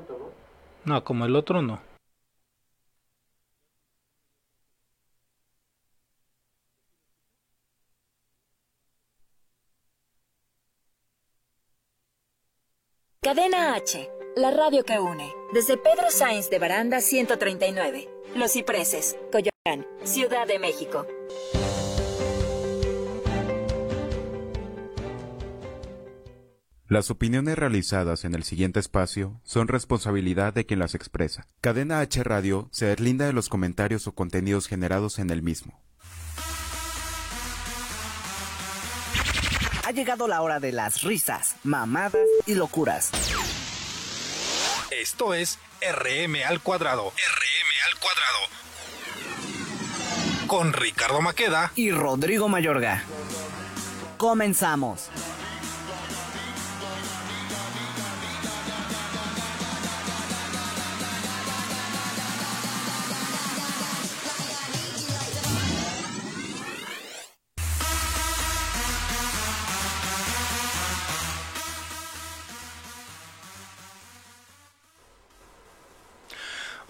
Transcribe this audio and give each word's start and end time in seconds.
no 0.00 0.06
tanto, 0.06 0.18
¿no? 0.18 0.94
No, 0.94 1.04
como 1.04 1.24
el 1.26 1.36
otro 1.36 1.62
no. 1.62 1.80
Cadena 13.22 13.74
H, 13.74 14.10
la 14.34 14.50
radio 14.50 14.82
que 14.84 14.98
une. 14.98 15.30
Desde 15.52 15.76
Pedro 15.76 16.10
Sainz 16.10 16.48
de 16.48 16.58
Baranda 16.58 17.00
139, 17.00 18.08
Los 18.34 18.52
Cipreses, 18.52 19.18
Coyoacán, 19.30 19.86
Ciudad 20.04 20.46
de 20.46 20.58
México. 20.58 21.06
Las 26.90 27.08
opiniones 27.08 27.56
realizadas 27.56 28.24
en 28.24 28.34
el 28.34 28.42
siguiente 28.42 28.80
espacio 28.80 29.40
son 29.44 29.68
responsabilidad 29.68 30.52
de 30.52 30.66
quien 30.66 30.80
las 30.80 30.96
expresa. 30.96 31.46
Cadena 31.60 32.00
H 32.00 32.24
Radio 32.24 32.68
se 32.72 32.86
deslinda 32.86 33.26
de 33.26 33.32
los 33.32 33.48
comentarios 33.48 34.08
o 34.08 34.12
contenidos 34.12 34.66
generados 34.66 35.20
en 35.20 35.30
el 35.30 35.40
mismo. 35.40 35.80
Ha 39.86 39.92
llegado 39.92 40.26
la 40.26 40.42
hora 40.42 40.58
de 40.58 40.72
las 40.72 41.02
risas, 41.02 41.54
mamadas 41.62 42.26
y 42.44 42.56
locuras. 42.56 43.12
Esto 44.90 45.32
es 45.32 45.60
RM 45.80 46.42
al 46.44 46.60
cuadrado. 46.60 47.12
RM 47.12 47.70
al 47.86 48.00
cuadrado. 48.00 48.38
Con 50.48 50.72
Ricardo 50.72 51.22
Maqueda 51.22 51.70
y 51.76 51.92
Rodrigo 51.92 52.48
Mayorga. 52.48 53.04
Comenzamos. 54.18 55.08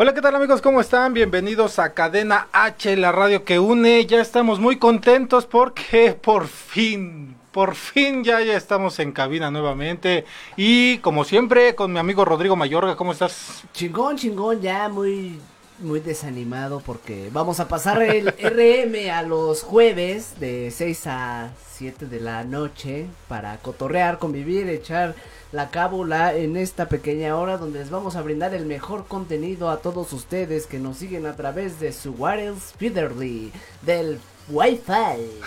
Hola, 0.03 0.15
¿qué 0.15 0.23
tal 0.23 0.35
amigos? 0.35 0.63
¿Cómo 0.63 0.81
están? 0.81 1.13
Bienvenidos 1.13 1.79
a 1.79 1.93
Cadena 1.93 2.49
H, 2.53 2.97
la 2.97 3.13
radio 3.13 3.45
que 3.45 3.59
une. 3.59 4.07
Ya 4.07 4.23
estamos 4.23 4.59
muy 4.59 4.79
contentos 4.79 5.45
porque 5.45 6.17
por 6.23 6.47
fin, 6.47 7.37
por 7.53 7.75
fin 7.75 8.25
ya, 8.25 8.41
ya 8.41 8.57
estamos 8.57 8.99
en 8.99 9.13
cabina 9.13 9.51
nuevamente. 9.51 10.25
Y 10.57 10.97
como 11.01 11.25
siempre, 11.25 11.75
con 11.75 11.93
mi 11.93 11.99
amigo 11.99 12.25
Rodrigo 12.25 12.57
Mayorga, 12.57 12.97
¿cómo 12.97 13.13
estás? 13.13 13.63
Chingón, 13.75 14.17
chingón, 14.17 14.63
ya 14.63 14.89
muy, 14.89 15.39
muy 15.81 16.01
desanimado 16.01 16.81
porque 16.81 17.31
vamos 17.33 17.61
a 17.61 17.69
pasar 17.69 18.03
el 18.03 18.29
RM 18.43 19.11
a 19.11 19.23
los 19.23 19.63
jueves 19.63 20.39
de 20.39 20.71
6 20.71 21.07
a 21.07 21.51
7 21.73 22.07
de 22.07 22.21
la 22.21 22.45
noche 22.45 23.07
para 23.29 23.57
cotorrear, 23.59 24.19
convivir, 24.19 24.69
echar 24.69 25.15
la 25.53 25.71
cábula 25.71 26.35
en 26.35 26.57
esta 26.57 26.89
pequeña 26.89 27.37
hora 27.37 27.59
donde 27.59 27.81
les 27.81 27.91
vamos 27.91 28.17
a 28.17 28.23
brindar 28.23 28.55
el 28.55 28.67
mejor 28.67 29.07
contenido 29.07 29.71
a 29.71 29.79
todos 29.79 30.13
ustedes 30.13 30.67
que 30.67 30.79
nos 30.79 30.99
siguen 30.99 31.27
a 31.27 31.35
través 31.35 31.81
de 31.81 31.93
su 31.93 32.13
wireless 32.13 32.75
Feederly 32.79 33.53
del 33.83 34.21
Wi-Fi. 34.51 35.41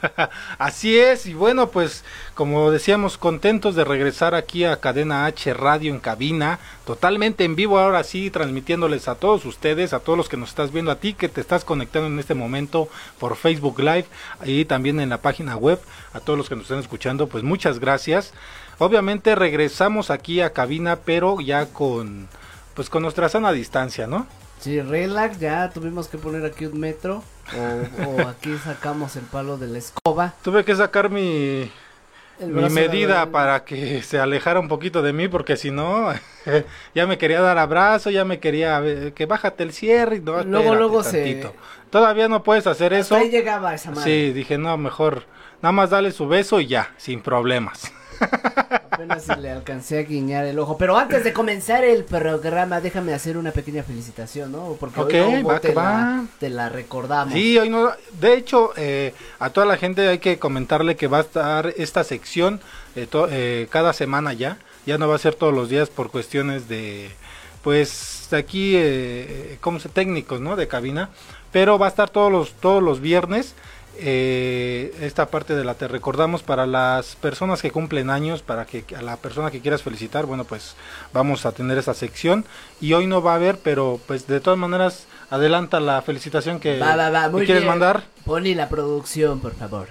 Así 0.58 0.98
es, 0.98 1.26
y 1.26 1.34
bueno, 1.34 1.68
pues 1.68 2.04
como 2.34 2.70
decíamos, 2.70 3.18
contentos 3.18 3.74
de 3.74 3.84
regresar 3.84 4.34
aquí 4.34 4.64
a 4.64 4.76
Cadena 4.76 5.26
H 5.26 5.52
Radio 5.54 5.92
en 5.92 6.00
cabina, 6.00 6.58
totalmente 6.86 7.44
en 7.44 7.56
vivo 7.56 7.78
ahora 7.78 8.04
sí, 8.04 8.30
transmitiéndoles 8.30 9.08
a 9.08 9.16
todos 9.16 9.44
ustedes, 9.44 9.92
a 9.92 10.00
todos 10.00 10.16
los 10.16 10.28
que 10.28 10.36
nos 10.36 10.50
estás 10.50 10.72
viendo, 10.72 10.90
a 10.90 10.96
ti 10.96 11.14
que 11.14 11.28
te 11.28 11.40
estás 11.40 11.64
conectando 11.64 12.08
en 12.08 12.18
este 12.18 12.34
momento 12.34 12.88
por 13.18 13.36
Facebook 13.36 13.80
Live 13.80 14.06
y 14.44 14.64
también 14.64 15.00
en 15.00 15.10
la 15.10 15.20
página 15.20 15.56
web, 15.56 15.80
a 16.12 16.20
todos 16.20 16.38
los 16.38 16.48
que 16.48 16.56
nos 16.56 16.64
están 16.64 16.78
escuchando, 16.78 17.26
pues 17.26 17.44
muchas 17.44 17.78
gracias. 17.78 18.32
Obviamente 18.78 19.34
regresamos 19.34 20.10
aquí 20.10 20.40
a 20.40 20.52
cabina, 20.52 21.00
pero 21.04 21.40
ya 21.40 21.66
con 21.66 22.28
pues 22.74 22.88
con 22.88 23.02
nuestra 23.02 23.28
sana 23.28 23.52
distancia, 23.52 24.06
¿no? 24.06 24.26
Sí, 24.62 24.80
relax, 24.80 25.40
ya 25.40 25.70
tuvimos 25.70 26.06
que 26.06 26.18
poner 26.18 26.44
aquí 26.44 26.66
un 26.66 26.78
metro 26.78 27.24
o, 28.06 28.20
aquí 28.28 28.56
sacamos 28.62 29.16
el 29.16 29.24
palo 29.24 29.58
de 29.58 29.66
la 29.66 29.78
escoba. 29.78 30.34
Tuve 30.44 30.64
que 30.64 30.76
sacar 30.76 31.10
mi 31.10 31.68
mi 32.38 32.68
medida 32.70 33.26
para 33.30 33.64
que 33.64 34.02
se 34.02 34.20
alejara 34.20 34.60
un 34.60 34.68
poquito 34.68 35.02
de 35.02 35.12
mí 35.12 35.26
porque 35.26 35.56
si 35.56 35.72
no 35.72 36.12
ya 36.94 37.06
me 37.08 37.18
quería 37.18 37.40
dar 37.40 37.58
abrazo, 37.58 38.10
ya 38.10 38.24
me 38.24 38.38
quería 38.38 39.12
que 39.16 39.26
bájate 39.26 39.64
el 39.64 39.72
cierre 39.72 40.16
y 40.16 40.20
no, 40.20 40.44
luego 40.44 40.76
luego 40.76 41.02
se 41.02 41.44
Todavía 41.90 42.28
no 42.28 42.44
puedes 42.44 42.68
hacer 42.68 42.92
eso. 42.92 43.16
Ahí 43.16 43.30
llegaba 43.30 43.74
esa 43.74 43.90
madre. 43.90 44.04
Sí, 44.04 44.32
dije, 44.32 44.58
no, 44.58 44.76
mejor 44.78 45.24
nada 45.60 45.72
más 45.72 45.90
dale 45.90 46.12
su 46.12 46.28
beso 46.28 46.60
y 46.60 46.68
ya, 46.68 46.94
sin 46.98 47.20
problemas. 47.20 47.92
Apenas 48.90 49.26
le 49.38 49.50
alcancé 49.50 49.98
a 49.98 50.02
guiñar 50.02 50.44
el 50.44 50.58
ojo. 50.58 50.76
Pero 50.76 50.96
antes 50.96 51.24
de 51.24 51.32
comenzar 51.32 51.84
el 51.84 52.04
programa, 52.04 52.80
déjame 52.80 53.14
hacer 53.14 53.36
una 53.36 53.50
pequeña 53.50 53.82
felicitación, 53.82 54.52
¿no? 54.52 54.76
Porque 54.78 55.20
hoy 55.20 55.42
va, 55.42 55.60
te, 55.60 55.74
La, 55.74 56.24
te, 56.38 56.50
La, 56.50 56.68
recordamos. 56.68 57.34
Sí, 57.34 57.58
hoy 57.58 57.68
no. 57.68 57.90
De 58.20 58.34
hecho, 58.34 58.72
eh, 58.76 59.14
a 59.38 59.50
toda 59.50 59.66
la 59.66 59.76
gente 59.76 60.08
hay 60.08 60.18
que 60.18 60.38
comentarle 60.38 60.96
que 60.96 61.08
va 61.08 61.18
a 61.18 61.22
estar 61.22 61.74
esta 61.76 62.04
sección 62.04 62.60
eh, 62.94 63.08
eh, 63.30 63.66
cada 63.70 63.92
semana 63.92 64.32
ya. 64.32 64.58
Ya 64.84 64.98
no 64.98 65.08
va 65.08 65.16
a 65.16 65.18
ser 65.18 65.34
todos 65.34 65.54
los 65.54 65.68
días 65.68 65.90
por 65.90 66.10
cuestiones 66.10 66.68
de. 66.68 67.10
Pues 67.62 68.22
aquí, 68.32 68.74
eh, 68.76 69.58
como 69.60 69.80
se 69.80 69.88
técnicos, 69.88 70.40
¿no? 70.40 70.56
De 70.56 70.68
cabina. 70.68 71.10
Pero 71.52 71.78
va 71.78 71.86
a 71.86 71.88
estar 71.90 72.10
todos 72.10 72.32
los, 72.32 72.52
todos 72.54 72.82
los 72.82 73.00
viernes 73.00 73.54
eh, 73.98 74.94
esta 75.00 75.26
parte 75.26 75.54
de 75.54 75.64
la 75.64 75.74
te 75.74 75.88
recordamos 75.88 76.42
para 76.42 76.66
las 76.66 77.16
personas 77.16 77.62
que 77.62 77.70
cumplen 77.70 78.10
años, 78.10 78.42
para 78.42 78.64
que 78.64 78.84
a 78.96 79.02
la 79.02 79.16
persona 79.16 79.50
que 79.50 79.60
quieras 79.60 79.82
felicitar, 79.82 80.26
bueno, 80.26 80.44
pues 80.44 80.74
vamos 81.12 81.46
a 81.46 81.52
tener 81.52 81.78
esa 81.78 81.94
sección 81.94 82.44
y 82.80 82.94
hoy 82.94 83.06
no 83.06 83.22
va 83.22 83.32
a 83.32 83.36
haber, 83.36 83.58
pero 83.58 84.00
pues 84.06 84.26
de 84.26 84.40
todas 84.40 84.58
maneras 84.58 85.06
adelanta 85.30 85.80
la 85.80 86.02
felicitación 86.02 86.60
que, 86.60 86.80
quieres 87.44 87.64
mandar. 87.64 88.04
Poni 88.24 88.54
la 88.54 88.68
producción, 88.68 89.40
por 89.40 89.54
favor. 89.54 89.88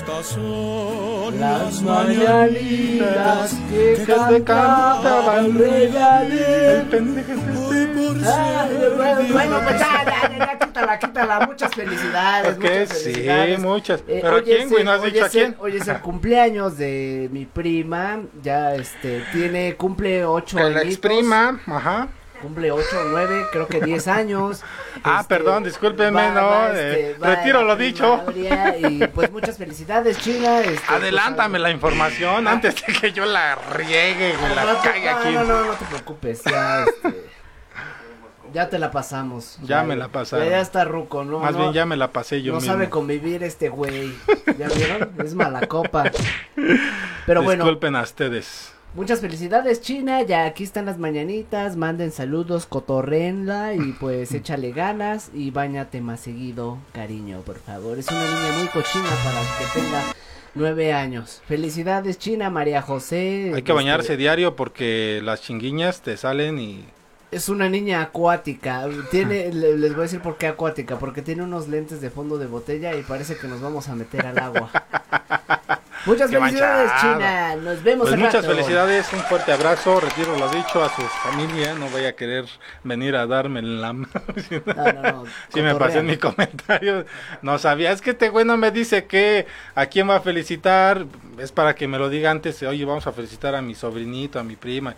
Estas 0.00 0.28
son 0.28 1.38
las 1.38 1.82
mañanitas 1.82 3.54
que, 3.68 4.42
cantaban 4.46 5.44
El 5.44 6.86
pendejo 6.88 7.40
Bueno, 9.30 9.60
pues 9.62 9.78
ya, 9.78 10.04
ya, 10.06 10.38
ya, 10.38 10.58
quítala, 10.58 10.98
quítala. 10.98 11.40
Muchas 11.40 11.74
felicidades. 11.74 12.56
muchas 12.58 12.88
sí, 12.88 13.28
muchas. 13.58 14.00
Eh, 14.08 14.20
¿Pero 14.22 14.36
a 14.36 14.42
quién, 14.42 14.70
güey? 14.70 14.84
¿No 14.84 14.92
has 14.92 15.02
dicho 15.02 15.22
a 15.22 15.28
quién? 15.28 15.54
Hoy 15.58 15.76
es 15.76 15.86
el 15.86 16.00
cumpleaños 16.00 16.78
de 16.78 17.28
mi 17.30 17.44
prima. 17.44 18.20
Ya, 18.42 18.74
este, 18.74 19.22
tiene, 19.34 19.76
cumple 19.76 20.24
ocho 20.24 20.56
años. 20.56 20.76
La 20.76 20.82
ex 20.82 20.96
prima, 20.96 21.60
ajá 21.66 22.08
cumple 22.40 22.70
8 22.70 22.84
o 23.00 23.04
9, 23.10 23.46
creo 23.52 23.66
que 23.66 23.80
10 23.80 24.08
años. 24.08 24.62
ah, 25.04 25.18
este, 25.20 25.34
perdón, 25.34 25.64
discúlpeme, 25.64 26.30
no, 26.30 26.66
este, 26.68 27.16
retiro 27.20 27.62
lo 27.62 27.76
dicho. 27.76 28.24
Y 28.34 29.06
pues 29.08 29.30
muchas 29.30 29.56
felicidades, 29.56 30.18
China. 30.18 30.60
Este, 30.60 30.80
pues, 30.86 30.90
Adelántame 30.90 31.58
la 31.58 31.70
información 31.70 32.46
ah. 32.46 32.52
antes 32.52 32.76
de 32.84 32.92
que 32.92 33.12
yo 33.12 33.24
la 33.24 33.54
riegue, 33.54 34.34
la 34.54 34.64
no, 34.64 34.80
caiga 34.82 35.20
aquí. 35.20 35.32
No, 35.32 35.44
no, 35.44 35.64
no 35.64 35.72
te 35.72 35.84
preocupes, 35.86 36.42
ya, 36.44 36.84
este, 36.84 37.30
ya 38.52 38.68
te 38.68 38.78
la 38.78 38.90
pasamos. 38.90 39.58
Ya, 39.62 39.82
me 39.82 39.96
la 39.96 40.08
pasaron. 40.08 40.48
Ya, 40.48 40.60
está 40.60 40.84
ruco, 40.84 41.24
¿no? 41.24 41.38
Más 41.38 41.56
bien 41.56 41.72
ya 41.72 41.86
me 41.86 41.96
la 41.96 42.10
pasé 42.12 42.42
yo 42.42 42.54
No 42.54 42.60
sabe 42.60 42.90
convivir 42.90 43.42
este 43.42 43.68
güey. 43.68 44.12
¿Ya 44.58 44.68
vieron? 44.68 45.10
es 45.24 45.34
mala 45.34 45.66
copa. 45.66 46.10
Pero 47.26 47.42
bueno. 47.42 47.64
Disculpen 47.64 47.96
a 47.96 48.02
ustedes. 48.02 48.72
Muchas 48.92 49.20
felicidades 49.20 49.80
China, 49.80 50.20
ya 50.22 50.46
aquí 50.46 50.64
están 50.64 50.86
las 50.86 50.98
mañanitas, 50.98 51.76
manden 51.76 52.10
saludos, 52.10 52.66
cotorrenla 52.66 53.74
y 53.74 53.92
pues 53.92 54.32
échale 54.34 54.72
ganas 54.72 55.30
y 55.32 55.52
bañate 55.52 56.00
más 56.00 56.18
seguido, 56.18 56.76
cariño, 56.92 57.40
por 57.42 57.58
favor. 57.58 57.98
Es 57.98 58.08
una 58.08 58.24
niña 58.24 58.58
muy 58.58 58.66
cochina 58.66 59.08
para 59.22 59.40
que 59.58 59.80
tenga 59.80 60.02
nueve 60.56 60.92
años. 60.92 61.40
Felicidades 61.46 62.18
China, 62.18 62.50
María 62.50 62.82
José. 62.82 63.52
Hay 63.54 63.62
que 63.62 63.72
bañarse 63.72 64.14
este, 64.14 64.16
diario 64.16 64.56
porque 64.56 65.20
las 65.22 65.40
chinguiñas 65.42 66.02
te 66.02 66.16
salen 66.16 66.58
y... 66.58 66.84
Es 67.30 67.48
una 67.48 67.68
niña 67.68 68.02
acuática, 68.02 68.88
tiene, 69.12 69.52
les 69.52 69.92
voy 69.92 70.00
a 70.00 70.02
decir 70.02 70.20
por 70.20 70.36
qué 70.36 70.48
acuática, 70.48 70.98
porque 70.98 71.22
tiene 71.22 71.44
unos 71.44 71.68
lentes 71.68 72.00
de 72.00 72.10
fondo 72.10 72.38
de 72.38 72.48
botella 72.48 72.96
y 72.96 73.02
parece 73.02 73.36
que 73.36 73.46
nos 73.46 73.60
vamos 73.60 73.88
a 73.88 73.94
meter 73.94 74.26
al 74.26 74.38
agua. 74.40 74.68
Muchas 76.06 76.30
Qué 76.30 76.38
felicidades, 76.38 76.90
manchado. 76.90 77.14
China. 77.18 77.56
Nos 77.56 77.82
vemos 77.82 78.04
Pues 78.08 78.14
al 78.14 78.20
muchas 78.20 78.42
rato. 78.44 78.48
felicidades, 78.54 79.12
un 79.12 79.20
fuerte 79.20 79.52
abrazo, 79.52 80.00
retiro 80.00 80.36
lo 80.36 80.48
dicho 80.48 80.82
a 80.82 80.88
su 80.94 81.02
familia, 81.02 81.74
no 81.74 81.90
vaya 81.90 82.08
a 82.10 82.12
querer 82.12 82.46
venir 82.84 83.16
a 83.16 83.26
darme 83.26 83.60
la 83.62 83.92
mano. 83.94 84.08
No, 84.66 84.74
no, 84.92 85.02
no, 85.02 85.24
Sí 85.52 85.60
me 85.60 85.74
pasé 85.74 85.98
en 85.98 86.06
mi 86.06 86.16
comentario, 86.16 87.04
no 87.42 87.58
sabía, 87.58 87.92
es 87.92 88.00
que 88.00 88.10
este 88.10 88.28
güey 88.30 88.44
no 88.46 88.56
me 88.56 88.70
dice 88.70 89.04
que 89.04 89.46
a 89.74 89.86
quién 89.86 90.08
va 90.08 90.16
a 90.16 90.20
felicitar, 90.20 91.04
es 91.38 91.52
para 91.52 91.74
que 91.74 91.86
me 91.86 91.98
lo 91.98 92.08
diga 92.08 92.30
antes, 92.30 92.62
oye, 92.62 92.84
vamos 92.84 93.06
a 93.06 93.12
felicitar 93.12 93.54
a 93.54 93.60
mi 93.62 93.74
sobrinito, 93.74 94.38
a 94.38 94.42
mi 94.42 94.56
prima, 94.56 94.94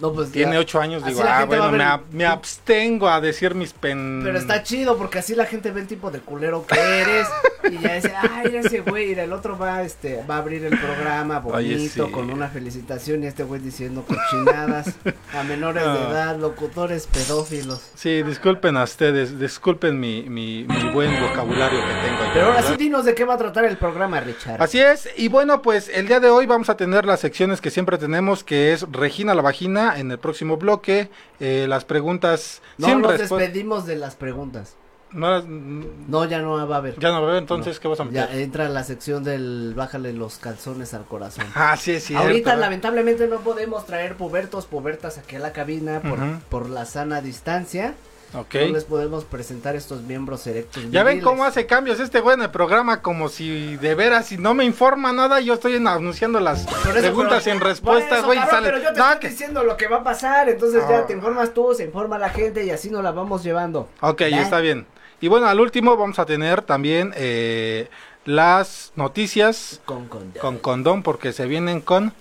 No, 0.00 0.12
pues 0.12 0.30
tiene 0.30 0.52
ya. 0.52 0.60
ocho 0.60 0.80
años, 0.80 1.02
Así 1.02 1.12
digo, 1.12 1.24
ah, 1.28 1.44
bueno, 1.44 1.64
a 1.64 1.70
me, 1.72 1.78
ver- 1.78 1.86
ab- 1.86 2.02
me 2.12 2.24
abstengo 2.24 3.08
a 3.08 3.20
decir 3.20 3.54
mis 3.56 3.72
pen... 3.72 4.20
Pero 4.22 4.38
está 4.38 4.62
chido 4.62 4.96
porque 4.96 5.18
así 5.18 5.34
la 5.34 5.44
gente 5.46 5.72
ve 5.72 5.80
el 5.80 5.86
tipo 5.88 6.10
de 6.12 6.20
culero 6.20 6.64
que 6.66 6.78
eres 6.78 7.26
y 7.68 7.78
ya 7.78 7.94
dice, 7.94 8.12
ay, 8.16 8.56
ese 8.56 8.80
güey, 8.80 9.10
y 9.12 9.14
el 9.18 9.32
otro 9.32 9.58
va, 9.58 9.82
este, 9.82 10.22
va 10.30 10.36
a 10.36 10.38
abrir 10.38 10.64
el 10.64 10.78
programa 10.78 11.42
Oye, 11.46 11.74
bonito 11.74 12.06
sí. 12.06 12.12
con 12.12 12.30
una 12.30 12.46
felicitación 12.48 13.24
y 13.24 13.26
este 13.26 13.42
güey 13.42 13.60
diciendo 13.60 14.04
cochinadas 14.06 14.94
a 15.34 15.42
menores 15.42 15.82
de 15.82 15.88
Ah. 15.98 16.08
edad, 16.10 16.38
locutores 16.38 17.06
pedófilos. 17.08 17.80
Sí, 17.96 18.22
disculpen 18.22 18.76
a 18.76 18.84
ustedes, 18.84 19.38
disculpen 19.40 19.98
mi, 19.98 20.22
mi, 20.28 20.64
mi 20.64 20.90
buen 20.90 21.10
vocabulario 21.20 21.80
que 21.80 22.06
tengo. 22.06 22.22
ahí, 22.22 22.30
Pero 22.34 22.46
ahora 22.46 22.56
¿verdad? 22.60 22.70
sí 22.70 22.76
dinos 22.76 23.04
de 23.04 23.14
qué 23.14 23.24
va 23.24 23.34
a 23.34 23.38
tratar 23.38 23.64
el 23.64 23.76
programa, 23.78 24.20
Richard. 24.20 24.62
Así 24.62 24.78
es, 24.80 25.08
y 25.16 25.28
bueno, 25.28 25.60
pues 25.62 25.88
el 25.92 26.06
día 26.06 26.20
de 26.20 26.30
hoy 26.30 26.46
vamos 26.46 26.68
a 26.70 26.76
tener 26.76 27.04
las 27.04 27.20
secciones 27.20 27.60
que 27.60 27.70
siempre 27.70 27.98
tenemos, 27.98 28.44
que 28.44 28.72
es 28.72 28.86
Regina 28.92 29.34
la 29.34 29.42
Vagina 29.42 29.87
en 29.96 30.10
el 30.10 30.18
próximo 30.18 30.56
bloque, 30.56 31.08
eh, 31.40 31.66
las 31.68 31.84
preguntas 31.84 32.60
no 32.76 32.98
nos 32.98 33.16
despedimos 33.18 33.86
de 33.86 33.96
las 33.96 34.16
preguntas. 34.16 34.76
No, 35.10 35.40
No, 35.40 36.26
ya 36.26 36.40
no 36.40 36.68
va 36.68 36.74
a 36.74 36.78
haber. 36.80 36.98
ya 36.98 37.08
no 37.08 37.22
va 37.22 37.28
a 37.28 37.32
ver, 37.32 37.38
entonces, 37.38 37.80
¿qué 37.80 37.88
vas 37.88 37.98
a 38.00 38.04
Ya 38.10 38.26
meter? 38.26 38.40
entra 38.40 38.68
la 38.68 38.84
sección 38.84 39.24
del 39.24 39.72
bájale 39.74 40.12
los 40.12 40.36
calzones 40.36 40.92
al 40.92 41.06
corazón. 41.06 41.46
Ah, 41.54 41.76
sí, 41.78 41.92
es 41.92 42.04
cierto. 42.04 42.26
Ahorita 42.26 42.56
lamentablemente 42.56 43.26
no 43.26 43.38
podemos 43.40 43.86
traer 43.86 44.16
pubertos, 44.16 44.66
pubertas 44.66 45.16
aquí 45.16 45.36
a 45.36 45.38
la 45.38 45.52
cabina 45.54 46.02
por 46.50 46.68
la 46.68 46.84
sana 46.84 47.22
distancia. 47.22 47.94
Ok. 48.34 48.54
No 48.54 48.72
les 48.74 48.84
podemos 48.84 49.24
presentar 49.24 49.74
estos 49.74 50.02
miembros 50.02 50.46
erectos. 50.46 50.82
Ya 50.90 51.02
ven 51.02 51.20
cómo 51.22 51.44
hace 51.44 51.64
cambios 51.66 51.98
este 51.98 52.20
güey 52.20 52.34
en 52.36 52.42
el 52.42 52.50
programa, 52.50 53.00
como 53.00 53.30
si 53.30 53.76
de 53.76 53.94
veras, 53.94 54.26
si 54.26 54.36
no 54.36 54.52
me 54.52 54.64
informa 54.64 55.12
nada, 55.12 55.40
yo 55.40 55.54
estoy 55.54 55.76
en- 55.76 55.86
anunciando 55.88 56.38
las 56.38 56.66
eso, 56.66 56.90
preguntas 56.92 57.42
pero- 57.42 57.54
sin 57.56 57.60
respuestas, 57.60 58.24
güey. 58.24 58.38
Pero 58.50 58.78
yo 58.82 58.92
te 58.92 58.98
No, 58.98 59.06
estoy 59.06 59.20
que- 59.20 59.28
diciendo 59.30 59.64
lo 59.64 59.76
que 59.78 59.88
va 59.88 59.98
a 59.98 60.04
pasar, 60.04 60.48
entonces 60.50 60.82
Ah. 60.86 60.90
ya 60.90 61.06
te 61.06 61.14
informas 61.14 61.54
tú, 61.54 61.72
se 61.74 61.84
informa 61.84 62.18
la 62.18 62.28
gente 62.28 62.64
y 62.64 62.70
así 62.70 62.90
nos 62.90 63.02
la 63.02 63.12
vamos 63.12 63.42
llevando. 63.42 63.88
Ok, 64.00 64.20
está 64.20 64.60
bien. 64.60 64.86
Y 65.20 65.28
bueno, 65.28 65.46
al 65.48 65.58
último 65.58 65.96
vamos 65.96 66.18
a 66.18 66.26
tener 66.26 66.60
también 66.62 67.12
eh, 67.16 67.88
las 68.26 68.92
noticias 68.94 69.80
Con 69.86 70.06
condón. 70.06 70.40
con 70.40 70.58
condón 70.58 71.02
porque 71.02 71.32
se 71.32 71.46
vienen 71.46 71.80
con 71.80 72.12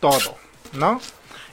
todo, 0.00 0.36
¿no? 0.72 1.00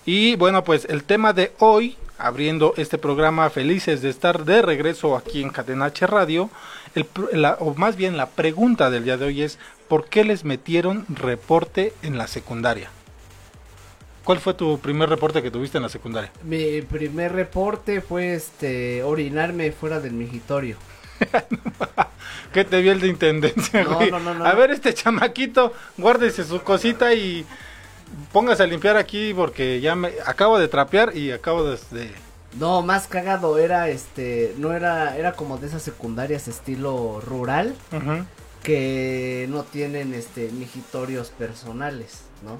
Y 0.05 0.35
bueno, 0.37 0.63
pues 0.63 0.85
el 0.85 1.03
tema 1.03 1.33
de 1.33 1.53
hoy, 1.59 1.95
abriendo 2.19 2.73
este 2.77 2.97
programa, 2.97 3.49
felices 3.49 4.01
de 4.01 4.09
estar 4.09 4.45
de 4.45 4.61
regreso 4.61 5.15
aquí 5.15 5.41
en 5.41 5.49
Cadena 5.49 5.85
H 5.85 6.05
Radio, 6.07 6.49
el 6.95 7.05
pr- 7.11 7.31
la- 7.33 7.57
o 7.59 7.73
más 7.75 7.95
bien 7.95 8.17
la 8.17 8.27
pregunta 8.27 8.89
del 8.89 9.05
día 9.05 9.17
de 9.17 9.25
hoy 9.25 9.41
es, 9.41 9.57
¿por 9.87 10.05
qué 10.05 10.23
les 10.23 10.43
metieron 10.45 11.05
reporte 11.09 11.93
en 12.03 12.17
la 12.17 12.27
secundaria? 12.27 12.89
¿Cuál 14.23 14.39
fue 14.39 14.53
tu 14.53 14.79
primer 14.79 15.09
reporte 15.09 15.41
que 15.41 15.49
tuviste 15.49 15.77
en 15.77 15.83
la 15.83 15.89
secundaria? 15.89 16.31
Mi 16.43 16.81
primer 16.83 17.31
reporte 17.33 18.01
fue 18.01 18.35
este 18.35 19.01
orinarme 19.01 19.71
fuera 19.71 19.99
del 19.99 20.13
migitorio. 20.13 20.77
¿Qué 22.53 22.63
te 22.63 22.81
vio 22.81 22.91
el 22.91 22.99
de 22.99 23.07
intendencia, 23.07 23.83
No, 23.83 23.95
güey? 23.95 24.11
no, 24.11 24.19
no, 24.19 24.33
no. 24.33 24.45
A 24.45 24.53
ver, 24.53 24.71
este 24.71 24.93
chamaquito, 24.93 25.73
guárdese 25.97 26.43
su 26.43 26.61
cosita 26.61 27.13
y 27.13 27.45
póngase 28.31 28.63
a 28.63 28.67
limpiar 28.67 28.97
aquí 28.97 29.33
porque 29.33 29.79
ya 29.81 29.95
me 29.95 30.11
acabo 30.25 30.57
de 30.59 30.67
trapear 30.67 31.15
y 31.15 31.31
acabo 31.31 31.63
de... 31.63 31.77
de- 31.91 32.11
No, 32.59 32.81
más 32.81 33.07
cagado 33.07 33.57
era 33.59 33.89
este, 33.89 34.55
no 34.57 34.73
era, 34.73 35.15
era 35.17 35.33
como 35.33 35.57
de 35.57 35.67
esas 35.67 35.83
secundarias 35.83 36.47
estilo 36.47 37.21
rural 37.21 37.75
que 38.63 39.45
no 39.49 39.63
tienen 39.63 40.13
este 40.13 40.49
migitorios 40.51 41.29
personales, 41.29 42.21
¿no? 42.43 42.57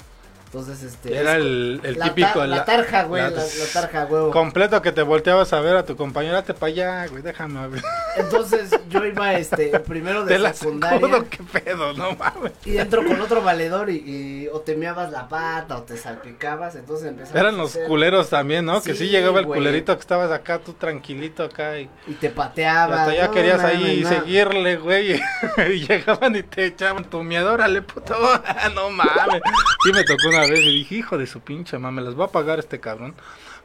Entonces 0.52 0.82
este 0.82 1.16
Era 1.16 1.36
el, 1.36 1.80
el 1.84 2.00
la 2.00 2.06
típico... 2.06 2.40
ta- 2.40 2.48
la, 2.48 2.66
tarja, 2.66 3.04
güey, 3.04 3.22
la- 3.22 3.30
la, 3.30 3.44
la 3.44 3.66
tarja, 3.72 4.06
huevo. 4.06 4.32
Completo 4.32 4.82
que 4.82 4.92
te 4.92 5.04
volteabas 5.04 5.54
a 5.54 5.60
ver 5.62 5.76
a 5.78 5.86
tu 5.86 5.96
compañera, 5.96 6.36
date 6.38 6.56
para 6.56 6.72
allá, 6.72 7.08
güey, 7.08 7.22
déjame 7.22 7.68
ver. 7.68 7.84
Entonces 8.18 8.72
yo 8.90 9.06
iba 9.06 9.34
este 9.34 9.80
primero 9.82 10.26
de 10.26 10.34
Te 10.34 10.40
la 10.40 10.52
secundaria 10.54 11.00
sacudo, 11.00 11.26
qué 11.30 11.44
pedo, 11.44 11.94
no 11.94 12.16
mames. 12.16 12.52
y 12.66 12.78
entro 12.78 13.06
con 13.06 13.22
otro 13.22 13.44
valedor 13.44 13.92
y, 13.92 13.98
y 13.98 14.48
o 14.52 14.62
te 14.62 14.76
meabas 14.76 15.12
la 15.12 15.28
pata 15.30 15.78
o 15.78 15.84
te 15.84 15.96
salpicabas, 15.98 16.76
entonces 16.76 17.10
empezamos 17.10 17.40
Eran 17.40 17.56
los 17.58 17.76
hacer- 17.76 17.88
culeros 17.88 18.30
también, 18.30 18.66
¿no? 18.66 18.82
que 18.82 18.96
sí 18.96 19.08
llegaba 19.08 19.40
el 19.42 19.46
güey. 19.46 19.60
culerito 19.60 19.94
que 19.96 20.02
estabas 20.02 20.32
acá, 20.32 20.58
tú 20.58 20.74
tranquilito 20.74 21.44
acá 21.44 21.78
y... 21.80 21.88
y 22.08 22.14
te 22.14 22.26
y 22.28 22.30
pateabas. 22.30 23.02
hasta 23.02 23.14
ya 23.14 23.28
no, 23.28 23.34
querías 23.34 23.64
ahí 23.64 24.02
no. 24.02 24.10
seguirle, 24.10 24.78
güey. 24.78 25.22
Y, 25.70 25.86
llegaban 25.88 26.36
y 26.36 26.44
te 26.44 26.66
echaban 26.66 27.04
tu 27.06 27.20
órale, 27.20 27.82
puto. 27.82 28.16
no 28.76 28.90
mames. 28.90 29.42
Sí 29.84 29.92
me 29.94 30.04
tocó 30.04 30.30
una 30.30 30.39
vez 30.48 30.60
y 30.60 30.72
dije, 30.80 30.96
hijo 30.96 31.18
de 31.18 31.28
su 31.28 31.40
pinche 31.42 31.78
mame, 31.78 32.02
las 32.02 32.20
va 32.20 32.26
a 32.26 32.32
pagar 32.32 32.60
este 32.60 32.80
cabrón. 32.80 33.14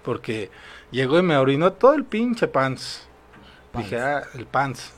Porque 0.02 0.50
llegó 0.90 1.18
y 1.18 1.22
me 1.22 1.36
orinó 1.36 1.72
todo 1.72 1.94
el 1.94 2.04
pinche 2.04 2.46
pants. 2.48 3.06
Pants. 3.72 3.90
Dije, 3.90 4.00
ah, 4.02 4.22
el 4.34 4.46
pants. 4.46 4.92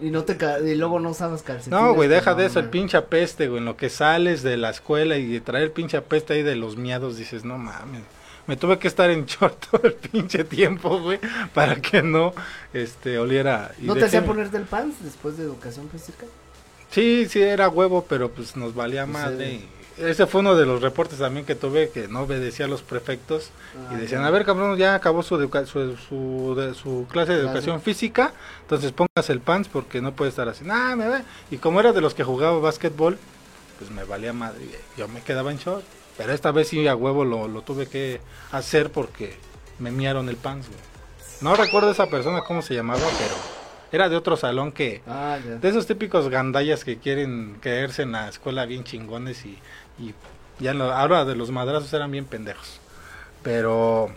Y 0.00 0.10
no 0.10 0.24
te 0.24 0.36
ca- 0.36 0.60
y 0.60 0.74
luego 0.74 1.00
no 1.00 1.10
usabas 1.10 1.42
calcetines. 1.42 1.78
No, 1.80 1.94
güey, 1.94 2.08
deja 2.08 2.34
de 2.34 2.46
eso, 2.46 2.58
el 2.60 2.68
pinche 2.68 2.96
apeste, 2.96 3.48
güey. 3.48 3.58
En 3.58 3.64
lo 3.64 3.76
que 3.76 3.88
sales 3.90 4.42
de 4.42 4.56
la 4.56 4.70
escuela 4.70 5.16
y 5.16 5.26
de 5.26 5.40
traer 5.40 5.72
pinche 5.72 5.96
apeste 5.96 6.34
ahí 6.34 6.42
de 6.42 6.56
los 6.56 6.76
miados, 6.76 7.16
dices, 7.16 7.44
no 7.44 7.58
mames. 7.58 8.02
Me 8.46 8.56
tuve 8.56 8.78
que 8.78 8.88
estar 8.88 9.10
en 9.10 9.24
short 9.26 9.64
todo 9.70 9.82
el 9.84 9.94
pinche 9.94 10.44
tiempo, 10.44 11.00
güey, 11.00 11.18
para 11.54 11.76
que 11.76 12.02
no, 12.02 12.32
este, 12.72 13.18
oliera. 13.18 13.72
y 13.80 13.86
¿No 13.86 13.94
te 13.94 14.04
hacía 14.04 14.24
ponerte 14.24 14.56
el 14.56 14.64
pants 14.64 15.02
después 15.02 15.36
de 15.36 15.44
educación 15.44 15.88
física? 15.90 16.26
Sí, 16.90 17.26
sí, 17.28 17.40
era 17.40 17.68
huevo, 17.68 18.04
pero 18.08 18.30
pues 18.30 18.54
nos 18.56 18.74
valía 18.74 19.04
Pues, 19.06 19.12
madre. 19.14 19.48
eh. 19.54 19.54
y 19.54 19.68
Ese 19.98 20.26
fue 20.26 20.40
uno 20.40 20.54
de 20.54 20.64
los 20.66 20.80
reportes 20.80 21.18
también 21.18 21.44
que 21.44 21.54
tuve 21.54 21.90
que 21.90 22.08
no 22.08 22.20
obedecía 22.22 22.66
a 22.66 22.68
los 22.68 22.82
prefectos 22.82 23.50
Ah, 23.76 23.92
y 23.94 23.96
decían, 24.00 24.22
ya. 24.22 24.28
a 24.28 24.30
ver 24.30 24.44
cabrón, 24.44 24.76
ya 24.78 24.94
acabó 24.94 25.22
su, 25.22 25.36
educa- 25.36 25.66
su, 25.66 25.96
su, 25.96 26.54
de- 26.56 26.74
su 26.74 27.06
clase 27.10 27.32
de 27.32 27.40
Clase. 27.42 27.52
educación 27.58 27.80
física, 27.82 28.32
entonces 28.62 28.92
pongas 28.92 29.28
el 29.28 29.40
pants 29.40 29.68
porque 29.68 30.00
no 30.00 30.12
puede 30.12 30.30
estar 30.30 30.48
así. 30.48 30.64
Nah, 30.64 30.96
me 30.96 31.08
ve. 31.08 31.22
Y 31.50 31.58
como 31.58 31.80
era 31.80 31.92
de 31.92 32.00
los 32.00 32.14
que 32.14 32.24
jugaba 32.24 32.58
básquetbol, 32.58 33.18
pues 33.78 33.90
me 33.90 34.04
valía 34.04 34.32
madre. 34.32 34.60
Yo 34.96 35.08
me 35.08 35.20
quedaba 35.20 35.50
en 35.52 35.58
short. 35.58 35.84
Pero 36.16 36.32
esta 36.32 36.52
vez 36.52 36.68
sí 36.68 36.86
a 36.88 36.94
huevo 36.94 37.24
lo, 37.24 37.48
lo 37.48 37.62
tuve 37.62 37.86
que 37.86 38.20
hacer 38.52 38.90
porque 38.92 39.34
me 39.78 39.90
miaron 39.90 40.28
el 40.28 40.36
pants, 40.36 40.68
güey. 40.68 40.80
No 41.40 41.56
recuerdo 41.56 41.90
esa 41.90 42.06
persona 42.06 42.42
cómo 42.46 42.62
se 42.62 42.74
llamaba, 42.74 43.00
pero 43.00 43.34
era 43.90 44.08
de 44.08 44.16
otro 44.16 44.36
salón 44.36 44.72
que... 44.72 45.02
Ah. 45.08 45.38
De 45.60 45.68
esos 45.68 45.86
típicos 45.86 46.28
gandallas 46.28 46.84
que 46.84 46.98
quieren 46.98 47.56
caerse 47.60 48.02
en 48.02 48.12
la 48.12 48.28
escuela 48.28 48.64
bien 48.66 48.84
chingones 48.84 49.44
y, 49.44 49.58
y 49.98 50.14
ya 50.58 50.74
no, 50.74 50.84
ahora 50.90 51.24
de 51.24 51.34
los 51.36 51.50
madrazos 51.50 51.92
eran 51.92 52.10
bien 52.10 52.24
pendejos. 52.24 52.80
Pero 53.42 54.10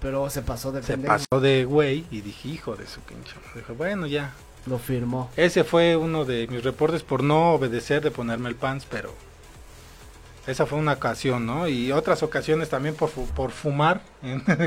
Pero 0.00 0.30
se 0.30 0.42
pasó 0.42 0.72
de 0.72 0.82
se 0.82 0.92
pendejo. 0.94 1.14
pasó 1.14 1.40
de 1.40 1.64
güey 1.64 2.06
y 2.10 2.20
dije, 2.20 2.48
hijo 2.48 2.76
de 2.76 2.86
su 2.86 3.00
pinche. 3.00 3.34
madre". 3.36 3.60
Dije, 3.60 3.72
bueno, 3.72 4.06
ya. 4.06 4.32
Lo 4.66 4.78
firmó. 4.78 5.30
Ese 5.36 5.64
fue 5.64 5.96
uno 5.96 6.24
de 6.24 6.46
mis 6.48 6.62
reportes 6.62 7.02
por 7.02 7.22
no 7.22 7.52
obedecer 7.54 8.02
de 8.02 8.10
ponerme 8.10 8.48
el 8.48 8.54
pants, 8.56 8.86
pero 8.90 9.12
esa 10.46 10.66
fue 10.66 10.78
una 10.78 10.94
ocasión, 10.94 11.46
¿no? 11.46 11.68
Y 11.68 11.92
otras 11.92 12.22
ocasiones 12.22 12.68
también 12.68 12.94
por, 12.94 13.08
fu- 13.10 13.26
por 13.28 13.50
fumar. 13.50 14.00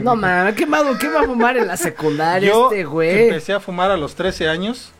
No 0.03 0.15
mames, 0.15 0.55
¿qué, 0.55 0.65
¿qué 0.99 1.09
va 1.09 1.21
a 1.21 1.25
fumar 1.25 1.57
en 1.57 1.67
la 1.67 1.75
secundaria 1.77 2.49
Yo 2.49 2.71
este 2.71 2.83
güey? 2.85 3.23
empecé 3.25 3.53
a 3.53 3.59
fumar 3.59 3.91
a 3.91 3.97
los 3.97 4.15
13 4.15 4.47
años. 4.47 4.91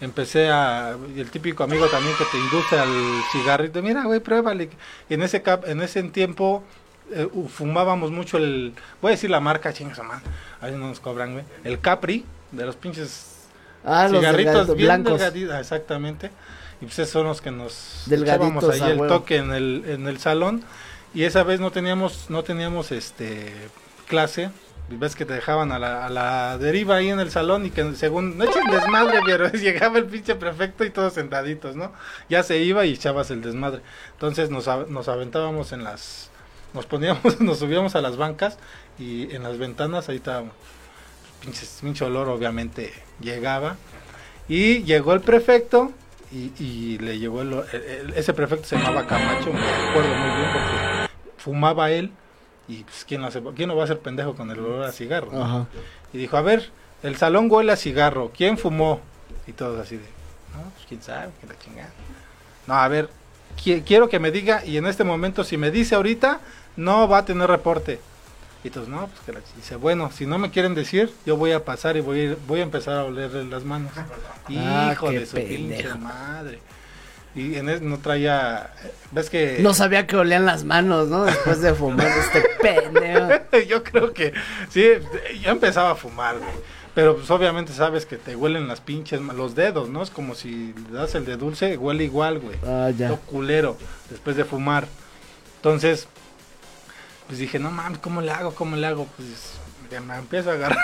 Empecé 0.00 0.50
a. 0.50 0.96
Y 1.14 1.20
el 1.20 1.30
típico 1.30 1.64
amigo 1.64 1.86
también 1.88 2.14
que 2.16 2.24
te 2.24 2.38
induce 2.38 2.78
al 2.78 3.22
cigarrito. 3.32 3.82
Mira, 3.82 4.04
güey, 4.04 4.20
pruébale. 4.20 4.70
Y 5.08 5.14
en 5.14 5.22
ese, 5.22 5.42
cap, 5.42 5.64
en 5.66 5.82
ese 5.82 6.02
tiempo 6.04 6.62
eh, 7.10 7.28
fumábamos 7.48 8.10
mucho 8.10 8.38
el. 8.38 8.74
Voy 9.02 9.10
a 9.10 9.12
decir 9.12 9.30
la 9.30 9.40
marca, 9.40 9.72
chingas, 9.72 9.98
man. 10.04 10.22
Ahí 10.60 10.72
no 10.72 10.88
nos 10.88 11.00
cobran, 11.00 11.32
güey. 11.32 11.44
El 11.64 11.80
Capri, 11.80 12.24
de 12.52 12.64
los 12.66 12.76
pinches 12.76 13.38
Ah, 13.84 14.08
los 14.08 14.20
cigarritos 14.20 14.52
delgaditos, 14.52 14.76
bien 14.76 14.86
blancos. 14.86 15.12
delgaditos. 15.20 15.60
Exactamente. 15.60 16.30
Y 16.80 16.84
pues 16.84 16.98
esos 16.98 17.10
son 17.10 17.26
los 17.26 17.40
que 17.40 17.50
nos 17.50 18.02
Delgaditos, 18.06 18.46
echábamos 18.48 18.70
ahí 18.70 18.80
a 18.82 18.88
el 18.90 19.08
toque 19.08 19.36
en 19.36 19.52
el, 19.52 19.84
en 19.86 20.06
el 20.06 20.18
salón. 20.18 20.62
Y 21.14 21.24
esa 21.24 21.42
vez 21.42 21.58
no 21.58 21.70
teníamos, 21.70 22.26
no 22.28 22.44
teníamos 22.44 22.92
este 22.92 23.52
clase. 24.06 24.50
Ves 24.90 25.14
que 25.14 25.26
te 25.26 25.34
dejaban 25.34 25.70
a 25.70 25.78
la, 25.78 26.06
a 26.06 26.08
la 26.08 26.56
deriva 26.56 26.96
ahí 26.96 27.10
en 27.10 27.20
el 27.20 27.30
salón 27.30 27.66
y 27.66 27.70
que 27.70 27.94
según, 27.94 28.38
no 28.38 28.44
echen 28.44 28.64
desmadre, 28.70 29.20
pero 29.24 29.48
llegaba 29.52 29.98
el 29.98 30.06
pinche 30.06 30.34
prefecto 30.34 30.82
y 30.84 30.90
todos 30.90 31.12
sentaditos, 31.12 31.76
¿no? 31.76 31.92
Ya 32.30 32.42
se 32.42 32.58
iba 32.58 32.86
y 32.86 32.94
echabas 32.94 33.30
el 33.30 33.42
desmadre. 33.42 33.82
Entonces 34.12 34.48
nos, 34.50 34.66
nos 34.88 35.08
aventábamos 35.08 35.72
en 35.72 35.84
las, 35.84 36.30
nos 36.72 36.86
poníamos, 36.86 37.38
nos 37.40 37.58
subíamos 37.58 37.96
a 37.96 38.00
las 38.00 38.16
bancas 38.16 38.56
y 38.98 39.34
en 39.34 39.42
las 39.42 39.58
ventanas 39.58 40.08
ahí 40.08 40.16
estábamos. 40.16 40.54
Pinche, 41.42 41.66
pinche 41.82 42.04
olor 42.06 42.28
obviamente 42.30 42.92
llegaba. 43.20 43.76
Y 44.48 44.84
llegó 44.84 45.12
el 45.12 45.20
prefecto 45.20 45.92
y, 46.32 46.50
y 46.58 46.98
le 46.98 47.18
llegó 47.18 47.42
el, 47.42 47.52
el- 47.72 47.82
el- 47.82 48.14
ese 48.14 48.32
prefecto 48.32 48.66
se 48.66 48.76
llamaba 48.76 49.06
Camacho, 49.06 49.52
me 49.52 49.60
acuerdo 49.60 50.14
muy 50.14 50.30
bien 50.38 50.50
porque 50.52 51.10
fumaba 51.36 51.90
él 51.90 52.10
y 52.68 52.84
pues 52.84 53.04
quién 53.06 53.20
no, 53.22 53.26
hace, 53.28 53.42
quién 53.56 53.68
no 53.68 53.76
va 53.76 53.84
a 53.84 53.86
ser 53.86 53.98
pendejo 53.98 54.34
con 54.34 54.50
el 54.50 54.58
olor 54.60 54.84
a 54.84 54.92
cigarro. 54.92 55.32
no? 55.32 55.42
Ajá. 55.44 55.66
Y 56.12 56.18
dijo, 56.18 56.36
a 56.36 56.42
ver, 56.42 56.70
el 57.02 57.16
salón 57.16 57.48
huele 57.50 57.72
a 57.72 57.76
cigarro, 57.76 58.30
¿quién 58.36 58.58
fumó? 58.58 59.00
Y 59.46 59.52
todos 59.52 59.80
así 59.80 59.96
de, 59.96 60.04
no, 60.54 60.62
pues 60.74 60.86
quién 60.88 61.02
sabe, 61.02 61.30
que 61.40 61.46
la 61.46 61.58
chingada. 61.58 61.90
No, 62.66 62.74
a 62.74 62.86
ver, 62.88 63.08
qui- 63.62 63.82
quiero 63.84 64.08
que 64.08 64.18
me 64.18 64.30
diga 64.30 64.64
y 64.64 64.76
en 64.76 64.86
este 64.86 65.04
momento 65.04 65.42
si 65.44 65.56
me 65.56 65.70
dice 65.70 65.94
ahorita, 65.94 66.40
no 66.76 67.08
va 67.08 67.18
a 67.18 67.24
tener 67.24 67.48
reporte. 67.48 68.00
Y 68.64 68.70
todos, 68.70 68.88
no, 68.88 69.06
pues 69.06 69.20
que 69.24 69.32
la 69.32 69.38
ch-". 69.40 69.54
Dice, 69.56 69.76
bueno, 69.76 70.10
si 70.12 70.26
no 70.26 70.36
me 70.38 70.50
quieren 70.50 70.74
decir, 70.74 71.12
yo 71.24 71.36
voy 71.36 71.52
a 71.52 71.64
pasar 71.64 71.96
y 71.96 72.00
voy 72.00 72.20
a, 72.20 72.24
ir- 72.24 72.38
voy 72.46 72.60
a 72.60 72.64
empezar 72.64 72.96
a 72.98 73.04
olerle 73.04 73.44
las 73.44 73.64
manos. 73.64 73.92
Ah, 73.96 74.90
Hijo 74.92 75.10
de 75.10 75.24
su 75.26 75.36
pinche 75.36 75.94
madre. 75.94 76.60
Y 77.38 77.56
en 77.56 77.88
no 77.88 77.98
traía, 77.98 78.70
ves 79.12 79.30
que... 79.30 79.58
No 79.60 79.72
sabía 79.72 80.08
que 80.08 80.16
olían 80.16 80.44
las 80.44 80.64
manos, 80.64 81.06
¿no? 81.08 81.24
Después 81.24 81.62
de 81.62 81.72
fumar 81.72 82.08
este 82.08 82.42
pendejo. 82.60 83.58
yo 83.68 83.84
creo 83.84 84.12
que 84.12 84.32
sí, 84.70 84.84
yo 85.40 85.50
empezaba 85.50 85.92
a 85.92 85.94
fumar, 85.94 86.38
güey. 86.38 86.50
Pero 86.96 87.16
pues 87.16 87.30
obviamente 87.30 87.72
sabes 87.72 88.06
que 88.06 88.16
te 88.16 88.34
huelen 88.34 88.66
las 88.66 88.80
pinches, 88.80 89.20
los 89.20 89.54
dedos, 89.54 89.88
¿no? 89.88 90.02
Es 90.02 90.10
como 90.10 90.34
si 90.34 90.74
le 90.90 90.98
das 90.98 91.14
el 91.14 91.24
de 91.24 91.36
dulce, 91.36 91.76
huele 91.76 92.02
igual, 92.02 92.40
güey. 92.40 92.56
Ah, 92.66 92.90
ya. 92.90 93.06
Todo 93.06 93.20
culero, 93.20 93.76
después 94.10 94.34
de 94.34 94.44
fumar. 94.44 94.88
Entonces, 95.56 96.08
pues 97.28 97.38
dije, 97.38 97.60
no 97.60 97.70
mames, 97.70 97.98
¿cómo 98.00 98.20
le 98.20 98.32
hago? 98.32 98.52
¿Cómo 98.52 98.74
le 98.74 98.84
hago? 98.84 99.06
Pues 99.16 99.28
ya 99.92 100.00
me 100.00 100.16
empiezo 100.16 100.50
a 100.50 100.54
agarrar. 100.54 100.78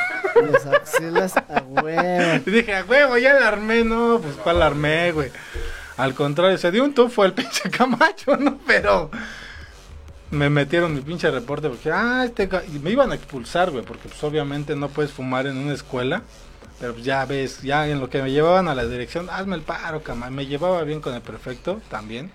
Las 0.52 0.66
axilas 0.66 1.36
a 1.36 1.62
huevo. 1.66 2.42
Y 2.46 2.50
dije, 2.50 2.76
a 2.76 2.84
huevo, 2.84 3.18
ya 3.18 3.34
la 3.34 3.48
armé, 3.48 3.82
no, 3.82 4.20
pues 4.22 4.36
cuál 4.36 4.60
la 4.60 4.66
armé, 4.66 5.10
güey. 5.10 5.32
Al 5.96 6.14
contrario, 6.14 6.58
se 6.58 6.70
dio 6.72 6.84
un 6.84 6.94
tufo 6.94 7.24
el 7.24 7.32
pinche 7.34 7.70
Camacho, 7.70 8.36
¿no? 8.36 8.58
Pero 8.66 9.10
me 10.30 10.50
metieron 10.50 10.94
mi 10.94 11.00
pinche 11.00 11.30
reporte 11.30 11.68
porque, 11.68 11.90
ah, 11.92 12.24
este, 12.24 12.48
y 12.74 12.78
me 12.80 12.90
iban 12.90 13.12
a 13.12 13.14
expulsar, 13.14 13.70
güey, 13.70 13.84
porque 13.84 14.08
pues 14.08 14.22
obviamente 14.24 14.74
no 14.74 14.88
puedes 14.88 15.12
fumar 15.12 15.46
en 15.46 15.56
una 15.56 15.74
escuela. 15.74 16.22
Pero 16.80 16.92
pues 16.94 17.04
ya 17.04 17.24
ves, 17.24 17.62
ya 17.62 17.88
en 17.88 18.00
lo 18.00 18.10
que 18.10 18.20
me 18.20 18.32
llevaban 18.32 18.68
a 18.68 18.74
la 18.74 18.84
dirección, 18.84 19.30
hazme 19.30 19.54
el 19.54 19.62
paro, 19.62 20.02
cama. 20.02 20.30
Me 20.30 20.46
llevaba 20.46 20.82
bien 20.82 21.00
con 21.00 21.14
el 21.14 21.22
prefecto 21.22 21.80
también, 21.88 22.32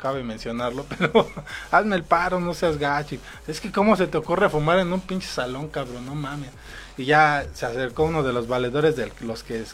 cabe 0.00 0.22
mencionarlo, 0.22 0.84
pero 0.98 1.26
hazme 1.70 1.96
el 1.96 2.04
paro, 2.04 2.40
no 2.40 2.52
seas 2.52 2.78
gacho. 2.78 3.16
Es 3.48 3.60
que 3.60 3.72
cómo 3.72 3.96
se 3.96 4.06
te 4.06 4.18
ocurre 4.18 4.50
fumar 4.50 4.78
en 4.80 4.92
un 4.92 5.00
pinche 5.00 5.26
salón, 5.26 5.68
cabrón, 5.68 6.04
no 6.04 6.14
mames. 6.14 6.50
Y 6.98 7.06
ya 7.06 7.46
se 7.54 7.64
acercó 7.64 8.04
uno 8.04 8.22
de 8.22 8.34
los 8.34 8.46
valedores 8.48 8.96
de 8.96 9.10
los 9.20 9.42
que 9.42 9.64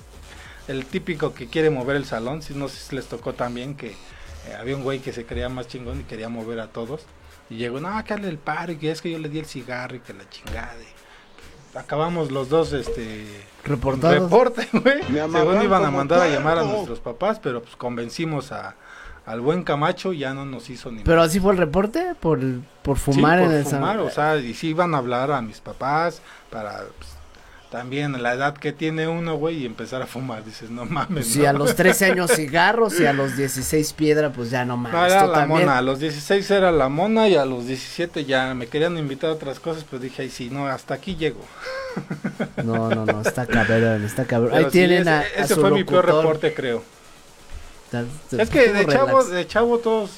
el 0.69 0.87
típico 0.87 1.33
que 1.35 1.47
quiere 1.49 1.71
mover 1.71 1.97
el 1.97 2.05
salón, 2.05 2.43
si 2.43 2.55
no 2.55 2.69
sé 2.69 2.77
si 2.79 2.97
les 2.97 3.07
tocó 3.07 3.33
también 3.35 3.75
que 3.77 3.89
eh, 3.91 4.55
había 4.59 4.77
un 4.77 4.83
güey 4.83 5.01
que 5.01 5.13
se 5.13 5.25
creía 5.27 5.49
más 5.49 5.69
chingón 5.69 6.01
y 6.01 6.05
quería 6.05 6.29
mover 6.29 6.61
a 6.61 6.69
todos. 6.69 7.03
Y 7.49 7.57
llegó, 7.57 7.79
no, 7.81 8.03
que 8.05 8.15
el 8.15 8.39
paro, 8.39 8.73
y 8.73 8.77
que 8.77 8.91
es 8.91 9.01
que 9.01 9.11
yo 9.11 9.19
le 9.19 9.29
di 9.29 9.39
el 9.39 9.47
cigarro 9.47 9.97
y 9.97 10.01
que 10.01 10.13
la 10.13 10.29
chingada. 10.29 10.75
y 10.83 11.77
acabamos 11.79 12.31
los 12.33 12.49
dos, 12.49 12.73
este, 12.73 13.25
Reportados. 13.65 14.19
reporte, 14.23 14.69
güey. 14.73 15.03
Según 15.31 15.63
iban 15.63 15.85
a 15.85 15.91
mandar 15.91 16.21
a 16.21 16.29
llamar 16.29 16.59
a 16.59 16.63
nuestros 16.65 16.99
papás, 17.01 17.39
pero 17.41 17.63
pues 17.63 17.77
convencimos 17.77 18.51
a, 18.53 18.75
al 19.27 19.41
buen 19.41 19.63
Camacho 19.63 20.13
y 20.13 20.19
ya 20.21 20.35
no 20.35 20.45
nos 20.45 20.71
hizo 20.71 20.91
ni 20.91 21.03
Pero 21.03 21.21
así 21.23 21.39
fue 21.41 21.53
el 21.53 21.59
reporte 21.59 22.15
por, 22.19 22.41
por 22.83 22.97
Sí, 22.99 23.05
fumar 23.13 23.41
por 23.41 23.49
en 23.53 23.59
el 23.59 23.65
fumar, 23.65 23.93
salón. 23.97 24.07
o 24.07 24.11
sea, 24.11 24.37
y 24.39 24.55
sí 24.55 24.69
iban 24.69 24.95
a 24.95 24.99
hablar 24.99 25.31
a 25.33 25.41
mis 25.43 25.61
papás 25.61 26.23
para 26.51 26.79
pues, 26.99 27.11
también 27.71 28.23
la 28.23 28.35
edad 28.35 28.55
que 28.57 28.73
tiene 28.73 29.09
uno, 29.09 29.35
güey, 29.37 29.57
y 29.63 29.67
empezar 29.67 30.01
a 30.01 30.07
fumar. 30.07 30.45
Dices, 30.45 30.71
no 30.71 30.85
mames. 30.85 31.27
Si 31.27 31.41
no. 31.41 31.49
a 31.49 31.53
los 31.53 31.75
13 31.75 32.05
años 32.13 32.31
cigarros 32.33 32.99
y 33.01 33.07
a 33.07 33.13
los 33.13 33.37
16 33.37 33.93
piedra, 33.95 34.31
pues 34.33 34.51
ya 34.51 34.65
no 34.65 34.77
No, 34.77 34.83
mames. 34.89 35.13
era 35.13 35.27
la 35.27 35.33
también. 35.41 35.61
mona, 35.63 35.79
a 35.79 35.83
los 35.83 35.99
16 35.99 36.51
era 36.53 36.71
la 36.73 36.89
mona 36.89 37.29
y 37.29 37.35
a 37.37 37.45
los 37.45 37.67
17 37.67 38.25
ya 38.25 38.55
me 38.55 38.67
querían 38.69 38.97
invitar 38.97 39.31
a 39.31 39.33
otras 39.35 39.59
cosas, 39.61 39.85
pues 39.89 40.01
dije, 40.01 40.23
ay, 40.23 40.31
sí, 40.31 40.49
no, 40.51 40.67
hasta 40.69 40.95
aquí 40.95 41.17
llego. 41.17 41.41
No, 42.63 42.89
no, 42.91 43.07
no, 43.07 43.23
está 43.23 43.47
cabrón, 43.47 44.05
está 44.05 44.25
cabrón. 44.27 44.51
Pero 44.53 44.67
Ahí 44.67 44.71
sí, 44.71 44.79
tienen 44.79 45.01
ese, 45.03 45.11
a, 45.11 45.19
a 45.21 45.25
ese 45.25 45.55
su 45.55 45.61
fue 45.61 45.71
mi 45.71 45.85
peor 45.85 46.05
locutor. 46.07 46.25
reporte, 46.25 46.55
creo. 46.55 46.83
Es 48.33 48.51
que 48.51 48.73
de 48.73 48.87
chavo, 48.87 49.25
de 49.25 49.47
chavo 49.47 49.79
todos, 49.79 50.11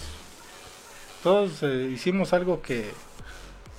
todos 1.23 1.63
eh, 1.63 1.91
hicimos 1.93 2.33
algo 2.33 2.61
que 2.63 2.91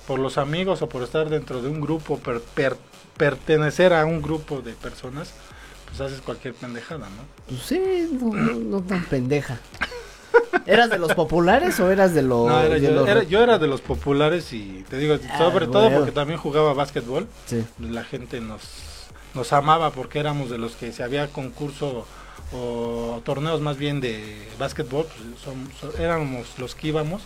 por 0.06 0.18
los 0.18 0.38
amigos 0.38 0.80
o 0.82 0.88
por 0.88 1.02
estar 1.02 1.28
dentro 1.28 1.60
de 1.60 1.68
un 1.68 1.80
grupo, 1.80 2.18
per- 2.18 2.40
per- 2.40 2.76
pertenecer 3.24 3.92
a 3.92 4.06
un 4.06 4.22
grupo 4.22 4.62
de 4.62 4.72
personas, 4.72 5.30
pues 5.86 6.00
haces 6.00 6.22
cualquier 6.22 6.54
pendejada, 6.54 7.06
¿no? 7.10 7.22
Pues 7.48 7.60
sí, 7.62 7.78
no, 8.18 8.32
no, 8.32 8.54
no 8.54 8.80
tan 8.82 9.04
pendeja. 9.04 9.58
¿Eras 10.64 10.88
de 10.88 10.98
los 10.98 11.12
populares 11.12 11.78
o 11.80 11.90
eras 11.90 12.14
de 12.14 12.22
los.? 12.22 12.48
No, 12.48 12.58
era 12.60 12.76
de 12.76 12.80
yo, 12.80 12.90
los- 12.92 13.08
era, 13.08 13.22
yo 13.24 13.42
era 13.42 13.58
de 13.58 13.66
los 13.66 13.82
populares 13.82 14.54
y 14.54 14.86
te 14.88 14.96
digo, 14.96 15.16
Ah, 15.30 15.36
sobre 15.38 15.66
todo 15.66 15.90
porque 15.92 16.12
también 16.12 16.38
jugaba 16.40 16.72
básquetbol, 16.72 17.26
Sí. 17.44 17.62
la 17.78 18.04
gente 18.04 18.40
nos, 18.40 18.62
nos 19.34 19.52
amaba 19.52 19.90
porque 19.90 20.18
éramos 20.18 20.48
de 20.48 20.56
los 20.56 20.72
que 20.76 20.90
si 20.92 21.02
había 21.02 21.28
concurso 21.28 22.06
o 22.54 23.20
torneos 23.22 23.60
más 23.60 23.76
bien 23.76 24.00
de 24.00 24.48
básquetbol, 24.58 25.04
pues 25.04 25.44
som- 25.44 25.70
so- 25.78 25.94
éramos 26.02 26.46
los 26.58 26.74
que 26.74 26.88
íbamos 26.88 27.20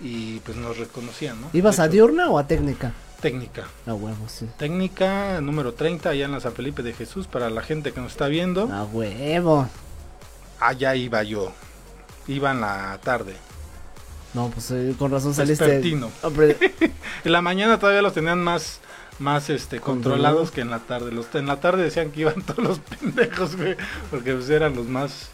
y 0.00 0.38
pues 0.40 0.56
nos 0.56 0.78
reconocían, 0.78 1.40
¿no? 1.40 1.48
¿Ibas 1.52 1.80
a 1.80 1.88
diurna 1.88 2.30
o 2.30 2.38
a 2.38 2.46
técnica? 2.46 2.92
Técnica. 3.20 3.66
A 3.86 3.94
huevo, 3.94 4.28
sí. 4.28 4.48
Técnica 4.56 5.40
número 5.40 5.74
30 5.74 6.10
allá 6.10 6.24
en 6.24 6.32
la 6.32 6.40
San 6.40 6.52
Felipe 6.52 6.82
de 6.82 6.92
Jesús 6.92 7.26
para 7.26 7.50
la 7.50 7.62
gente 7.62 7.92
que 7.92 8.00
nos 8.00 8.12
está 8.12 8.28
viendo. 8.28 8.72
A 8.72 8.84
huevo. 8.84 9.68
Allá 10.58 10.94
iba 10.94 11.22
yo. 11.22 11.52
Iba 12.26 12.52
en 12.52 12.60
la 12.60 12.98
tarde. 13.02 13.34
No, 14.32 14.48
pues 14.48 14.70
eh, 14.70 14.94
con 14.98 15.10
razón 15.10 15.34
saliste. 15.34 15.82
En 17.24 17.32
la 17.32 17.42
mañana 17.42 17.78
todavía 17.78 18.02
los 18.02 18.14
tenían 18.14 18.42
más 18.42 18.80
más 19.18 19.50
este 19.50 19.80
controlados 19.80 20.50
que 20.50 20.62
en 20.62 20.70
la 20.70 20.80
tarde. 20.80 21.12
Los 21.12 21.32
en 21.34 21.46
la 21.46 21.60
tarde 21.60 21.84
decían 21.84 22.10
que 22.10 22.22
iban 22.22 22.42
todos 22.46 22.58
los 22.58 22.78
pendejos, 22.80 23.56
güey, 23.56 23.76
porque 24.10 24.34
pues 24.34 24.48
eran 24.50 24.74
los 24.74 24.86
más 24.86 25.28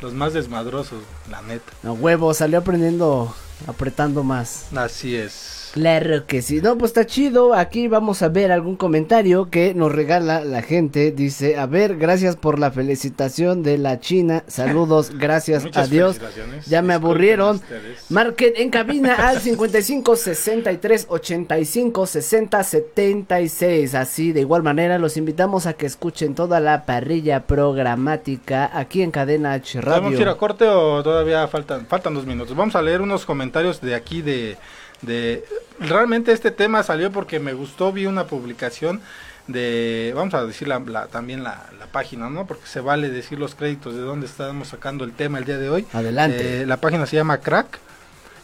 los 0.00 0.12
más 0.12 0.34
desmadrosos, 0.34 1.02
la 1.30 1.40
neta. 1.42 1.72
a 1.82 1.92
huevo, 1.92 2.34
salió 2.34 2.58
aprendiendo, 2.58 3.34
apretando 3.66 4.22
más. 4.22 4.66
Así 4.74 5.16
es. 5.16 5.55
Claro 5.76 6.24
que 6.26 6.40
sí. 6.40 6.62
No, 6.62 6.78
pues 6.78 6.88
está 6.88 7.04
chido. 7.04 7.52
Aquí 7.52 7.86
vamos 7.86 8.22
a 8.22 8.30
ver 8.30 8.50
algún 8.50 8.76
comentario 8.76 9.50
que 9.50 9.74
nos 9.74 9.92
regala 9.92 10.42
la 10.42 10.62
gente. 10.62 11.12
Dice, 11.12 11.58
a 11.58 11.66
ver, 11.66 11.98
gracias 11.98 12.34
por 12.34 12.58
la 12.58 12.70
felicitación 12.70 13.62
de 13.62 13.76
la 13.76 14.00
China. 14.00 14.42
Saludos, 14.46 15.10
gracias 15.18 15.64
Muchas 15.64 15.88
a 15.88 15.90
Dios. 15.90 16.18
Ya 16.66 16.80
me 16.80 16.94
aburrieron. 16.94 17.56
ustedes. 17.56 18.10
Marquen 18.10 18.54
en 18.56 18.70
cabina 18.70 19.14
al 19.28 19.38
55 19.38 20.16
63 20.16 21.08
85 21.10 22.06
60 22.06 22.64
76. 22.64 23.94
Así, 23.94 24.32
de 24.32 24.40
igual 24.40 24.62
manera, 24.62 24.98
los 24.98 25.18
invitamos 25.18 25.66
a 25.66 25.74
que 25.74 25.84
escuchen 25.84 26.34
toda 26.34 26.58
la 26.58 26.86
parrilla 26.86 27.46
programática 27.46 28.70
aquí 28.72 29.02
en 29.02 29.10
Cadena 29.10 29.52
H 29.52 29.82
¿Vamos 29.82 30.12
a 30.12 30.14
ir 30.14 30.22
a 30.22 30.24
Radio. 30.24 30.38
corte 30.38 30.66
o 30.66 31.02
todavía 31.02 31.46
faltan 31.48 31.86
faltan 31.86 32.14
dos 32.14 32.24
minutos? 32.24 32.56
Vamos 32.56 32.74
a 32.76 32.80
leer 32.80 33.02
unos 33.02 33.26
comentarios 33.26 33.82
de 33.82 33.94
aquí 33.94 34.22
de, 34.22 34.56
de 35.02 35.44
realmente 35.78 36.32
este 36.32 36.50
tema 36.50 36.82
salió 36.82 37.12
porque 37.12 37.38
me 37.40 37.52
gustó, 37.52 37.92
vi 37.92 38.06
una 38.06 38.26
publicación 38.26 39.00
de, 39.46 40.12
vamos 40.16 40.34
a 40.34 40.44
decir 40.44 40.66
la, 40.68 40.80
la- 40.80 41.06
también 41.06 41.44
la, 41.44 41.66
la 41.78 41.86
página, 41.86 42.28
¿no? 42.30 42.46
Porque 42.46 42.66
se 42.66 42.80
vale 42.80 43.10
decir 43.10 43.38
los 43.38 43.54
créditos 43.54 43.94
de 43.94 44.00
dónde 44.00 44.26
estamos 44.26 44.68
sacando 44.68 45.04
el 45.04 45.12
tema 45.12 45.38
el 45.38 45.44
día 45.44 45.58
de 45.58 45.68
hoy. 45.70 45.86
Adelante. 45.92 46.62
Eh, 46.62 46.66
la 46.66 46.78
página 46.78 47.06
se 47.06 47.16
llama 47.16 47.38
Crack 47.38 47.78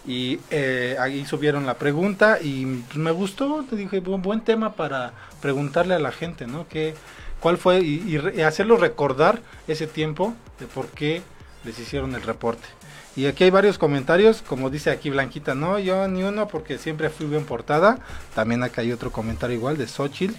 y 0.06 0.38
eh, 0.50 0.96
ahí 1.00 1.24
subieron 1.26 1.64
la 1.66 1.74
pregunta 1.74 2.38
y 2.40 2.66
pues, 2.66 2.96
me 2.96 3.10
gustó, 3.10 3.64
te 3.68 3.76
dije, 3.76 4.00
buen, 4.00 4.22
buen 4.22 4.40
tema 4.42 4.74
para 4.74 5.12
preguntarle 5.40 5.94
a 5.94 5.98
la 5.98 6.12
gente, 6.12 6.46
¿no? 6.46 6.66
¿Qué, 6.68 6.94
¿Cuál 7.40 7.58
fue? 7.58 7.80
Y, 7.80 8.02
y 8.06 8.18
re- 8.18 8.34
y 8.36 8.42
hacerlo 8.42 8.76
recordar 8.76 9.40
ese 9.66 9.86
tiempo 9.88 10.34
de 10.60 10.66
por 10.66 10.86
qué 10.88 11.22
les 11.64 11.78
hicieron 11.78 12.14
el 12.14 12.22
reporte. 12.22 12.66
Y 13.14 13.26
aquí 13.26 13.44
hay 13.44 13.50
varios 13.50 13.76
comentarios, 13.78 14.42
como 14.42 14.70
dice 14.70 14.90
aquí 14.90 15.10
Blanquita, 15.10 15.54
no, 15.54 15.78
yo 15.78 16.08
ni 16.08 16.22
uno 16.22 16.48
porque 16.48 16.78
siempre 16.78 17.10
fui 17.10 17.26
bien 17.26 17.44
portada. 17.44 17.98
También 18.34 18.62
acá 18.62 18.80
hay 18.80 18.92
otro 18.92 19.12
comentario 19.12 19.56
igual 19.56 19.76
de 19.76 19.86
Xochitl. 19.86 20.34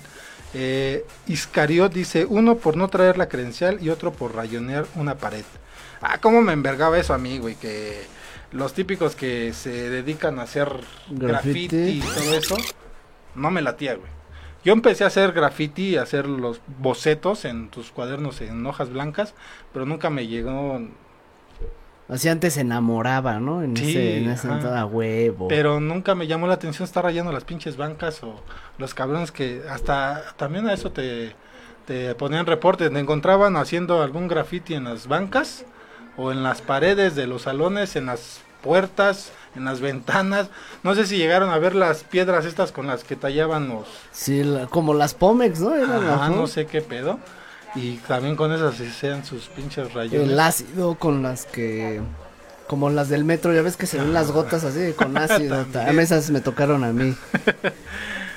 Eh, 0.56 1.06
Iscariot 1.28 1.94
dice, 1.94 2.26
uno 2.26 2.58
por 2.58 2.76
no 2.78 2.88
traer 2.88 3.18
la 3.18 3.30
credencial 3.30 3.78
y 3.82 3.90
otro 3.90 4.12
por 4.12 4.36
rayonear 4.36 4.86
una 4.96 5.16
pared. 5.16 5.46
Ah, 6.02 6.18
cómo 6.20 6.42
me 6.42 6.54
envergaba 6.54 6.98
eso 6.98 7.14
a 7.14 7.18
mí, 7.18 7.38
güey, 7.38 7.56
que 7.56 8.02
los 8.52 8.74
típicos 8.74 9.16
que 9.16 9.54
se 9.54 9.90
dedican 9.90 10.40
a 10.40 10.44
hacer 10.44 10.68
Graffiti. 11.10 11.68
graffiti 11.68 11.78
y 11.78 12.02
todo 12.02 12.34
eso, 12.36 12.58
no 13.36 13.52
me 13.52 13.62
latía, 13.62 13.96
güey. 13.96 14.12
Yo 14.64 14.72
empecé 14.72 15.04
a 15.04 15.08
hacer 15.08 15.34
graffiti, 15.34 15.98
a 15.98 16.04
hacer 16.04 16.26
los 16.26 16.62
bocetos 16.80 17.44
en 17.44 17.70
tus 17.70 17.92
cuadernos 17.92 18.40
en 18.42 18.66
hojas 18.66 18.90
blancas, 18.90 19.34
pero 19.74 19.86
nunca 19.86 20.10
me 20.10 20.28
llegó 20.28 20.80
Así 22.10 22.28
antes 22.28 22.54
se 22.56 22.62
enamoraba, 22.62 23.40
¿no? 23.40 23.64
En 23.64 23.78
Sí, 23.78 23.90
ese, 23.92 24.18
en 24.18 24.30
ese 24.30 24.48
huevo. 24.48 25.48
Pero 25.48 25.80
nunca 25.80 26.16
me 26.16 26.28
llamó 26.28 26.48
la 26.48 26.56
atención 26.56 26.84
estar 26.86 27.04
rayando 27.04 27.32
las 27.32 27.44
pinches 27.46 27.78
bancas 27.78 28.22
o 28.24 28.36
los 28.78 28.94
cabrones 28.94 29.32
que 29.32 29.62
hasta 29.70 30.24
también 30.36 30.68
a 30.68 30.74
eso 30.74 30.92
te, 30.92 31.34
te 31.86 32.14
ponían 32.16 32.46
reportes. 32.46 32.92
Te 32.92 33.00
encontraban 33.00 33.56
haciendo 33.56 34.04
algún 34.04 34.28
graffiti 34.28 34.74
en 34.74 34.84
las 34.84 35.08
bancas 35.08 35.66
o 36.18 36.32
en 36.32 36.44
las 36.44 36.62
paredes 36.62 37.16
de 37.16 37.26
los 37.26 37.44
salones, 37.44 37.96
en 37.96 38.08
las 38.08 38.42
puertas, 38.62 39.32
en 39.56 39.66
las 39.66 39.80
ventanas. 39.80 40.50
No 40.84 40.96
sé 40.96 41.06
si 41.08 41.18
llegaron 41.18 41.50
a 41.52 41.58
ver 41.58 41.74
las 41.74 42.04
piedras 42.04 42.46
estas 42.46 42.72
con 42.74 42.86
las 42.88 43.04
que 43.04 43.16
tallaban 43.16 43.70
los... 43.70 43.88
Sí, 44.12 44.44
la- 44.44 44.68
como 44.68 44.94
las 44.94 45.14
Pomex, 45.14 45.60
¿no? 45.62 45.74
Eran 45.74 45.90
Ajá, 46.06 46.28
las 46.28 46.32
no 46.32 46.48
sé 46.48 46.66
qué 46.66 46.82
pedo. 46.82 47.20
Y 47.76 47.98
también 47.98 48.36
con 48.36 48.52
esas 48.52 48.76
sean 49.00 49.26
sus 49.26 49.48
pinches 49.48 49.94
rayones. 49.94 50.30
El 50.30 50.40
ácido 50.40 50.96
con 50.96 51.24
las 51.24 51.46
que... 51.46 52.02
Como 52.68 52.90
las 52.90 53.10
del 53.10 53.26
metro, 53.26 53.54
ya 53.54 53.62
ves 53.62 53.76
que 53.76 53.86
se 53.86 53.98
ven 53.98 54.14
las 54.14 54.32
gotas 54.32 54.64
así 54.64 54.94
con 54.94 55.18
ácido. 55.18 55.66
Esas 56.00 56.30
me 56.30 56.42
tocaron 56.42 56.84
a 56.84 56.94
mí. 56.94 57.16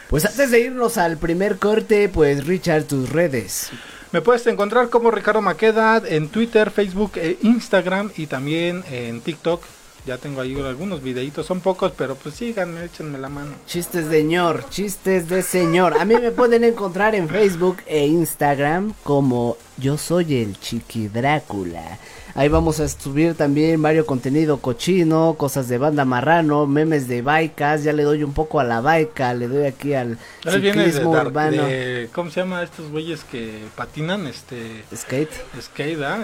Pues 0.08 0.24
antes 0.24 0.50
de 0.50 0.60
irnos 0.60 0.98
al 0.98 1.16
primer 1.16 1.58
corte, 1.58 2.08
pues 2.08 2.46
Richard, 2.46 2.84
tus 2.84 3.10
redes. 3.10 3.70
Me 4.12 4.20
puedes 4.22 4.46
encontrar 4.46 4.88
como 4.88 5.10
Ricardo 5.10 5.42
Maqueda 5.42 6.00
en 6.06 6.28
Twitter, 6.28 6.70
Facebook 6.70 7.12
e 7.16 7.38
Instagram 7.42 8.12
y 8.16 8.26
también 8.26 8.84
en 8.90 9.20
TikTok. 9.20 9.62
Ya 10.06 10.18
tengo 10.18 10.40
ahí 10.40 10.54
algunos 10.60 11.02
videitos, 11.02 11.44
son 11.46 11.60
pocos, 11.60 11.92
pero 11.98 12.14
pues 12.14 12.36
síganme, 12.36 12.84
échenme 12.84 13.18
la 13.18 13.28
mano. 13.28 13.50
Chistes 13.66 14.08
de 14.08 14.20
señor, 14.20 14.64
chistes 14.70 15.28
de 15.28 15.42
señor. 15.42 15.94
A 15.98 16.04
mí 16.04 16.14
me 16.14 16.30
pueden 16.30 16.62
encontrar 16.62 17.14
en 17.16 17.28
Facebook 17.28 17.78
e 17.86 18.06
Instagram 18.06 18.94
como 19.02 19.56
yo 19.78 19.98
soy 19.98 20.36
el 20.42 20.58
Chiqui 20.60 21.08
Drácula. 21.08 21.98
Ahí 22.36 22.48
vamos 22.48 22.80
a 22.80 22.88
subir 22.88 23.34
también 23.34 23.80
varios 23.82 24.04
contenido 24.04 24.58
cochino, 24.58 25.34
cosas 25.38 25.68
de 25.68 25.78
banda 25.78 26.04
marrano, 26.04 26.66
memes 26.66 27.08
de 27.08 27.22
bikes. 27.22 27.82
Ya 27.82 27.92
le 27.92 28.02
doy 28.04 28.22
un 28.22 28.32
poco 28.34 28.60
a 28.60 28.64
la 28.64 28.80
baica, 28.80 29.32
le 29.34 29.48
doy 29.48 29.64
aquí 29.66 29.94
al 29.94 30.18
de, 30.44 30.52
ciclismo 30.52 31.14
dar- 31.14 31.26
urbano. 31.28 31.64
de- 31.66 32.10
¿Cómo 32.14 32.30
se 32.30 32.40
llama 32.40 32.62
estos 32.62 32.90
güeyes 32.90 33.24
que 33.24 33.62
patinan? 33.74 34.26
Este. 34.26 34.84
Skate. 34.94 35.32
Skate, 35.60 36.02
¿ah? 36.04 36.18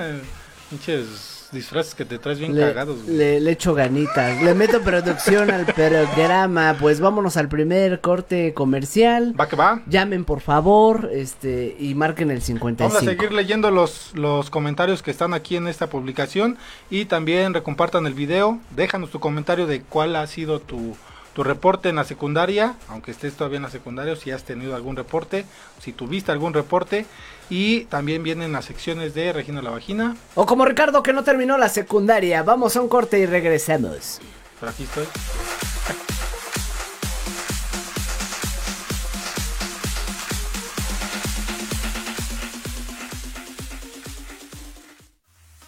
Pinches 0.71 1.42
disfraces 1.53 1.95
que 1.95 2.05
te 2.05 2.19
traes 2.19 2.39
bien 2.39 2.55
Le, 2.55 2.63
cagados, 2.63 3.03
güey. 3.05 3.17
le, 3.17 3.41
le 3.41 3.51
echo 3.53 3.75
ganitas, 3.75 4.43
le 4.43 4.55
meto 4.55 4.81
producción 4.81 5.51
al 5.51 5.67
programa. 5.75 6.77
Pues 6.81 7.01
vámonos 7.01 7.37
al 7.37 7.49
primer 7.49 8.01
corte 8.01 8.55
comercial. 8.55 9.35
Va 9.39 9.49
que 9.49 9.57
va. 9.57 9.83
Llamen 9.87 10.25
por 10.25 10.41
favor, 10.41 11.11
este, 11.13 11.77
y 11.79 11.95
marquen 11.95 12.31
el 12.31 12.43
55. 12.43 12.95
Vamos 12.95 13.07
a 13.09 13.11
seguir 13.11 13.33
leyendo 13.33 13.71
los, 13.71 14.13
los 14.15 14.51
comentarios 14.51 15.03
que 15.03 15.11
están 15.11 15.35
aquí 15.35 15.57
en 15.57 15.69
esta 15.69 15.89
publicación 15.89 16.57
y 16.91 17.05
también 17.05 17.55
recompartan 17.55 18.07
el 18.07 18.15
video. 18.15 18.59
Déjanos 18.75 19.11
tu 19.11 19.21
comentario 19.21 19.67
de 19.67 19.83
cuál 19.83 20.17
ha 20.17 20.27
sido 20.27 20.61
tu, 20.61 20.97
tu 21.35 21.43
reporte 21.43 21.89
en 21.89 21.97
la 21.97 22.05
secundaria, 22.05 22.75
aunque 22.89 23.11
estés 23.11 23.35
todavía 23.35 23.57
en 23.57 23.63
la 23.63 23.71
secundaria, 23.71 24.17
si 24.17 24.31
has 24.31 24.45
tenido 24.45 24.77
algún 24.77 24.97
reporte, 24.97 25.47
si 25.81 25.93
tuviste 25.93 26.33
algún 26.33 26.53
reporte. 26.53 27.07
Y 27.51 27.85
también 27.87 28.23
vienen 28.23 28.53
las 28.53 28.65
secciones 28.65 29.15
de 29.15 29.33
Regina 29.33 29.63
la 29.63 29.71
Vagina. 29.71 30.17
O 30.35 30.47
como 30.47 30.65
Ricardo 30.65 31.03
que 31.03 31.13
no 31.13 31.25
terminó 31.25 31.59
la 31.59 31.69
secundaria, 31.69 32.43
vamos 32.43 32.77
a 32.77 32.81
un 32.81 32.89
corte 32.89 33.19
y 33.19 33.27
regresamos. 33.27 34.21
Por 34.61 34.69
aquí 34.69 34.85
estoy. 34.85 35.07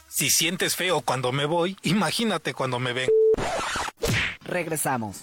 Si 0.08 0.30
sientes 0.30 0.76
feo 0.76 1.00
cuando 1.00 1.32
me 1.32 1.44
voy, 1.44 1.76
imagínate 1.82 2.54
cuando 2.54 2.78
me 2.78 2.92
ven. 2.92 3.08
Regresamos. 4.44 5.22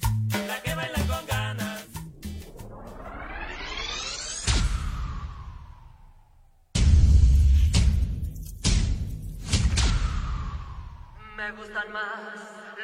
Me 11.41 11.51
gustan 11.53 11.91
más 11.91 12.05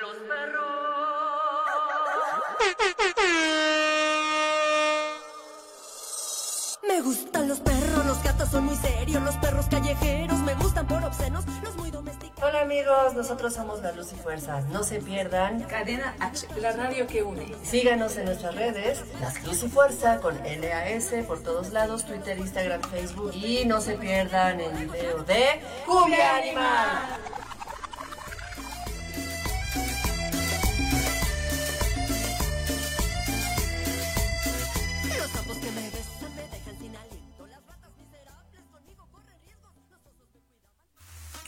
los 0.01 0.15
perros. 0.15 0.65
Me 6.87 7.01
gustan 7.01 7.47
los 7.49 7.59
perros, 7.59 8.05
los 8.07 8.23
gatos 8.23 8.49
son 8.49 8.65
muy 8.65 8.75
serios, 8.77 9.21
los 9.21 9.35
perros 9.35 9.67
callejeros 9.69 10.39
me 10.39 10.55
gustan 10.55 10.87
por 10.87 11.03
obscenos, 11.03 11.45
los 11.63 11.75
muy 11.75 11.91
domesticados. 11.91 12.49
Hola 12.49 12.61
amigos, 12.61 13.13
nosotros 13.13 13.53
somos 13.53 13.83
La 13.83 13.91
Luz 13.91 14.11
y 14.13 14.15
Fuerzas. 14.15 14.65
No 14.69 14.83
se 14.83 15.01
pierdan. 15.01 15.61
Cadena 15.65 16.15
H, 16.19 16.47
la 16.59 16.71
radio 16.71 17.05
que 17.05 17.21
une. 17.21 17.53
Síganos 17.61 18.17
en 18.17 18.25
nuestras 18.25 18.55
redes, 18.55 19.03
Las 19.21 19.43
Luz 19.43 19.61
y 19.61 19.69
Fuerza 19.69 20.19
con 20.19 20.35
LAS 20.35 21.13
por 21.27 21.43
todos 21.43 21.73
lados, 21.73 22.07
Twitter, 22.07 22.35
Instagram, 22.39 22.81
Facebook. 22.81 23.35
Y 23.35 23.65
no 23.65 23.81
se 23.81 23.93
pierdan 23.97 24.59
el 24.59 24.73
video 24.73 25.21
de 25.25 25.61
Cumbia 25.85 26.37
Animal. 26.37 27.36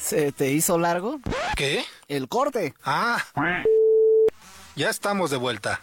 ¿Se 0.09 0.31
te 0.31 0.49
hizo 0.49 0.79
largo? 0.79 1.19
¿Qué? 1.55 1.83
El 2.07 2.27
corte. 2.27 2.73
Ah. 2.83 3.23
Ya 4.75 4.89
estamos 4.89 5.29
de 5.29 5.37
vuelta. 5.37 5.79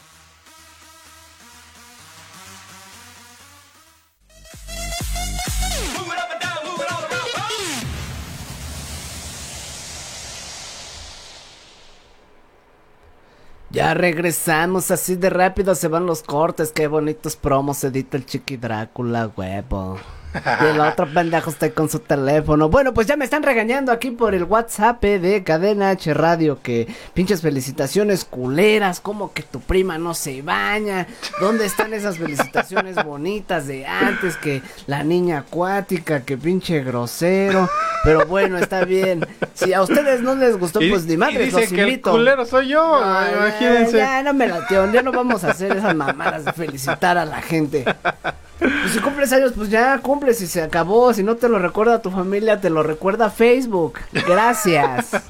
Ya 13.70 13.94
regresamos, 13.94 14.90
así 14.90 15.14
de 15.14 15.30
rápido 15.30 15.76
se 15.76 15.86
van 15.86 16.06
los 16.06 16.24
cortes, 16.24 16.72
qué 16.72 16.88
bonitos 16.88 17.36
promos 17.36 17.84
edita 17.84 18.16
el 18.16 18.26
Chiqui 18.26 18.56
Drácula, 18.56 19.30
huevo. 19.36 20.00
Y 20.62 20.64
el 20.66 20.80
otro 20.80 21.06
pendejo 21.12 21.50
está 21.50 21.66
ahí 21.66 21.72
con 21.72 21.88
su 21.88 21.98
teléfono. 22.00 22.68
Bueno, 22.68 22.92
pues 22.94 23.06
ya 23.06 23.16
me 23.16 23.24
están 23.24 23.42
regañando 23.42 23.92
aquí 23.92 24.10
por 24.10 24.34
el 24.34 24.44
WhatsApp 24.44 25.02
de 25.02 25.42
Cadena 25.44 25.90
H 25.90 26.12
Radio 26.14 26.60
que 26.62 26.86
pinches 27.14 27.42
felicitaciones 27.42 28.24
culeras, 28.24 29.00
como 29.00 29.32
que 29.32 29.42
tu 29.42 29.60
prima 29.60 29.98
no 29.98 30.14
se 30.14 30.42
baña. 30.42 31.06
¿Dónde 31.40 31.66
están 31.66 31.92
esas 31.94 32.18
felicitaciones 32.18 32.96
bonitas 33.04 33.66
de 33.66 33.86
antes? 33.86 34.36
Que 34.36 34.62
la 34.86 35.02
niña 35.02 35.38
acuática, 35.38 36.20
que 36.22 36.36
pinche 36.36 36.82
grosero. 36.82 37.68
Pero 38.04 38.26
bueno, 38.26 38.58
está 38.58 38.84
bien. 38.84 39.26
Si 39.54 39.72
a 39.72 39.82
ustedes 39.82 40.22
no 40.22 40.34
les 40.34 40.56
gustó, 40.58 40.80
Y- 40.80 40.90
pues 40.90 41.04
ni 41.06 41.16
madre, 41.16 41.50
los 41.50 41.68
que 41.68 41.74
el 41.82 41.88
invito. 41.88 42.10
culero 42.12 42.44
soy 42.46 42.68
yo, 42.68 43.00
Ay, 43.02 43.32
imagínense. 43.34 43.96
Ya, 43.96 44.22
no 44.22 44.32
me 44.34 44.46
latió, 44.46 44.90
ya 44.92 45.02
no 45.02 45.12
vamos 45.12 45.44
a 45.44 45.50
hacer 45.50 45.76
esas 45.76 45.94
mamadas 45.94 46.44
de 46.44 46.52
felicitar 46.52 47.18
a 47.18 47.24
la 47.24 47.40
gente. 47.42 47.84
Pues 48.58 48.92
si 48.92 49.00
cumples 49.00 49.32
años, 49.32 49.52
pues 49.54 49.68
ya 49.68 49.98
cumples 49.98 50.40
y 50.40 50.46
se 50.46 50.62
acabó. 50.62 51.12
Si 51.12 51.22
no 51.22 51.36
te 51.36 51.48
lo 51.48 51.58
recuerda 51.58 52.00
tu 52.00 52.10
familia, 52.10 52.60
te 52.60 52.70
lo 52.70 52.82
recuerda 52.82 53.30
Facebook. 53.30 53.98
Gracias. 54.12 55.10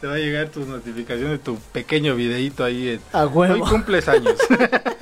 Te 0.00 0.06
va 0.06 0.14
a 0.14 0.18
llegar 0.18 0.48
tus 0.48 0.66
notificaciones, 0.66 1.40
tu 1.40 1.56
pequeño 1.72 2.14
videito 2.14 2.64
ahí. 2.64 2.88
En... 2.88 3.00
A 3.12 3.26
huevo. 3.26 3.54
Hoy 3.54 3.70
cumples 3.70 4.08
años. 4.08 4.36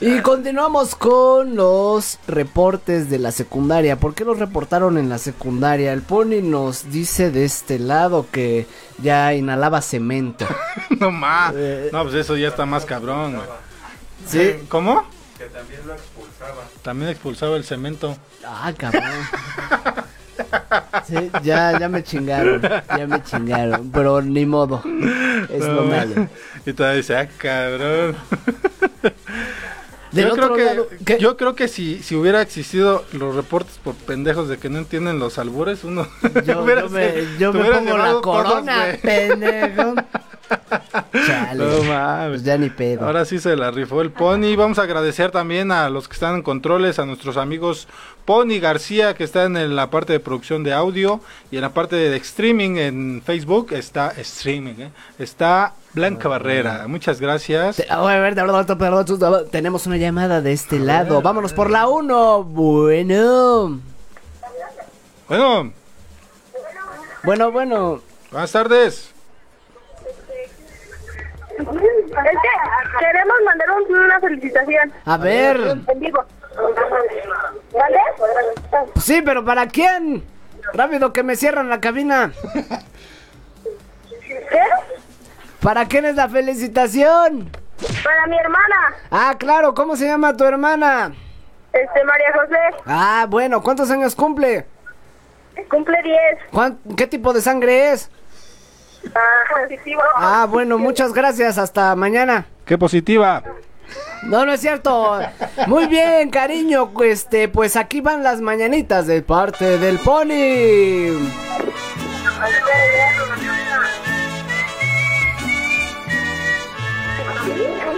Y 0.00 0.20
continuamos 0.20 0.94
con 0.94 1.56
los 1.56 2.20
reportes 2.28 3.10
de 3.10 3.18
la 3.18 3.32
secundaria. 3.32 3.96
¿Por 3.96 4.14
qué 4.14 4.24
los 4.24 4.38
reportaron 4.38 4.96
en 4.96 5.08
la 5.08 5.18
secundaria? 5.18 5.92
El 5.92 6.02
Pony 6.02 6.40
nos 6.40 6.92
dice 6.92 7.32
de 7.32 7.44
este 7.44 7.80
lado 7.80 8.24
que 8.30 8.68
ya 9.02 9.34
inhalaba 9.34 9.82
cemento. 9.82 10.46
no 11.00 11.10
más. 11.10 11.52
Eh. 11.56 11.90
No, 11.92 12.04
pues 12.04 12.14
eso 12.14 12.36
ya 12.36 12.46
está 12.46 12.64
más 12.64 12.84
cabrón, 12.84 13.34
güey. 13.34 13.46
¿Sí? 14.28 14.54
¿Cómo? 14.68 15.04
Que 15.38 15.44
también 15.46 15.86
lo 15.86 15.94
expulsaba. 15.94 16.64
También 16.82 17.10
expulsaba 17.10 17.56
el 17.56 17.64
cemento. 17.64 18.16
Ah, 18.44 18.72
cabrón. 18.76 19.02
Sí, 21.06 21.30
ya, 21.42 21.78
ya 21.78 21.88
me 21.88 22.02
chingaron, 22.04 22.62
ya 22.62 23.06
me 23.06 23.22
chingaron, 23.22 23.90
pero 23.90 24.22
ni 24.22 24.46
modo, 24.46 24.82
es 25.48 25.64
lo 25.64 25.82
No, 25.82 25.82
malo. 25.84 26.28
Y 26.64 26.72
todavía 26.72 26.98
dice, 26.98 27.16
ah, 27.16 27.28
cabrón. 27.38 28.16
Del 30.12 30.28
yo, 30.28 30.34
creo 30.34 30.88
que, 31.04 31.18
yo 31.18 31.36
creo 31.36 31.54
que 31.54 31.68
si, 31.68 32.02
si 32.02 32.14
hubiera 32.14 32.40
existido 32.40 33.04
los 33.12 33.34
reportes 33.34 33.78
por 33.82 33.94
pendejos 33.94 34.48
de 34.48 34.58
que 34.58 34.70
no 34.70 34.78
entienden 34.78 35.18
los 35.18 35.38
albures, 35.38 35.84
uno 35.84 36.06
Yo, 36.46 36.62
hubiera 36.62 36.82
yo 36.82 36.90
me, 36.90 37.12
yo 37.38 37.52
me 37.52 37.70
pongo 37.70 37.98
la 37.98 38.20
corona, 38.20 38.86
pendejo. 39.02 39.94
Chale. 41.26 41.64
No 41.64 41.82
mames. 41.84 42.28
Pues 42.28 42.42
ya 42.44 42.56
ni 42.58 42.70
pedo. 42.70 43.04
Ahora 43.06 43.24
sí 43.24 43.38
se 43.38 43.56
la 43.56 43.70
rifó 43.70 44.00
el 44.00 44.10
Pony. 44.10 44.56
Vamos 44.56 44.78
a 44.78 44.82
agradecer 44.82 45.30
también 45.30 45.72
a 45.72 45.88
los 45.90 46.08
que 46.08 46.14
están 46.14 46.36
en 46.36 46.42
controles, 46.42 46.98
a 46.98 47.06
nuestros 47.06 47.36
amigos 47.36 47.88
Pony 48.24 48.58
García, 48.60 49.14
que 49.14 49.24
está 49.24 49.44
en 49.44 49.74
la 49.76 49.90
parte 49.90 50.12
de 50.12 50.20
producción 50.20 50.62
de 50.64 50.72
audio 50.72 51.20
y 51.50 51.56
en 51.56 51.62
la 51.62 51.70
parte 51.70 51.96
de 51.96 52.16
streaming 52.16 52.76
en 52.76 53.22
Facebook 53.24 53.72
está 53.72 54.10
streaming, 54.18 54.74
¿eh? 54.78 54.90
está 55.18 55.72
Blanca 55.94 56.28
Barrera. 56.28 56.86
Muchas 56.88 57.20
gracias. 57.20 57.82
Tenemos 59.50 59.86
una 59.86 59.96
llamada 59.96 60.40
de 60.42 60.52
este 60.52 60.78
lado. 60.78 61.22
Vámonos 61.22 61.52
por 61.52 61.70
la 61.70 61.88
1. 61.88 62.44
Bueno. 62.44 63.80
Bueno, 65.28 65.72
Bueno, 67.24 67.50
bueno. 67.50 68.00
buenas 68.30 68.52
tardes. 68.52 69.14
Que 72.22 72.98
queremos 72.98 73.36
mandar 73.44 73.68
un- 73.70 73.98
una 73.98 74.20
felicitación. 74.20 74.92
A 75.04 75.16
ver. 75.16 75.56
En 75.86 76.00
vivo. 76.00 76.24
¿Vale? 77.72 77.98
Sí, 79.00 79.22
pero 79.22 79.44
¿para 79.44 79.66
quién? 79.68 80.24
Rápido 80.74 81.12
que 81.12 81.22
me 81.22 81.36
cierran 81.36 81.68
la 81.68 81.80
cabina. 81.80 82.32
¿Qué? 84.26 84.60
¿Para 85.62 85.86
quién 85.86 86.04
es 86.04 86.14
la 86.16 86.28
felicitación? 86.28 87.50
Para 88.04 88.26
mi 88.26 88.36
hermana, 88.38 88.76
Ah, 89.10 89.34
claro, 89.38 89.74
¿cómo 89.74 89.96
se 89.96 90.06
llama 90.06 90.36
tu 90.36 90.44
hermana? 90.44 91.12
este 91.72 92.04
María 92.04 92.32
José. 92.34 92.82
Ah, 92.86 93.26
bueno, 93.28 93.62
¿cuántos 93.62 93.90
años 93.90 94.14
cumple? 94.14 94.66
Cumple 95.70 96.02
10. 96.02 96.18
¿Cuán- 96.52 96.78
¿Qué 96.96 97.06
tipo 97.06 97.32
de 97.32 97.40
sangre 97.40 97.92
es? 97.92 98.10
Ah, 99.14 99.62
positivo. 99.62 100.02
Ah, 100.16 100.46
bueno, 100.48 100.78
muchas 100.78 101.12
gracias, 101.12 101.58
hasta 101.58 101.94
mañana. 101.96 102.46
Qué 102.64 102.76
positiva. 102.78 103.42
No, 104.24 104.44
no 104.44 104.52
es 104.52 104.60
cierto. 104.60 105.20
Muy 105.66 105.86
bien, 105.86 106.30
cariño. 106.30 106.90
Este, 107.02 107.48
pues 107.48 107.76
aquí 107.76 108.00
van 108.00 108.22
las 108.22 108.40
mañanitas 108.40 109.06
de 109.06 109.22
parte 109.22 109.78
del 109.78 109.98
pony. 110.00 111.16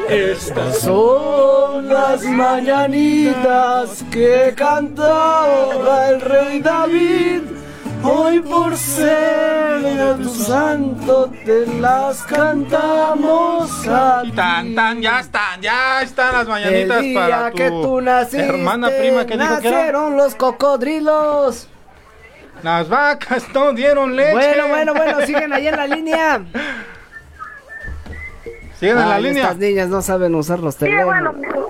Estas 0.08 0.80
son 0.80 1.88
las 1.88 2.22
mañanitas 2.24 4.04
que 4.10 4.52
cantaba 4.56 6.08
el 6.10 6.20
rey 6.20 6.60
David. 6.60 7.59
Hoy 8.02 8.40
por 8.40 8.76
ser 8.76 9.80
de 9.82 10.22
tu 10.22 10.30
santo 10.30 11.30
te 11.44 11.66
las 11.66 12.22
cantamos 12.22 13.86
a 13.86 14.22
tan, 14.34 14.74
tan, 14.74 15.02
ya 15.02 15.20
están, 15.20 15.60
ya 15.60 16.02
están 16.02 16.32
las 16.32 16.48
mañanitas 16.48 16.98
el 16.98 17.02
día 17.04 17.20
para 17.20 17.50
tu 17.50 17.56
que 17.56 17.68
tú 17.68 18.00
naciste, 18.00 18.46
hermana 18.46 18.88
prima 18.88 19.26
que 19.26 19.36
dijo 19.36 19.60
que 19.60 19.68
era. 19.68 19.76
nacieron 19.76 20.16
los 20.16 20.34
cocodrilos. 20.34 21.68
Las 22.62 22.88
vacas 22.88 23.44
no 23.54 23.72
dieron 23.72 24.16
leche. 24.16 24.32
Bueno, 24.32 24.68
bueno, 24.68 24.94
bueno, 24.94 25.26
siguen 25.26 25.52
ahí 25.52 25.68
en 25.68 25.76
la 25.76 25.86
línea. 25.86 26.42
Siguen 28.80 28.98
en 28.98 29.08
la 29.08 29.20
línea. 29.20 29.42
Estas 29.44 29.58
niñas 29.58 29.88
no 29.88 30.02
saben 30.02 30.34
usar 30.34 30.58
los 30.60 30.74
Sí, 30.74 30.86
bueno. 31.04 31.32
teléfonos. 31.32 31.60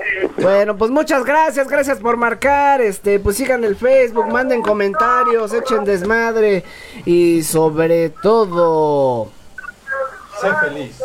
Bueno, 0.41 0.77
pues 0.77 0.91
muchas 0.91 1.25
gracias, 1.25 1.69
gracias 1.69 1.99
por 1.99 2.17
marcar. 2.17 2.81
Este, 2.81 3.19
pues 3.19 3.37
sigan 3.37 3.65
el 3.65 3.77
Facebook, 3.77 4.29
manden 4.29 4.63
comentarios, 4.63 5.53
echen 5.53 5.85
desmadre 5.85 6.65
y 7.05 7.43
sobre 7.43 8.09
todo 8.11 9.31
Sé 10.41 10.49
feliz. 10.67 10.99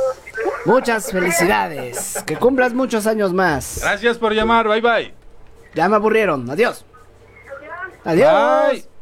muchas 0.66 1.12
felicidades. 1.12 2.24
Que 2.26 2.38
cumplas 2.38 2.74
muchos 2.74 3.08
años 3.08 3.34
más. 3.34 3.80
Gracias 3.82 4.18
por 4.18 4.34
llamar, 4.34 4.68
bye 4.70 4.82
bye. 4.82 5.14
Ya 5.74 5.90
me 5.90 5.96
aburrieron. 5.98 6.50
Adiós. 6.50 6.86
Adiós. 8.06 8.72
Bye. 8.72 8.95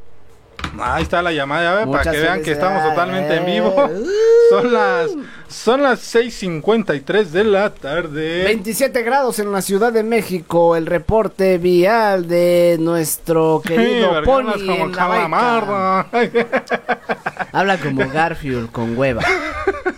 Ahí 0.80 1.04
está 1.04 1.22
la 1.22 1.32
llamada, 1.32 1.64
ya 1.64 1.86
ve, 1.86 1.92
para 1.92 2.12
que 2.12 2.20
vean 2.20 2.42
que 2.42 2.52
estamos 2.52 2.84
totalmente 2.84 3.36
en 3.36 3.46
vivo. 3.46 3.76
Son 4.50 4.74
las 4.74 5.12
son 5.54 5.84
las 5.84 6.16
6:53 6.16 7.26
de 7.26 7.44
la 7.44 7.70
tarde. 7.70 8.44
27 8.46 9.04
grados 9.04 9.38
en 9.38 9.52
la 9.52 9.62
Ciudad 9.62 9.94
de 9.94 10.02
México, 10.02 10.76
el 10.76 10.88
reporte 10.88 11.60
vial 11.60 12.28
de 12.28 12.78
nuestro 12.80 13.62
querido 13.64 14.20
Sí, 14.20 14.26
Pony 14.26 14.52
como 14.66 14.86
en 14.86 14.92
la. 14.92 16.08
Habla 17.52 17.78
como 17.78 18.08
Garfield 18.10 18.72
con 18.72 18.98
hueva. 18.98 19.24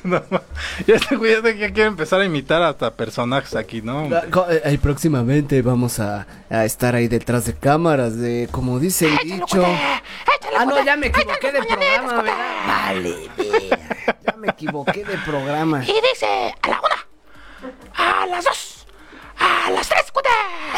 No, 0.04 0.22
ya 0.86 0.96
este 0.98 1.16
güey 1.16 1.32
ya 1.32 1.42
de 1.42 1.58
que 1.58 1.74
quiere 1.74 1.88
empezar 1.88 2.22
a 2.22 2.26
imitar 2.26 2.62
hasta 2.62 2.94
personajes 2.94 3.56
aquí, 3.56 3.82
¿no? 3.82 4.08
Co- 4.30 4.46
eh, 4.52 4.62
eh, 4.64 4.78
próximamente 4.80 5.60
vamos 5.64 6.00
a, 6.00 6.28
a 6.48 6.64
estar 6.64 6.94
ahí 6.94 7.08
detrás 7.08 7.46
de 7.46 7.56
cámaras 7.56 8.16
de 8.16 8.48
como 8.52 8.78
dice 8.78 9.08
el 9.08 9.18
dicho. 9.18 9.66
Ah, 10.56 10.66
no, 10.66 10.84
ya 10.84 10.96
me 10.96 11.08
equivoqué 11.08 11.52
de 11.52 11.64
programa, 11.64 12.22
¿verdad? 12.22 12.68
Vale, 12.68 13.30
vea, 13.36 13.80
ya 14.28 14.36
me 14.38 14.48
equivoqué 14.50 15.04
de 15.04 15.18
programa. 15.18 15.84
Y 15.84 15.88
dice 16.12 16.54
a 16.62 16.68
la 16.70 16.80
una, 16.82 17.08
a 17.96 18.28
las 18.28 18.46
dos, 18.46 18.86
a 19.40 19.72
las 19.72 19.90
tres, 19.90 20.12
cuate. 20.12 20.30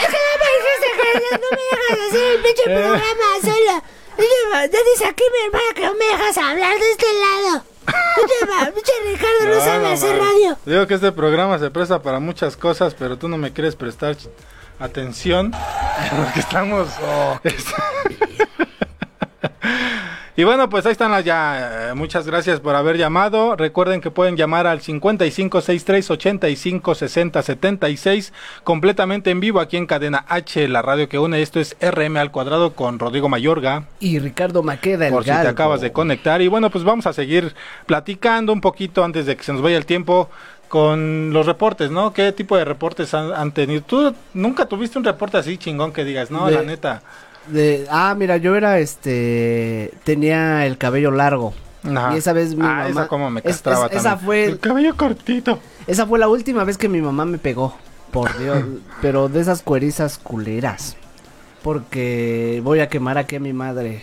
Es 0.02 0.08
que 0.08 0.18
no 0.18 0.34
me 0.40 0.48
dijiste 0.56 0.88
que 1.02 1.36
no 1.36 1.48
me 1.52 1.64
dejas 1.70 2.08
hacer 2.08 2.36
el 2.36 2.42
pinche 2.44 2.64
programa 2.64 3.28
solo. 3.42 3.84
Te 4.18 4.78
dice 4.92 5.06
aquí 5.06 5.24
mi 5.32 5.46
hermana 5.46 5.74
que 5.76 5.86
no 5.86 5.94
me 5.94 6.06
dejas 6.06 6.38
hablar 6.38 6.78
de 6.80 6.92
este 6.92 7.06
lado. 7.14 7.64
Pinche 8.74 8.92
Ricardo 9.06 9.46
no, 9.46 9.62
sabe 9.62 9.84
no, 9.84 9.90
hacer 9.94 10.18
radio. 10.18 10.58
Digo 10.66 10.88
que 10.88 10.96
este 10.96 11.12
programa 11.12 11.60
se 11.60 11.70
presta 11.70 12.02
para 12.02 12.20
muchas 12.20 12.58
cosas, 12.58 12.96
pero 12.98 13.18
tú 13.18 13.28
no 13.28 13.38
me 13.38 13.54
quieres 13.54 13.76
prestar 13.76 14.18
atención. 14.80 15.52
Porque 16.16 16.40
estamos. 16.40 16.90
Y 20.40 20.44
bueno, 20.44 20.70
pues 20.70 20.86
ahí 20.86 20.92
están 20.92 21.10
las 21.12 21.26
ya. 21.26 21.90
eh, 21.90 21.94
Muchas 21.96 22.28
gracias 22.28 22.60
por 22.60 22.76
haber 22.76 22.96
llamado. 22.96 23.56
Recuerden 23.56 24.02
que 24.02 24.12
pueden 24.12 24.38
llamar 24.38 24.68
al 24.68 24.82
5563 24.82 26.12
85 26.12 26.94
60 26.94 27.42
76 27.42 28.34
completamente 28.64 29.32
en 29.32 29.40
vivo 29.40 29.60
aquí 29.60 29.78
en 29.78 29.88
Cadena 29.88 30.26
H, 30.30 30.68
la 30.68 30.84
radio 30.84 31.10
que 31.10 31.18
une. 31.18 31.42
Esto 31.42 31.60
es 31.60 31.76
RM 31.82 32.18
al 32.18 32.32
cuadrado 32.32 32.74
con 32.74 33.00
Rodrigo 33.00 33.30
Mayorga. 33.30 33.86
Y 34.00 34.20
Ricardo 34.20 34.62
Maqueda, 34.62 35.08
el 35.08 35.14
Por 35.14 35.24
si 35.24 35.32
te 35.32 35.48
acabas 35.48 35.82
de 35.82 35.92
conectar. 35.92 36.40
Y 36.44 36.48
bueno, 36.50 36.70
pues 36.70 36.84
vamos 36.84 37.08
a 37.08 37.14
seguir 37.14 37.56
platicando 37.88 38.54
un 38.54 38.62
poquito 38.62 39.04
antes 39.04 39.26
de 39.26 39.36
que 39.36 39.44
se 39.44 39.54
nos 39.54 39.64
vaya 39.64 39.78
el 39.78 39.88
tiempo 39.88 40.30
con 40.68 41.32
los 41.34 41.46
reportes, 41.48 41.90
¿no? 41.90 42.14
¿Qué 42.14 42.32
tipo 42.34 42.58
de 42.58 42.66
reportes 42.66 43.14
han, 43.14 43.32
han 43.34 43.54
tenido? 43.54 43.82
¿Tú 43.82 44.14
nunca 44.36 44.66
tuviste 44.68 45.00
un 45.00 45.06
reporte 45.06 45.38
así 45.38 45.58
chingón 45.58 45.94
que 45.94 46.04
digas, 46.04 46.30
no, 46.30 46.46
De- 46.46 46.56
la 46.56 46.62
neta? 46.62 47.02
De- 47.50 47.88
ah, 47.90 48.16
mira, 48.18 48.38
yo 48.38 48.56
era 48.56 48.80
este. 48.80 49.92
Tenía 50.04 50.66
el 50.66 50.78
cabello 50.78 51.12
largo. 51.12 51.54
Y 52.14 52.18
esa 52.18 52.34
vez 52.34 52.54
mi 52.56 52.64
Ah, 52.66 52.68
mamá. 52.84 52.90
esa 52.90 53.08
como 53.08 53.30
me 53.30 53.42
castraba 53.42 53.88
es- 53.88 53.98
esa 53.98 54.18
fue. 54.18 54.46
El 54.46 54.60
cabello 54.60 54.96
cortito. 54.98 55.60
Esa 55.88 56.06
fue 56.06 56.20
la 56.20 56.28
última 56.28 56.64
vez 56.66 56.78
que 56.78 56.90
mi 56.90 57.02
mamá 57.02 57.26
me 57.26 57.38
pegó. 57.38 57.76
Por 58.12 58.38
Dios. 58.38 58.60
pero 59.02 59.30
de 59.30 59.40
esas 59.42 59.62
cuerizas 59.62 60.18
culeras. 60.18 60.98
Porque 61.64 62.62
voy 62.64 62.80
a 62.80 62.88
quemar 62.90 63.18
aquí 63.18 63.36
a 63.36 63.40
mi 63.40 63.54
madre. 63.54 64.02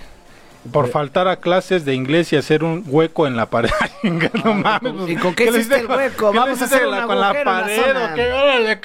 Por 0.72 0.88
faltar 0.88 1.28
a 1.28 1.37
clases 1.37 1.85
de 1.85 1.94
inglés 1.94 2.33
y 2.33 2.37
hacer 2.37 2.64
un 2.64 2.85
hueco 2.87 3.26
en 3.26 3.37
la 3.37 3.46
pared. 3.50 3.70
no 4.44 4.54
mames. 4.54 5.09
¿Y 5.11 5.16
con 5.16 5.35
qué 5.35 5.50
le 5.50 5.59
hiciste 5.59 5.80
el 5.80 5.87
hueco? 5.87 6.30
qué 6.33 6.38
Vamos 6.38 6.62
a 6.62 6.64
hacer 6.64 6.83
con 6.83 6.90
la 6.90 7.02
agujero 7.02 7.12
en 7.12 7.44
la 7.44 7.44
pared 7.44 7.80
zona. 7.83 8.11
o 8.11 8.14
qué? 8.14 8.33
Órale. 8.33 8.80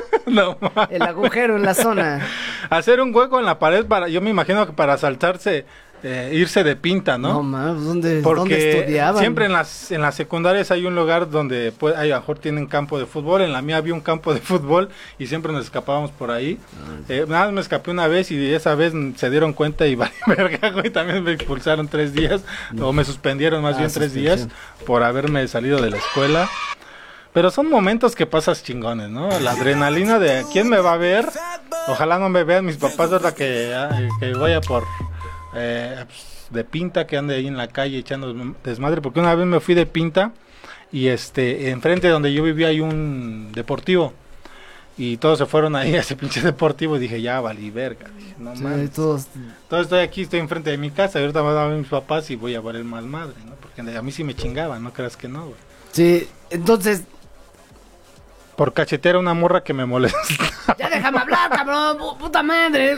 no. 0.26 0.58
El 0.90 1.02
agujero 1.02 1.56
en 1.56 1.62
la 1.62 1.74
zona. 1.74 2.26
Hacer 2.70 3.00
un 3.00 3.14
hueco 3.14 3.38
en 3.38 3.46
la 3.46 3.58
pared 3.58 3.86
para, 3.86 4.08
yo 4.08 4.20
me 4.20 4.30
imagino 4.30 4.66
que 4.66 4.72
para 4.72 4.98
saltarse, 4.98 5.64
eh, 6.02 6.30
irse 6.34 6.62
de 6.62 6.76
pinta, 6.76 7.16
¿no? 7.16 7.28
No 7.34 7.42
mames, 7.42 7.82
¿dónde, 7.84 8.20
Porque 8.22 8.40
¿dónde 8.40 8.78
estudiaban? 8.80 9.18
siempre 9.20 9.46
en 9.46 9.52
las 9.52 9.90
en 9.90 10.02
las 10.02 10.14
secundarias 10.14 10.70
hay 10.70 10.84
un 10.84 10.94
lugar 10.94 11.30
donde 11.30 11.72
pues, 11.72 11.96
hay, 11.96 12.10
a 12.10 12.16
lo 12.16 12.20
mejor 12.20 12.38
tienen 12.38 12.66
campo 12.66 12.98
de 12.98 13.06
fútbol. 13.06 13.40
En 13.42 13.52
la 13.52 13.62
mía 13.62 13.78
había 13.78 13.94
un 13.94 14.00
campo 14.02 14.34
de 14.34 14.40
fútbol 14.40 14.90
y 15.18 15.26
siempre 15.26 15.52
nos 15.52 15.64
escapábamos 15.64 16.10
por 16.10 16.30
ahí. 16.30 16.58
Ah, 16.74 17.00
Eh, 17.08 17.24
nada 17.26 17.46
más 17.46 17.54
me 17.54 17.60
escapé 17.62 17.90
una 17.90 18.08
vez 18.08 18.30
y 18.30 18.52
esa 18.54 18.74
vez 18.74 18.92
se 19.16 19.30
dieron 19.30 19.52
cuenta 19.52 19.86
y 19.86 19.94
vale 19.96 20.12
verga, 20.26 20.70
güey. 20.70 20.90
También 20.90 21.24
me 21.24 21.32
expulsaron 21.32 21.88
tres 21.88 22.12
días 22.12 22.42
o 22.80 22.92
me 22.92 23.04
suspendieron 23.04 23.62
más 23.62 23.76
Ah, 23.76 23.78
bien 23.78 23.90
tres 23.92 24.12
días 24.12 24.48
por 24.84 25.02
haberme 25.02 25.48
salido 25.48 25.80
de 25.80 25.90
la 25.90 25.96
escuela. 25.96 26.48
Pero 27.36 27.50
son 27.50 27.68
momentos 27.68 28.14
que 28.16 28.24
pasas 28.24 28.62
chingones, 28.64 29.10
¿no? 29.10 29.28
La 29.40 29.50
adrenalina 29.50 30.18
de 30.18 30.46
quién 30.54 30.70
me 30.70 30.78
va 30.78 30.94
a 30.94 30.96
ver. 30.96 31.28
Ojalá 31.86 32.18
no 32.18 32.30
me 32.30 32.44
vean 32.44 32.64
mis 32.64 32.78
papás 32.78 33.12
ahora 33.12 33.34
que, 33.34 33.76
que 34.18 34.32
vaya 34.32 34.62
por 34.62 34.84
eh, 35.54 36.02
pues, 36.06 36.46
de 36.48 36.64
pinta, 36.64 37.06
que 37.06 37.18
ande 37.18 37.34
ahí 37.34 37.46
en 37.46 37.58
la 37.58 37.68
calle 37.68 37.98
echando 37.98 38.32
desmadre. 38.64 39.02
Porque 39.02 39.20
una 39.20 39.34
vez 39.34 39.44
me 39.46 39.60
fui 39.60 39.74
de 39.74 39.84
pinta 39.84 40.32
y 40.90 41.08
este 41.08 41.68
enfrente 41.68 42.06
de 42.06 42.14
donde 42.14 42.32
yo 42.32 42.42
vivía 42.42 42.68
hay 42.68 42.80
un 42.80 43.52
deportivo. 43.52 44.14
Y 44.96 45.18
todos 45.18 45.36
se 45.36 45.44
fueron 45.44 45.76
ahí 45.76 45.94
a 45.94 46.00
ese 46.00 46.16
pinche 46.16 46.40
deportivo 46.40 46.96
y 46.96 47.00
dije, 47.00 47.20
ya 47.20 47.42
valí 47.42 47.68
verga. 47.68 48.06
Dije, 48.16 48.34
no 48.38 48.56
Sí, 48.56 48.62
mames. 48.62 48.92
todos- 48.92 49.26
Entonces 49.34 49.84
estoy 49.88 49.98
aquí, 50.00 50.22
estoy 50.22 50.40
enfrente 50.40 50.70
de 50.70 50.78
mi 50.78 50.90
casa 50.90 51.18
y 51.18 51.20
ahorita 51.20 51.42
van 51.42 51.54
a 51.58 51.66
ver 51.66 51.76
mis 51.76 51.88
papás 51.88 52.30
y 52.30 52.36
voy 52.36 52.54
a 52.54 52.62
valer 52.62 52.84
más 52.84 53.04
madre, 53.04 53.34
¿no? 53.44 53.52
Porque 53.56 53.82
a 53.94 54.00
mí 54.00 54.10
sí 54.10 54.24
me 54.24 54.34
chingaban, 54.34 54.82
no 54.82 54.94
creas 54.94 55.18
que 55.18 55.28
no, 55.28 55.42
güey. 55.48 55.56
Sí, 55.92 56.26
entonces, 56.50 57.04
Por 58.56 58.72
cachetear 58.72 59.16
a 59.16 59.18
una 59.18 59.34
morra 59.34 59.62
que 59.62 59.72
me 59.74 59.84
molesta. 59.86 60.18
ya 60.78 60.88
déjame 60.88 61.18
hablar, 61.18 61.50
cabrón, 61.50 61.98
pu- 61.98 62.16
puta 62.18 62.42
madre. 62.42 62.96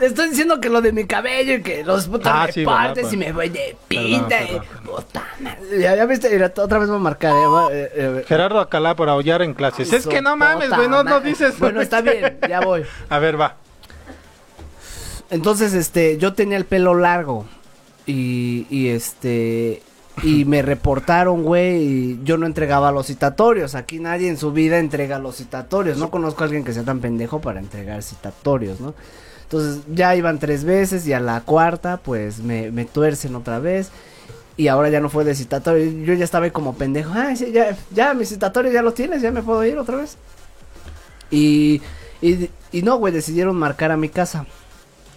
Estoy 0.00 0.30
diciendo 0.30 0.60
que 0.60 0.70
lo 0.70 0.80
de 0.80 0.92
mi 0.92 1.04
cabello 1.06 1.54
y 1.56 1.62
que 1.62 1.84
los 1.84 2.06
putas 2.08 2.32
Ah, 2.34 2.46
me 2.46 2.52
sí, 2.52 2.64
partes 2.64 3.04
¿verdad? 3.04 3.12
y 3.12 3.16
me 3.18 3.32
voy 3.32 3.48
de 3.50 3.76
pinta. 3.88 4.42
y- 4.42 4.60
puta 4.84 5.26
madre. 5.40 5.78
Ya, 5.80 5.94
ya 5.96 6.06
viste, 6.06 6.30
mira, 6.30 6.52
otra 6.56 6.78
vez 6.78 6.88
voy 6.88 6.96
a 6.96 7.00
marcar. 7.00 7.34
eh, 7.34 7.44
eh, 7.72 7.90
eh, 7.94 8.24
Gerardo 8.26 8.60
Acalá 8.60 8.94
por 8.96 9.08
aullar 9.10 9.42
en 9.42 9.52
clases. 9.54 9.92
es 9.92 10.06
que 10.06 10.22
no 10.22 10.36
mames, 10.36 10.70
güey, 10.70 10.88
no, 10.88 11.02
no 11.04 11.20
dices. 11.20 11.58
Bueno, 11.58 11.80
está 11.82 12.00
bien, 12.02 12.38
ya 12.48 12.60
voy. 12.60 12.84
A 13.10 13.18
ver, 13.18 13.38
va. 13.40 13.56
Entonces, 15.30 15.74
este, 15.74 16.18
yo 16.18 16.32
tenía 16.34 16.56
el 16.56 16.64
pelo 16.64 16.94
largo 16.94 17.46
y, 18.06 18.66
y 18.70 18.88
este, 18.88 19.82
y 20.22 20.44
me 20.44 20.60
reportaron, 20.62 21.42
güey, 21.42 21.82
y 21.82 22.20
yo 22.24 22.36
no 22.36 22.46
entregaba 22.46 22.92
los 22.92 23.06
citatorios. 23.06 23.74
Aquí 23.74 23.98
nadie 23.98 24.28
en 24.28 24.36
su 24.36 24.52
vida 24.52 24.78
entrega 24.78 25.18
los 25.18 25.36
citatorios. 25.36 25.96
No 25.96 26.10
conozco 26.10 26.42
a 26.42 26.46
alguien 26.46 26.64
que 26.64 26.72
sea 26.72 26.82
tan 26.82 27.00
pendejo 27.00 27.40
para 27.40 27.60
entregar 27.60 28.02
citatorios, 28.02 28.80
¿no? 28.80 28.94
Entonces, 29.44 29.82
ya 29.92 30.14
iban 30.14 30.38
tres 30.38 30.64
veces 30.64 31.06
y 31.06 31.12
a 31.12 31.20
la 31.20 31.40
cuarta, 31.40 31.96
pues, 31.96 32.40
me, 32.40 32.70
me 32.70 32.84
tuercen 32.84 33.34
otra 33.34 33.58
vez. 33.58 33.90
Y 34.56 34.68
ahora 34.68 34.90
ya 34.90 35.00
no 35.00 35.08
fue 35.08 35.24
de 35.24 35.34
citatorio. 35.34 35.90
Yo 36.04 36.12
ya 36.14 36.24
estaba 36.24 36.44
ahí 36.44 36.50
como 36.50 36.74
pendejo. 36.74 37.12
Ay, 37.14 37.36
sí, 37.36 37.50
ya, 37.50 37.76
ya, 37.90 38.12
mi 38.12 38.26
citatorio 38.26 38.70
ya 38.70 38.82
lo 38.82 38.92
tienes, 38.92 39.22
ya 39.22 39.30
me 39.32 39.42
puedo 39.42 39.64
ir 39.64 39.78
otra 39.78 39.96
vez. 39.96 40.18
Y, 41.30 41.80
y 42.20 42.82
no, 42.82 42.96
güey, 42.98 43.12
decidieron 43.12 43.56
marcar 43.56 43.90
a 43.90 43.96
mi 43.96 44.10
casa. 44.10 44.44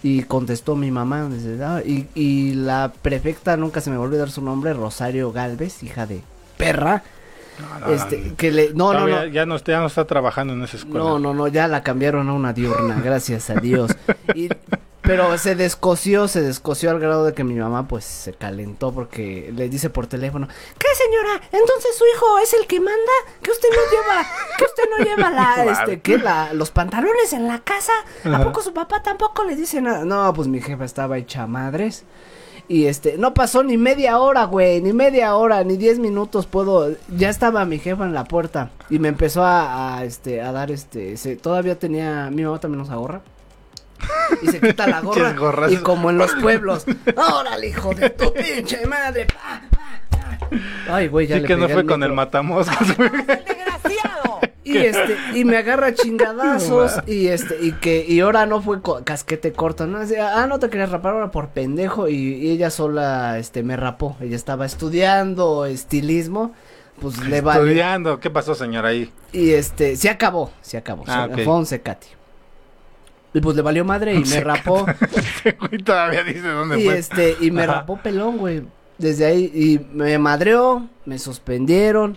Y 0.04 0.22
contestó 0.24 0.76
mi 0.76 0.90
mamá. 0.90 1.28
"Ah", 1.62 1.80
y, 1.84 2.06
y 2.14 2.52
la 2.54 2.92
prefecta, 3.02 3.56
nunca 3.56 3.80
se 3.80 3.90
me 3.90 3.96
volvió 3.96 4.18
a 4.18 4.20
dar 4.20 4.30
su 4.30 4.42
nombre, 4.42 4.74
Rosario 4.74 5.32
Galvez, 5.32 5.82
hija 5.82 6.06
de 6.06 6.20
perra. 6.58 7.02
no, 7.80 7.90
este, 7.92 8.18
no. 8.18 8.36
que 8.36 8.52
le. 8.52 8.74
No, 8.74 8.92
no. 8.92 9.08
Ya 9.28 9.46
no, 9.46 9.56
está, 9.56 9.72
ya 9.72 9.80
no 9.80 9.86
está 9.86 10.04
trabajando 10.04 10.52
en 10.52 10.62
esa 10.62 10.76
escuela. 10.76 10.98
No, 11.04 11.18
no, 11.18 11.32
no, 11.32 11.48
ya 11.48 11.68
la 11.68 11.82
cambiaron 11.82 12.28
a 12.28 12.34
una 12.34 12.52
diurna, 12.52 13.00
gracias 13.02 13.48
a 13.50 13.54
Dios. 13.54 13.90
Y, 14.34 14.48
pero 15.06 15.36
se 15.38 15.54
descoció, 15.54 16.28
se 16.28 16.40
descoció 16.40 16.90
al 16.90 16.98
grado 16.98 17.24
de 17.24 17.34
que 17.34 17.44
mi 17.44 17.54
mamá 17.54 17.86
pues 17.86 18.04
se 18.04 18.32
calentó 18.32 18.92
porque 18.92 19.52
le 19.54 19.68
dice 19.68 19.90
por 19.90 20.06
teléfono, 20.06 20.48
¿Qué 20.78 20.86
señora? 20.96 21.40
Entonces 21.52 21.96
su 21.96 22.04
hijo 22.14 22.38
es 22.38 22.54
el 22.54 22.66
que 22.66 22.80
manda, 22.80 23.12
que 23.42 23.50
usted 23.50 23.68
no 23.70 23.90
lleva, 23.90 24.26
que 24.58 24.64
usted 24.64 24.82
no 24.98 25.04
lleva 25.04 25.30
la, 25.30 25.64
este, 25.72 26.00
¿qué? 26.00 26.18
La, 26.18 26.52
los 26.54 26.70
pantalones 26.70 27.32
en 27.32 27.46
la 27.46 27.60
casa. 27.60 27.92
¿A 28.24 28.42
poco 28.42 28.62
su 28.62 28.72
papá 28.72 29.02
tampoco 29.02 29.44
le 29.44 29.56
dice 29.56 29.80
nada? 29.80 30.04
No, 30.04 30.32
pues 30.32 30.48
mi 30.48 30.60
jefa 30.60 30.84
estaba 30.84 31.18
hecha 31.18 31.46
madres. 31.46 32.04
Y 32.66 32.86
este, 32.86 33.18
no 33.18 33.34
pasó 33.34 33.62
ni 33.62 33.76
media 33.76 34.18
hora, 34.18 34.44
güey, 34.44 34.80
ni 34.80 34.94
media 34.94 35.34
hora, 35.36 35.62
ni 35.64 35.76
diez 35.76 35.98
minutos 35.98 36.46
puedo. 36.46 36.94
Ya 37.14 37.28
estaba 37.28 37.66
mi 37.66 37.78
jefa 37.78 38.04
en 38.04 38.14
la 38.14 38.24
puerta 38.24 38.70
y 38.88 38.98
me 38.98 39.08
empezó 39.08 39.42
a, 39.44 39.98
a, 39.98 40.04
este, 40.04 40.40
a 40.40 40.50
dar 40.50 40.70
este, 40.70 41.18
se- 41.18 41.36
todavía 41.36 41.78
tenía, 41.78 42.30
mi 42.32 42.42
mamá 42.42 42.58
también 42.60 42.80
usa 42.80 42.94
gorra. 42.96 43.20
Y 44.42 44.46
se 44.48 44.60
quita 44.60 44.86
la 44.86 45.00
gorra. 45.36 45.70
Y 45.70 45.76
como 45.78 46.10
en 46.10 46.18
los 46.18 46.32
pueblos, 46.34 46.84
órale, 47.16 47.68
hijo 47.68 47.94
de 47.94 48.10
tu 48.10 48.32
pinche 48.32 48.84
madre. 48.86 49.26
pa, 49.34 49.62
pa, 49.70 50.38
pa". 50.88 50.94
Ay, 50.94 51.08
güey, 51.08 51.26
ya 51.26 51.36
Sí 51.36 51.42
le 51.42 51.48
que 51.48 51.56
no 51.56 51.68
fue 51.68 51.86
con 51.86 52.02
el 52.02 52.12
matamoscas, 52.12 52.96
güey. 52.96 53.10
Y 54.66 54.78
este, 54.78 55.16
y 55.34 55.44
me 55.44 55.58
agarra 55.58 55.92
chingadazos 55.94 57.02
y 57.06 57.26
este, 57.28 57.58
y 57.60 57.72
que, 57.72 58.04
y 58.08 58.20
ahora 58.20 58.46
no 58.46 58.62
fue 58.62 58.80
co- 58.80 59.02
casquete 59.04 59.52
corto, 59.52 59.86
no, 59.86 59.98
Decía, 60.00 60.42
ah, 60.42 60.46
no 60.46 60.58
te 60.58 60.70
querías 60.70 60.90
rapar 60.90 61.12
ahora 61.12 61.30
por 61.30 61.48
pendejo, 61.50 62.08
y, 62.08 62.14
y 62.16 62.50
ella 62.50 62.70
sola, 62.70 63.38
este, 63.38 63.62
me 63.62 63.76
rapó, 63.76 64.16
ella 64.22 64.34
estaba 64.36 64.64
estudiando 64.64 65.66
estilismo, 65.66 66.54
pues 67.00 67.18
le 67.18 67.42
valió, 67.42 67.62
Estudiando. 67.64 68.20
¿Qué 68.20 68.30
pasó, 68.30 68.54
señor, 68.54 68.86
ahí? 68.86 69.12
y 69.32 69.50
este, 69.50 69.96
se 69.96 70.08
acabó, 70.08 70.50
se 70.62 70.78
acabó, 70.78 71.04
Ah, 71.08 71.26
se- 71.28 71.34
ok. 71.34 71.44
fue 71.44 71.54
un 71.56 71.66
secati. 71.66 72.06
Y 73.34 73.40
pues 73.40 73.56
le 73.56 73.62
valió 73.62 73.84
madre 73.84 74.14
y 74.14 74.24
me 74.24 74.40
rapó, 74.40 74.86
Güey, 75.60 75.82
todavía 75.82 76.22
dice 76.22 76.48
dónde 76.48 76.80
y 76.80 76.84
fue. 76.84 76.98
este, 76.98 77.36
y 77.40 77.50
me 77.50 77.64
Ajá. 77.64 77.72
rapó 77.80 77.96
pelón, 77.98 78.38
güey, 78.38 78.62
desde 78.96 79.26
ahí, 79.26 79.50
y 79.52 79.80
me 79.94 80.16
madreó, 80.18 80.88
me 81.04 81.18
suspendieron, 81.18 82.16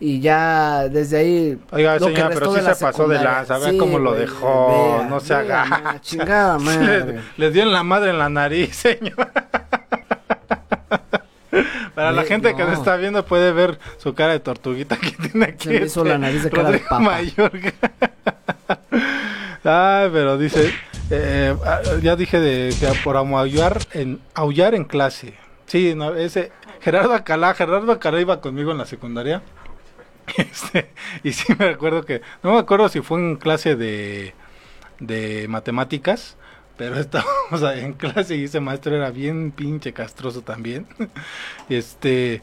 y 0.00 0.18
ya 0.20 0.88
desde 0.88 1.18
ahí 1.18 1.58
Oiga, 1.70 1.98
lo 2.00 2.06
señora, 2.08 2.30
pero 2.34 2.52
sí 2.52 2.60
se 2.60 2.74
pasó 2.84 3.06
de 3.08 3.22
lanza, 3.22 3.58
vea 3.58 3.70
Sí, 3.70 3.78
cómo 3.78 3.98
lo 4.00 4.12
dejó, 4.14 4.98
vea, 4.98 5.08
no 5.08 5.20
se 5.20 5.34
haga. 5.34 5.98
chingada 6.02 6.58
madre. 6.58 7.06
Les, 7.14 7.22
les 7.38 7.52
dio 7.54 7.62
en 7.62 7.72
la 7.72 7.82
madre 7.84 8.10
en 8.10 8.18
la 8.18 8.28
nariz, 8.28 8.74
señor. 8.76 9.14
Para 11.94 12.12
la 12.12 12.24
gente 12.24 12.54
que 12.54 12.62
no. 12.62 12.70
nos 12.70 12.78
está 12.80 12.96
viendo 12.96 13.24
puede 13.24 13.52
ver 13.52 13.78
su 13.96 14.12
cara 14.14 14.32
de 14.32 14.40
tortuguita 14.40 14.96
que 14.98 15.12
tiene 15.12 15.46
aquí. 15.46 15.68
Se 15.68 15.80
me 15.80 15.86
hizo 15.86 16.04
la 16.04 16.18
nariz 16.18 16.42
de 16.42 16.50
cara 16.50 16.70
de 16.70 16.78
papa. 16.80 16.98
Mayorga. 17.00 17.72
Ay, 19.66 20.10
pero 20.12 20.38
dice, 20.38 20.72
eh, 21.10 21.56
ah, 21.64 21.80
ya 22.00 22.14
dije 22.14 22.38
de 22.38 22.72
que 22.78 22.86
por 23.02 23.16
aullar 23.16 23.80
en 23.92 24.20
aullar 24.34 24.76
en 24.76 24.84
clase. 24.84 25.34
Sí, 25.66 25.94
no, 25.96 26.14
ese 26.14 26.52
Gerardo 26.80 27.14
Acalá, 27.14 27.52
Gerardo 27.52 27.90
Acalá 27.90 28.20
iba 28.20 28.40
conmigo 28.40 28.70
en 28.70 28.78
la 28.78 28.86
secundaria. 28.86 29.42
Este, 30.36 30.90
y 31.22 31.32
sí 31.32 31.52
me 31.56 31.66
acuerdo 31.66 32.04
que, 32.04 32.20
no 32.42 32.52
me 32.52 32.58
acuerdo 32.58 32.88
si 32.88 33.00
fue 33.00 33.20
en 33.20 33.36
clase 33.36 33.76
de, 33.76 34.34
de 34.98 35.46
matemáticas, 35.48 36.36
pero 36.76 36.96
estábamos 37.00 37.62
en 37.76 37.92
clase 37.92 38.36
y 38.36 38.44
ese 38.44 38.60
maestro 38.60 38.96
era 38.96 39.10
bien 39.10 39.52
pinche 39.52 39.92
castroso 39.92 40.42
también. 40.42 40.86
Este, 41.68 42.42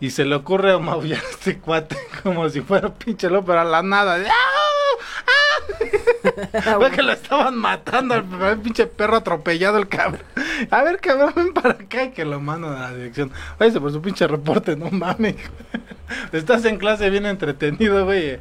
y 0.00 0.10
se 0.10 0.24
le 0.24 0.34
ocurre 0.34 0.78
maullar 0.78 1.22
a 1.22 1.30
este 1.30 1.58
cuate 1.58 1.96
como 2.22 2.48
si 2.48 2.60
fuera 2.60 2.92
pinche 2.94 3.28
lobo, 3.28 3.46
pero 3.46 3.60
a 3.60 3.64
la 3.64 3.82
nada. 3.82 4.16
¡Ah! 4.16 5.22
¡Ah! 5.26 5.51
Fue 6.78 6.90
que 6.90 7.02
lo 7.02 7.12
estaban 7.12 7.56
matando 7.56 8.14
al 8.14 8.58
pinche 8.60 8.86
perro 8.86 9.16
atropellado 9.16 9.78
el 9.78 9.88
cabrón. 9.88 10.22
A 10.70 10.82
ver, 10.82 11.00
cabrón, 11.00 11.32
ven 11.34 11.52
para 11.52 11.70
acá 11.70 12.04
y 12.04 12.10
que 12.10 12.24
lo 12.24 12.40
mandan 12.40 12.74
a 12.74 12.80
la 12.90 12.94
dirección. 12.94 13.32
Váyase 13.58 13.80
por 13.80 13.92
su 13.92 14.00
pinche 14.00 14.26
reporte, 14.26 14.76
no 14.76 14.90
mames. 14.90 15.36
Estás 16.32 16.64
en 16.64 16.78
clase 16.78 17.10
bien 17.10 17.26
entretenido, 17.26 18.04
güey. 18.04 18.38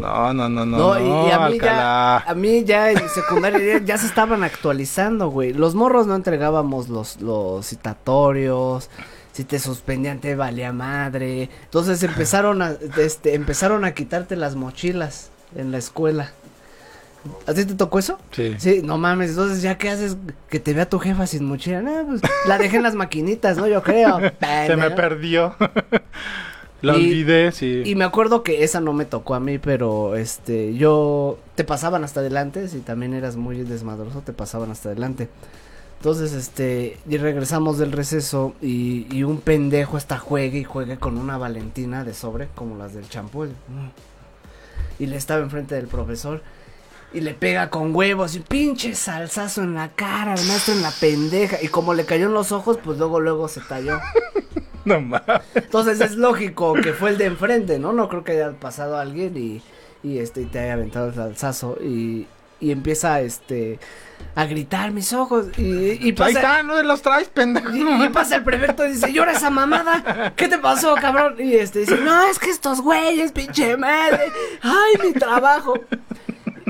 No, 0.00 0.32
no, 0.34 0.48
no, 0.48 0.66
no. 0.66 0.76
No, 0.76 0.98
y, 0.98 1.28
y 1.28 1.32
a 1.32 1.48
mí 1.48 1.58
ya, 1.58 2.16
a 2.18 2.34
mí 2.34 2.64
ya 2.64 2.90
en 2.90 3.08
secundaria 3.08 3.78
ya, 3.78 3.84
ya 3.84 3.98
se 3.98 4.06
estaban 4.06 4.42
actualizando, 4.42 5.28
güey. 5.28 5.52
Los 5.52 5.74
morros 5.74 6.06
no 6.06 6.16
entregábamos 6.16 6.88
los, 6.88 7.20
los 7.20 7.66
citatorios. 7.66 8.90
Si 9.32 9.44
te 9.44 9.58
suspendían 9.58 10.20
te 10.20 10.36
valía 10.36 10.72
madre. 10.72 11.50
Entonces 11.64 12.02
empezaron 12.02 12.62
a, 12.62 12.76
este, 12.98 13.34
empezaron 13.34 13.84
a 13.84 13.92
quitarte 13.92 14.36
las 14.36 14.54
mochilas 14.54 15.30
en 15.56 15.72
la 15.72 15.78
escuela. 15.78 16.32
¿A 17.46 17.54
ti 17.54 17.64
te 17.64 17.74
tocó 17.74 17.98
eso? 17.98 18.18
Sí. 18.32 18.54
Sí, 18.58 18.80
no 18.84 18.98
mames, 18.98 19.30
entonces 19.30 19.62
ya 19.62 19.78
qué 19.78 19.90
haces 19.90 20.16
que 20.48 20.60
te 20.60 20.74
vea 20.74 20.88
tu 20.88 20.98
jefa 20.98 21.26
sin 21.26 21.44
mochila. 21.44 21.80
No, 21.80 22.06
pues 22.06 22.20
la 22.46 22.58
dejé 22.58 22.76
en 22.76 22.82
las 22.82 22.94
maquinitas, 22.94 23.56
¿no? 23.56 23.66
Yo 23.66 23.82
creo. 23.82 24.18
Se 24.66 24.76
me 24.76 24.90
perdió. 24.90 25.54
Y- 26.82 26.88
olvidé, 26.88 27.50
sí. 27.52 27.82
Y 27.86 27.94
me 27.94 28.04
acuerdo 28.04 28.42
que 28.42 28.62
esa 28.62 28.78
no 28.78 28.92
me 28.92 29.06
tocó 29.06 29.34
a 29.34 29.40
mí, 29.40 29.58
pero 29.58 30.16
este, 30.16 30.74
yo 30.74 31.38
te 31.54 31.64
pasaban 31.64 32.04
hasta 32.04 32.20
adelante, 32.20 32.68
si 32.68 32.80
también 32.80 33.14
eras 33.14 33.36
muy 33.36 33.62
desmadroso, 33.62 34.20
te 34.20 34.34
pasaban 34.34 34.70
hasta 34.70 34.90
adelante. 34.90 35.30
Entonces, 35.96 36.34
este, 36.34 36.98
y 37.08 37.16
regresamos 37.16 37.78
del 37.78 37.90
receso 37.92 38.52
y, 38.60 39.06
y 39.10 39.22
un 39.22 39.40
pendejo 39.40 39.96
está 39.96 40.18
juegue 40.18 40.58
y 40.58 40.64
juegue 40.64 40.98
con 40.98 41.16
una 41.16 41.38
Valentina 41.38 42.04
de 42.04 42.12
sobre, 42.12 42.48
como 42.54 42.76
las 42.76 42.92
del 42.92 43.08
champú. 43.08 43.46
Y 44.98 45.06
le 45.06 45.16
estaba 45.16 45.40
enfrente 45.42 45.74
del 45.76 45.86
profesor 45.86 46.42
y 47.14 47.20
le 47.20 47.32
pega 47.34 47.70
con 47.70 47.94
huevos 47.94 48.34
y 48.34 48.40
pinche 48.40 48.94
salsazo 48.94 49.62
en 49.62 49.74
la 49.74 49.88
cara, 49.90 50.34
el 50.34 50.44
maestro 50.46 50.74
en 50.74 50.82
la 50.82 50.90
pendeja. 50.90 51.58
Y 51.62 51.68
como 51.68 51.94
le 51.94 52.04
cayó 52.04 52.26
en 52.26 52.34
los 52.34 52.52
ojos, 52.52 52.78
pues 52.82 52.98
luego, 52.98 53.20
luego 53.20 53.48
se 53.48 53.60
talló. 53.60 53.98
No 54.84 55.00
mames. 55.00 55.24
Entonces 55.54 55.98
es 56.02 56.16
lógico 56.16 56.74
que 56.74 56.92
fue 56.92 57.08
el 57.08 57.16
de 57.16 57.24
enfrente, 57.24 57.78
¿no? 57.78 57.94
No 57.94 58.10
creo 58.10 58.22
que 58.22 58.32
haya 58.32 58.52
pasado 58.52 58.98
alguien 58.98 59.34
y, 59.34 59.62
y 60.06 60.18
este 60.18 60.42
y 60.42 60.44
te 60.44 60.58
haya 60.58 60.74
aventado 60.74 61.08
el 61.08 61.14
salsazo 61.14 61.78
y, 61.82 62.26
y 62.60 62.70
empieza 62.70 63.22
este 63.22 63.78
a 64.34 64.44
gritar 64.44 64.90
mis 64.90 65.14
ojos 65.14 65.46
y, 65.56 65.62
y 65.62 65.98
Ahí 66.08 66.12
pasa, 66.12 66.30
está, 66.32 66.62
no 66.64 66.82
los 66.82 67.00
traes, 67.00 67.28
pendejo. 67.28 67.74
y, 67.74 67.80
y 68.04 68.08
pasa 68.10 68.36
el 68.36 68.44
prefecto 68.44 68.84
y 68.84 68.90
dice, 68.92 69.10
llora 69.10 69.32
esa 69.32 69.48
mamada, 69.48 70.34
¿qué 70.36 70.48
te 70.48 70.58
pasó, 70.58 70.94
cabrón? 70.96 71.36
Y 71.38 71.54
este 71.54 71.78
dice, 71.78 71.96
no, 71.96 72.26
es 72.26 72.38
que 72.38 72.50
estos 72.50 72.82
güeyes, 72.82 73.32
pinche 73.32 73.78
madre, 73.78 74.20
ay, 74.60 74.94
mi 75.02 75.14
trabajo. 75.14 75.80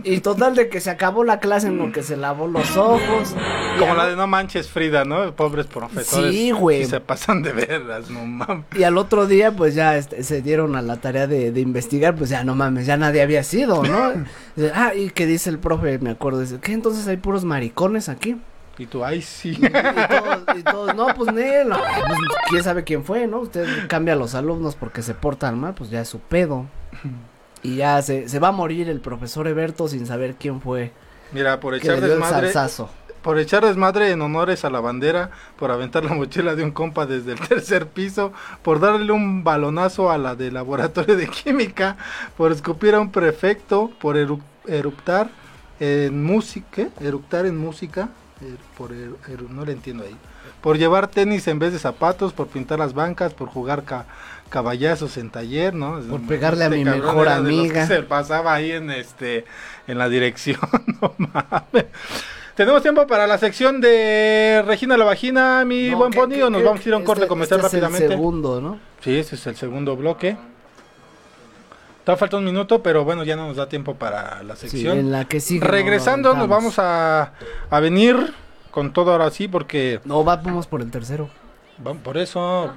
Y 0.04 0.20
total 0.20 0.54
de 0.54 0.68
que 0.68 0.80
se 0.80 0.90
acabó 0.90 1.24
la 1.24 1.40
clase 1.40 1.68
en 1.68 1.78
lo 1.78 1.90
que 1.92 2.02
se 2.02 2.16
lavó 2.16 2.46
los 2.46 2.76
ojos. 2.76 3.34
Como 3.78 3.92
al- 3.92 3.96
la 3.98 4.06
de 4.08 4.16
No 4.16 4.26
Manches 4.26 4.68
Frida, 4.68 5.04
¿no? 5.04 5.34
Pobres 5.34 5.66
profesores. 5.66 6.34
Sí, 6.34 6.50
güey. 6.50 6.84
Se 6.84 7.00
pasan 7.00 7.42
de 7.42 7.52
veras, 7.52 8.10
no 8.10 8.24
mames. 8.26 8.64
Y 8.76 8.82
al 8.84 8.98
otro 8.98 9.26
día, 9.26 9.52
pues 9.52 9.74
ya 9.74 9.96
este, 9.96 10.22
se 10.22 10.42
dieron 10.42 10.76
a 10.76 10.82
la 10.82 10.96
tarea 10.98 11.26
de, 11.26 11.50
de 11.52 11.60
investigar, 11.60 12.14
pues 12.14 12.30
ya 12.30 12.44
no 12.44 12.54
mames, 12.54 12.86
ya 12.86 12.96
nadie 12.96 13.22
había 13.22 13.42
sido, 13.42 13.82
¿no? 13.82 14.12
Ah, 14.74 14.94
y 14.94 15.10
que 15.10 15.26
dice 15.26 15.50
el 15.50 15.58
profe, 15.58 15.98
me 15.98 16.10
acuerdo, 16.10 16.38
dice, 16.40 16.58
¿qué 16.60 16.72
entonces 16.72 17.08
hay 17.08 17.16
puros 17.16 17.44
maricones 17.44 18.08
aquí? 18.08 18.36
Y 18.78 18.86
tú, 18.86 19.04
ay, 19.04 19.20
sí. 19.22 19.50
Y 19.50 19.68
todos, 19.68 20.58
y 20.58 20.62
todos, 20.62 20.94
no, 20.94 21.06
pues 21.14 21.32
Nel, 21.32 21.68
no, 21.68 21.76
pues, 21.76 22.18
quién 22.50 22.62
sabe 22.62 22.84
quién 22.84 23.04
fue, 23.04 23.26
¿no? 23.26 23.38
Usted 23.40 23.66
cambia 23.88 24.14
a 24.14 24.16
los 24.16 24.34
alumnos 24.34 24.76
porque 24.76 25.02
se 25.02 25.14
portan 25.14 25.58
mal, 25.58 25.74
pues 25.74 25.90
ya 25.90 26.00
es 26.00 26.08
su 26.08 26.18
pedo. 26.20 26.66
Y 27.64 27.76
ya 27.76 28.00
se, 28.02 28.28
se 28.28 28.38
va 28.38 28.48
a 28.48 28.52
morir 28.52 28.88
el 28.88 29.00
profesor 29.00 29.48
Eberto 29.48 29.88
sin 29.88 30.06
saber 30.06 30.36
quién 30.36 30.60
fue. 30.60 30.92
Mira, 31.32 31.58
por 31.58 31.74
echar 31.74 31.96
desmadre. 32.30 32.48
Por 33.22 33.38
echar 33.38 33.64
desmadre 33.64 34.10
en 34.10 34.20
honores 34.20 34.66
a 34.66 34.70
la 34.70 34.80
bandera, 34.80 35.30
por 35.58 35.70
aventar 35.70 36.04
la 36.04 36.12
mochila 36.12 36.54
de 36.54 36.62
un 36.62 36.70
compa 36.72 37.06
desde 37.06 37.32
el 37.32 37.40
tercer 37.48 37.88
piso, 37.88 38.32
por 38.62 38.80
darle 38.80 39.10
un 39.12 39.42
balonazo 39.42 40.10
a 40.10 40.18
la 40.18 40.36
de 40.36 40.52
laboratorio 40.52 41.16
de 41.16 41.26
química, 41.28 41.96
por 42.36 42.52
escupir 42.52 42.94
a 42.94 43.00
un 43.00 43.10
prefecto, 43.10 43.90
por 43.98 44.16
eru- 44.16 44.42
eruptar 44.66 45.30
en 45.80 46.22
música. 46.22 46.88
Eructar 47.00 47.46
en 47.46 47.56
música, 47.56 48.10
por 48.76 48.90
er- 48.92 49.48
no 49.50 49.64
le 49.64 49.72
entiendo 49.72 50.04
ahí. 50.04 50.16
Por 50.60 50.76
llevar 50.78 51.08
tenis 51.08 51.46
en 51.48 51.58
vez 51.58 51.72
de 51.72 51.78
zapatos, 51.78 52.32
por 52.32 52.48
pintar 52.48 52.78
las 52.78 52.92
bancas, 52.94 53.32
por 53.34 53.48
jugar 53.48 53.84
ca- 53.84 54.06
caballazos 54.50 55.16
en 55.16 55.30
taller, 55.30 55.74
¿no? 55.74 56.00
Por 56.00 56.22
pegarle 56.26 56.64
a 56.64 56.70
mi 56.70 56.84
cabrón 56.84 57.04
mejor 57.06 57.28
amiga. 57.28 57.86
se 57.86 58.02
pasaba 58.02 58.54
ahí 58.54 58.72
en 58.72 58.90
este 58.90 59.44
en 59.86 59.98
la 59.98 60.08
dirección, 60.08 60.58
no 61.00 61.14
mames. 61.18 61.86
Tenemos 62.54 62.82
tiempo 62.82 63.06
para 63.08 63.26
la 63.26 63.36
sección 63.38 63.80
de 63.80 64.62
Regina 64.64 64.96
la 64.96 65.04
Vagina, 65.04 65.64
mi 65.64 65.90
No, 65.90 65.98
buen 65.98 66.12
Pony, 66.12 66.40
o 66.42 66.50
nos 66.50 66.62
vamos 66.62 66.84
a 66.84 66.88
ir 66.88 66.94
a 66.94 66.98
un 66.98 67.04
corte 67.04 67.22
este- 67.22 67.28
comercial 67.28 67.58
este 67.60 67.66
es 67.68 67.74
el 67.74 67.80
rápidamente. 67.82 68.14
segundo, 68.14 68.60
¿no? 68.60 68.78
Sí, 69.00 69.16
este 69.18 69.34
es 69.34 69.46
el 69.48 69.56
segundo 69.56 69.96
bloque. 69.96 70.36
Todavía 72.04 72.18
falta 72.20 72.36
un 72.36 72.44
minuto, 72.44 72.82
pero 72.82 73.04
bueno, 73.04 73.24
ya 73.24 73.34
no 73.34 73.48
nos 73.48 73.56
da 73.56 73.68
tiempo 73.68 73.94
para 73.94 74.42
la 74.42 74.56
sección. 74.56 74.98
en 74.98 75.10
la 75.10 75.24
que 75.24 75.40
sigue 75.40 75.66
Regresando, 75.66 76.34
nos 76.34 76.48
vamos 76.48 76.78
a, 76.78 77.32
a 77.70 77.80
venir 77.80 78.34
con 78.70 78.92
todo 78.92 79.12
ahora 79.12 79.30
sí, 79.30 79.48
porque... 79.48 80.00
No, 80.04 80.22
vamos 80.22 80.66
por 80.66 80.82
el 80.82 80.90
tercero. 80.90 81.30
Vamos, 81.78 82.02
por 82.02 82.18
eso... 82.18 82.70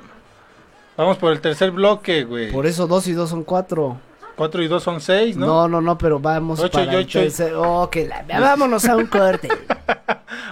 Vamos 0.96 1.18
por 1.18 1.32
el 1.32 1.42
tercer 1.42 1.72
bloque, 1.72 2.24
güey. 2.24 2.52
Por 2.52 2.66
eso 2.66 2.88
dos 2.88 3.06
y 3.08 3.14
dos 3.14 3.30
son 3.30 3.44
cuatro. 3.44 3.98
Cuatro 4.36 4.64
y 4.64 4.68
dos 4.68 4.82
son 4.84 5.02
seis, 5.02 5.36
¿no? 5.36 5.46
No, 5.46 5.68
no, 5.68 5.82
no, 5.82 5.98
pero 5.98 6.20
vamos 6.20 6.60
Ocho 6.60 6.72
para 6.72 6.86
y 6.86 6.96
el 6.96 7.02
ocho. 7.02 7.20
Oh, 7.58 7.90
que 7.90 8.08
la- 8.08 8.24
vámonos 8.40 8.86
a 8.86 8.96
un 8.96 9.08
corte. 9.08 9.48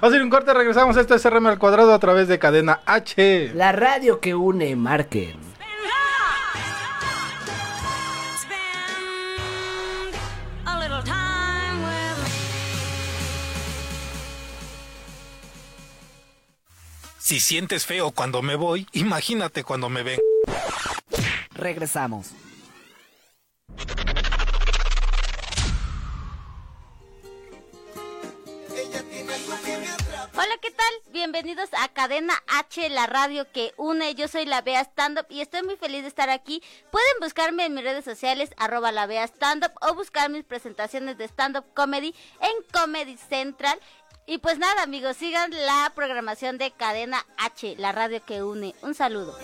Vamos 0.01 0.13
a 0.13 0.17
ir 0.17 0.23
un 0.23 0.29
corte, 0.29 0.53
regresamos. 0.53 0.97
Esto 0.97 1.15
es 1.15 1.23
RM 1.29 1.47
al 1.47 1.57
cuadrado 1.59 1.93
a 1.93 1.99
través 1.99 2.27
de 2.27 2.37
cadena 2.37 2.81
H. 2.85 3.51
La 3.55 3.71
radio 3.71 4.19
que 4.19 4.35
une, 4.35 4.75
marquen. 4.75 5.35
Si 17.25 17.39
sientes 17.39 17.87
feo 17.87 18.11
cuando 18.11 18.43
me 18.43 18.55
voy, 18.55 18.85
imagínate 18.91 19.63
cuando 19.63 19.89
me 19.89 20.03
ven. 20.03 20.19
Regresamos. 21.55 22.27
Hola, 30.37 30.57
¿qué 30.61 30.69
tal? 30.69 30.93
Bienvenidos 31.11 31.69
a 31.75 31.87
Cadena 31.87 32.35
H, 32.45 32.89
la 32.89 33.07
radio 33.07 33.51
que 33.51 33.73
une. 33.77 34.13
Yo 34.13 34.27
soy 34.27 34.45
la 34.45 34.61
Bea 34.61 34.81
Stand 34.81 35.17
Up 35.17 35.25
y 35.29 35.41
estoy 35.41 35.63
muy 35.63 35.77
feliz 35.77 36.03
de 36.03 36.09
estar 36.09 36.29
aquí. 36.29 36.61
Pueden 36.91 37.19
buscarme 37.21 37.65
en 37.65 37.73
mis 37.73 37.83
redes 37.83 38.05
sociales, 38.05 38.51
arroba 38.57 38.91
la 38.91 39.07
Bea 39.07 39.23
Stand 39.23 39.65
Up, 39.65 39.71
o 39.81 39.95
buscar 39.95 40.29
mis 40.29 40.43
presentaciones 40.43 41.17
de 41.17 41.25
stand 41.25 41.57
up 41.57 41.65
comedy 41.73 42.13
en 42.41 42.51
Comedy 42.71 43.17
Central. 43.17 43.79
Y 44.27 44.39
pues 44.39 44.57
nada, 44.57 44.81
amigos, 44.81 45.17
sigan 45.17 45.51
la 45.51 45.91
programación 45.93 46.57
de 46.57 46.71
Cadena 46.71 47.23
H, 47.37 47.75
la 47.77 47.91
radio 47.91 48.25
que 48.25 48.41
une. 48.41 48.73
Un 48.81 48.95
saludo. 48.95 49.37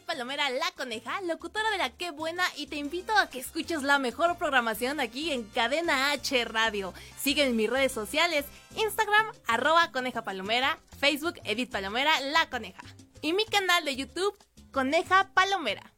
Palomera, 0.00 0.50
la 0.50 0.70
coneja, 0.76 1.20
locutora 1.22 1.70
de 1.70 1.78
la 1.78 1.90
Qué 1.90 2.10
Buena, 2.10 2.44
y 2.56 2.66
te 2.66 2.76
invito 2.76 3.16
a 3.16 3.28
que 3.28 3.38
escuches 3.38 3.82
la 3.82 3.98
mejor 3.98 4.36
programación 4.38 5.00
aquí 5.00 5.32
en 5.32 5.44
Cadena 5.44 6.10
H 6.12 6.44
Radio. 6.44 6.94
Sigue 7.20 7.44
en 7.44 7.56
mis 7.56 7.70
redes 7.70 7.92
sociales, 7.92 8.44
Instagram, 8.76 9.26
arroba 9.46 9.90
coneja 9.92 10.22
palomera, 10.22 10.78
Facebook, 10.98 11.40
Edith 11.44 11.70
Palomera, 11.70 12.20
la 12.20 12.48
coneja. 12.50 12.82
Y 13.20 13.32
mi 13.32 13.44
canal 13.44 13.84
de 13.84 13.96
YouTube, 13.96 14.36
Coneja 14.72 15.30
Palomera. 15.34 15.92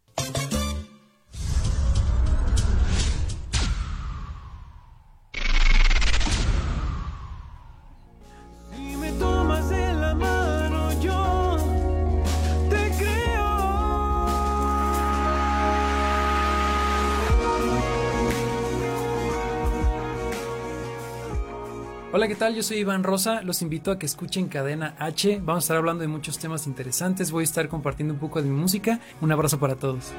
Hola, 22.20 22.28
¿qué 22.28 22.34
tal? 22.34 22.54
Yo 22.54 22.62
soy 22.62 22.76
Iván 22.76 23.02
Rosa. 23.02 23.40
Los 23.40 23.62
invito 23.62 23.90
a 23.90 23.98
que 23.98 24.04
escuchen 24.04 24.48
Cadena 24.48 24.94
H. 24.98 25.40
Vamos 25.42 25.64
a 25.64 25.64
estar 25.64 25.76
hablando 25.78 26.02
de 26.02 26.08
muchos 26.08 26.38
temas 26.38 26.66
interesantes. 26.66 27.30
Voy 27.30 27.40
a 27.40 27.44
estar 27.44 27.66
compartiendo 27.70 28.12
un 28.12 28.20
poco 28.20 28.42
de 28.42 28.46
mi 28.50 28.54
música. 28.54 29.00
Un 29.22 29.32
abrazo 29.32 29.58
para 29.58 29.76
todos. 29.76 30.12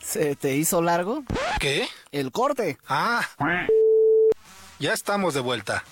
¿Se 0.00 0.34
te 0.36 0.56
hizo 0.56 0.80
largo? 0.80 1.22
¿Qué? 1.60 1.86
El 2.12 2.32
corte. 2.32 2.78
Ah. 2.88 3.20
Ya 4.78 4.94
estamos 4.94 5.34
de 5.34 5.40
vuelta. 5.40 5.84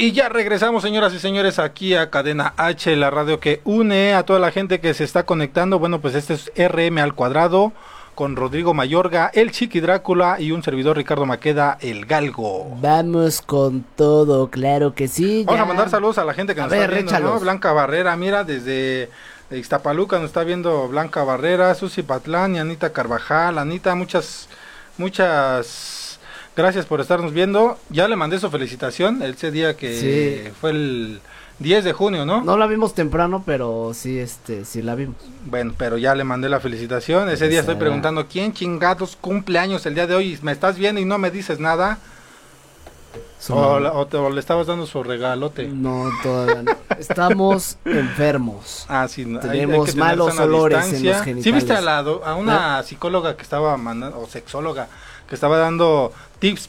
Y 0.00 0.12
ya 0.12 0.30
regresamos, 0.30 0.82
señoras 0.82 1.12
y 1.12 1.18
señores, 1.18 1.58
aquí 1.58 1.94
a 1.94 2.08
Cadena 2.08 2.54
H, 2.56 2.96
la 2.96 3.10
radio 3.10 3.38
que 3.38 3.60
une 3.64 4.14
a 4.14 4.22
toda 4.22 4.38
la 4.38 4.50
gente 4.50 4.80
que 4.80 4.94
se 4.94 5.04
está 5.04 5.26
conectando. 5.26 5.78
Bueno, 5.78 6.00
pues 6.00 6.14
este 6.14 6.32
es 6.32 6.50
RM 6.56 6.96
al 6.96 7.14
cuadrado 7.14 7.74
con 8.14 8.34
Rodrigo 8.34 8.72
Mayorga, 8.72 9.30
el 9.34 9.50
Chiqui 9.50 9.80
Drácula 9.80 10.40
y 10.40 10.52
un 10.52 10.62
servidor 10.62 10.96
Ricardo 10.96 11.26
Maqueda, 11.26 11.76
el 11.82 12.06
Galgo. 12.06 12.78
Vamos 12.80 13.42
con 13.42 13.84
todo, 13.94 14.48
claro 14.48 14.94
que 14.94 15.06
sí. 15.06 15.44
Vamos 15.44 15.60
a 15.60 15.66
mandar 15.66 15.90
saludos 15.90 16.16
a 16.16 16.24
la 16.24 16.32
gente 16.32 16.54
que 16.54 16.62
A 16.62 16.64
nos 16.64 16.70
ver, 16.70 16.94
está 16.94 17.18
viendo, 17.18 17.34
¿no? 17.34 17.38
Blanca 17.38 17.74
Barrera, 17.74 18.16
mira, 18.16 18.42
desde 18.42 19.10
Iztapaluca 19.50 20.16
nos 20.16 20.28
está 20.28 20.44
viendo 20.44 20.88
Blanca 20.88 21.24
Barrera, 21.24 21.74
Susi 21.74 22.02
Patlán 22.02 22.56
y 22.56 22.58
Anita 22.58 22.94
Carvajal. 22.94 23.58
Anita, 23.58 23.94
muchas, 23.94 24.48
muchas 24.96 25.99
gracias 26.56 26.86
por 26.86 27.00
estarnos 27.00 27.32
viendo. 27.32 27.78
Ya 27.90 28.08
le 28.08 28.16
mandé 28.16 28.38
su 28.38 28.50
felicitación 28.50 29.22
ese 29.22 29.50
día 29.50 29.76
que 29.76 30.44
Sí. 30.44 30.50
fue 30.60 30.70
el 30.70 31.20
10 31.58 31.84
de 31.84 31.92
junio, 31.92 32.24
¿no? 32.24 32.40
No 32.42 32.56
la 32.56 32.66
vimos 32.66 32.94
temprano, 32.94 33.42
pero 33.44 33.92
sí, 33.94 34.18
este, 34.18 34.64
sí 34.64 34.80
la 34.82 34.94
vimos. 34.94 35.16
Bueno, 35.44 35.74
pero 35.76 35.98
ya 35.98 36.14
le 36.14 36.24
mandé 36.24 36.48
la 36.48 36.60
felicitación. 36.60 37.28
Ese 37.28 37.48
día 37.48 37.60
estoy 37.60 37.74
preguntando 37.76 38.26
quién 38.28 38.52
chingados 38.54 39.16
cumple 39.20 39.58
años 39.58 39.84
el 39.86 39.94
día 39.94 40.06
de 40.06 40.14
hoy. 40.14 40.38
Me 40.42 40.52
estás 40.52 40.76
viendo 40.78 41.00
y 41.00 41.04
no 41.04 41.18
me 41.18 41.30
dices 41.30 41.60
nada. 41.60 41.98
O, 43.48 43.54
o 43.54 44.06
te- 44.06 44.18
o 44.18 44.28
le 44.30 44.38
estabas 44.38 44.66
dando 44.66 44.86
su 44.86 45.02
regalote. 45.02 45.66
No, 45.66 46.10
todavía 46.22 46.62
no. 46.62 46.72
Estamos 46.98 47.78
enfermos. 47.86 48.84
Ah, 48.88 49.08
sí, 49.08 49.24
no, 49.24 49.40
hay- 49.40 49.48
hay 49.48 49.60
Tenemos 49.60 49.96
malos 49.96 50.38
olores 50.38 50.92
en 50.92 51.04
los 51.06 51.16
genitales. 51.22 51.44
¿Sí 51.44 51.50
viste 51.52 51.72
a, 51.72 51.80
la 51.80 51.98
a 52.00 52.34
una 52.34 52.82
psicóloga 52.82 53.36
que 53.36 53.42
estaba 53.42 53.76
mandando, 53.78 54.20
o 54.20 54.26
sexóloga, 54.26 54.88
que 55.30 55.34
estaba 55.36 55.56
dando 55.56 56.12
tips, 56.40 56.68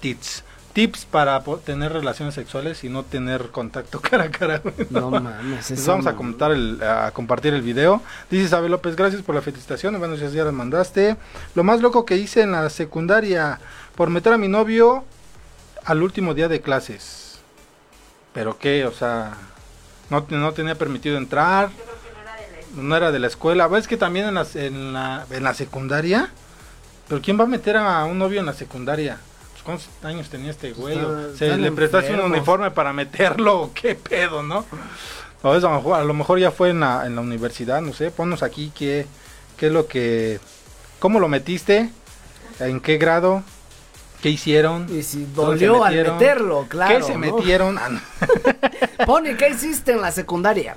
tips, 0.00 0.44
tips 0.72 1.04
para 1.04 1.42
tener 1.64 1.92
relaciones 1.92 2.34
sexuales 2.34 2.82
y 2.84 2.88
no 2.88 3.02
tener 3.02 3.48
contacto 3.50 4.00
cara 4.10 4.24
a 4.24 4.30
cara. 4.30 4.62
No 4.88 5.10
mames, 5.10 5.70
esa 5.70 5.90
vamos 5.90 6.06
a 6.06 6.14
comentar 6.16 6.52
el, 6.52 6.82
a 6.82 7.10
compartir 7.10 7.52
el 7.52 7.60
video. 7.62 8.00
Dice 8.30 8.44
Isabel 8.44 8.70
López, 8.70 8.96
gracias 8.96 9.20
por 9.22 9.34
la 9.34 9.42
felicitación. 9.42 9.98
Bueno, 9.98 10.14
ya, 10.14 10.28
ya 10.28 10.44
las 10.44 10.54
mandaste. 10.54 11.16
Lo 11.54 11.64
más 11.64 11.80
loco 11.82 12.06
que 12.06 12.16
hice 12.16 12.40
en 12.42 12.52
la 12.52 12.70
secundaria 12.70 13.60
por 13.96 14.08
meter 14.08 14.32
a 14.32 14.38
mi 14.38 14.48
novio 14.48 15.04
al 15.84 16.02
último 16.02 16.32
día 16.34 16.48
de 16.48 16.60
clases. 16.62 17.40
¿Pero 18.32 18.56
qué? 18.58 18.86
O 18.86 18.92
sea, 18.92 19.32
no, 20.08 20.22
te- 20.22 20.36
no 20.36 20.52
tenía 20.52 20.76
permitido 20.76 21.18
entrar. 21.18 21.70
No 22.76 22.94
era 22.96 23.10
de 23.10 23.18
la 23.18 23.26
escuela. 23.26 23.66
¿Ves 23.66 23.88
que 23.88 23.96
también 23.96 24.26
en 24.28 24.34
la, 24.34 24.46
en 24.54 24.92
la, 24.92 25.26
en 25.30 25.42
la 25.42 25.54
secundaria? 25.54 26.30
¿Pero 27.10 27.20
quién 27.20 27.38
va 27.38 27.42
a 27.42 27.48
meter 27.48 27.76
a 27.76 28.04
un 28.04 28.18
novio 28.18 28.38
en 28.38 28.46
la 28.46 28.52
secundaria? 28.52 29.18
Pues, 29.50 29.62
¿Cuántos 29.64 29.88
años 30.04 30.28
tenía 30.30 30.52
este 30.52 30.72
güey? 30.72 30.96
Está- 30.96 31.08
¿O 31.08 31.36
¿Se 31.36 31.56
le 31.56 31.72
prestaste 31.72 32.14
un 32.14 32.20
uniforme 32.20 32.70
para 32.70 32.92
meterlo? 32.92 33.62
o 33.62 33.72
¿Qué 33.74 33.96
pedo, 33.96 34.44
no? 34.44 34.64
O 35.42 35.54
eso, 35.56 35.66
a, 35.66 35.70
lo 35.72 35.76
mejor, 35.78 36.00
a 36.00 36.04
lo 36.04 36.14
mejor 36.14 36.38
ya 36.38 36.52
fue 36.52 36.70
en 36.70 36.78
la, 36.80 37.04
en 37.06 37.16
la 37.16 37.20
universidad, 37.20 37.80
no 37.80 37.92
sé. 37.92 38.12
Ponnos 38.12 38.44
aquí 38.44 38.70
qué, 38.78 39.06
qué 39.58 39.66
es 39.66 39.72
lo 39.72 39.88
que... 39.88 40.38
¿Cómo 41.00 41.18
lo 41.18 41.26
metiste? 41.26 41.90
¿En 42.60 42.78
qué 42.78 42.96
grado? 42.96 43.42
¿Qué 44.22 44.28
hicieron? 44.28 44.86
Y 44.96 45.02
si 45.02 45.24
¿Dónde 45.24 45.58
se 45.58 45.66
dolió 45.66 45.82
al 45.82 45.90
metieron? 45.94 46.16
meterlo, 46.18 46.66
claro. 46.68 46.96
¿Qué 46.98 47.02
se 47.02 47.12
¿no? 47.14 47.18
metieron? 47.18 47.76
Ah, 47.76 47.88
no. 47.88 48.00
Pone, 49.06 49.36
¿qué 49.36 49.48
hiciste 49.48 49.92
en 49.92 50.00
la 50.00 50.12
secundaria? 50.12 50.76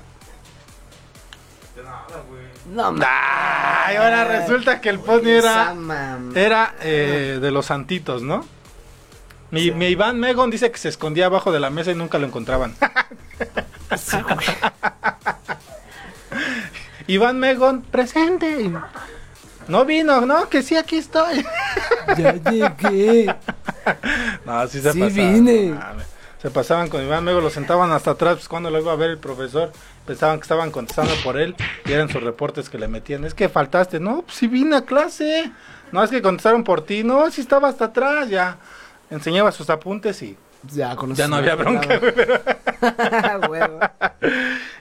No 2.74 2.92
mames. 2.92 3.06
Ay, 3.08 3.96
ahora 3.96 4.24
resulta 4.24 4.80
que 4.80 4.88
el 4.88 4.98
Pony 4.98 5.28
era, 5.28 6.74
eh, 6.80 7.38
de 7.40 7.50
los 7.50 7.66
santitos, 7.66 8.22
¿no? 8.22 8.44
Mi, 9.50 9.70
mi 9.70 9.86
Iván 9.86 10.18
Megon 10.18 10.50
dice 10.50 10.70
que 10.72 10.78
se 10.78 10.88
escondía 10.88 11.26
abajo 11.26 11.52
de 11.52 11.60
la 11.60 11.70
mesa 11.70 11.92
y 11.92 11.94
nunca 11.94 12.18
lo 12.18 12.26
encontraban. 12.26 12.74
Iván 17.06 17.38
Megon, 17.38 17.82
presente. 17.82 18.72
No 19.68 19.84
vino, 19.84 20.22
no, 20.26 20.48
que 20.48 20.62
sí, 20.62 20.76
aquí 20.76 20.96
estoy. 20.98 21.44
Ya 22.16 22.34
llegué. 22.34 23.34
No, 24.46 24.66
sí 24.66 24.80
se 24.80 24.92
Sí 24.92 24.98
pasaban. 25.00 25.34
vine. 25.44 25.66
no. 25.70 25.80
Se 26.40 26.50
pasaban 26.50 26.88
con 26.88 27.02
Iván, 27.04 27.24
luego 27.26 27.42
lo 27.42 27.50
sentaban 27.50 27.92
hasta 27.92 28.12
atrás 28.12 28.36
pues, 28.36 28.48
cuando 28.48 28.70
lo 28.70 28.80
iba 28.80 28.92
a 28.92 28.96
ver 28.96 29.10
el 29.10 29.18
profesor. 29.18 29.72
Pensaban 30.06 30.38
que 30.38 30.42
estaban 30.42 30.70
contestando 30.70 31.14
por 31.24 31.38
él 31.40 31.54
y 31.86 31.92
eran 31.92 32.08
sus 32.08 32.22
reportes 32.22 32.68
que 32.68 32.78
le 32.78 32.88
metían. 32.88 33.24
Es 33.24 33.32
que 33.34 33.48
faltaste. 33.48 34.00
No, 34.00 34.22
pues 34.22 34.36
sí 34.36 34.46
vine 34.46 34.76
a 34.76 34.82
clase. 34.84 35.50
No, 35.92 36.02
es 36.04 36.10
que 36.10 36.20
contestaron 36.20 36.62
por 36.64 36.84
ti. 36.84 37.02
No, 37.04 37.30
sí 37.30 37.40
estaba 37.40 37.68
hasta 37.68 37.86
atrás. 37.86 38.28
Ya 38.28 38.58
enseñaba 39.10 39.50
sus 39.52 39.70
apuntes 39.70 40.20
y 40.22 40.36
Ya, 40.72 40.94
con 40.96 41.14
ya 41.14 41.26
no 41.28 41.36
había 41.36 41.54
bronca. 41.54 41.98
güey, 41.98 42.12
pero-. 42.14 42.40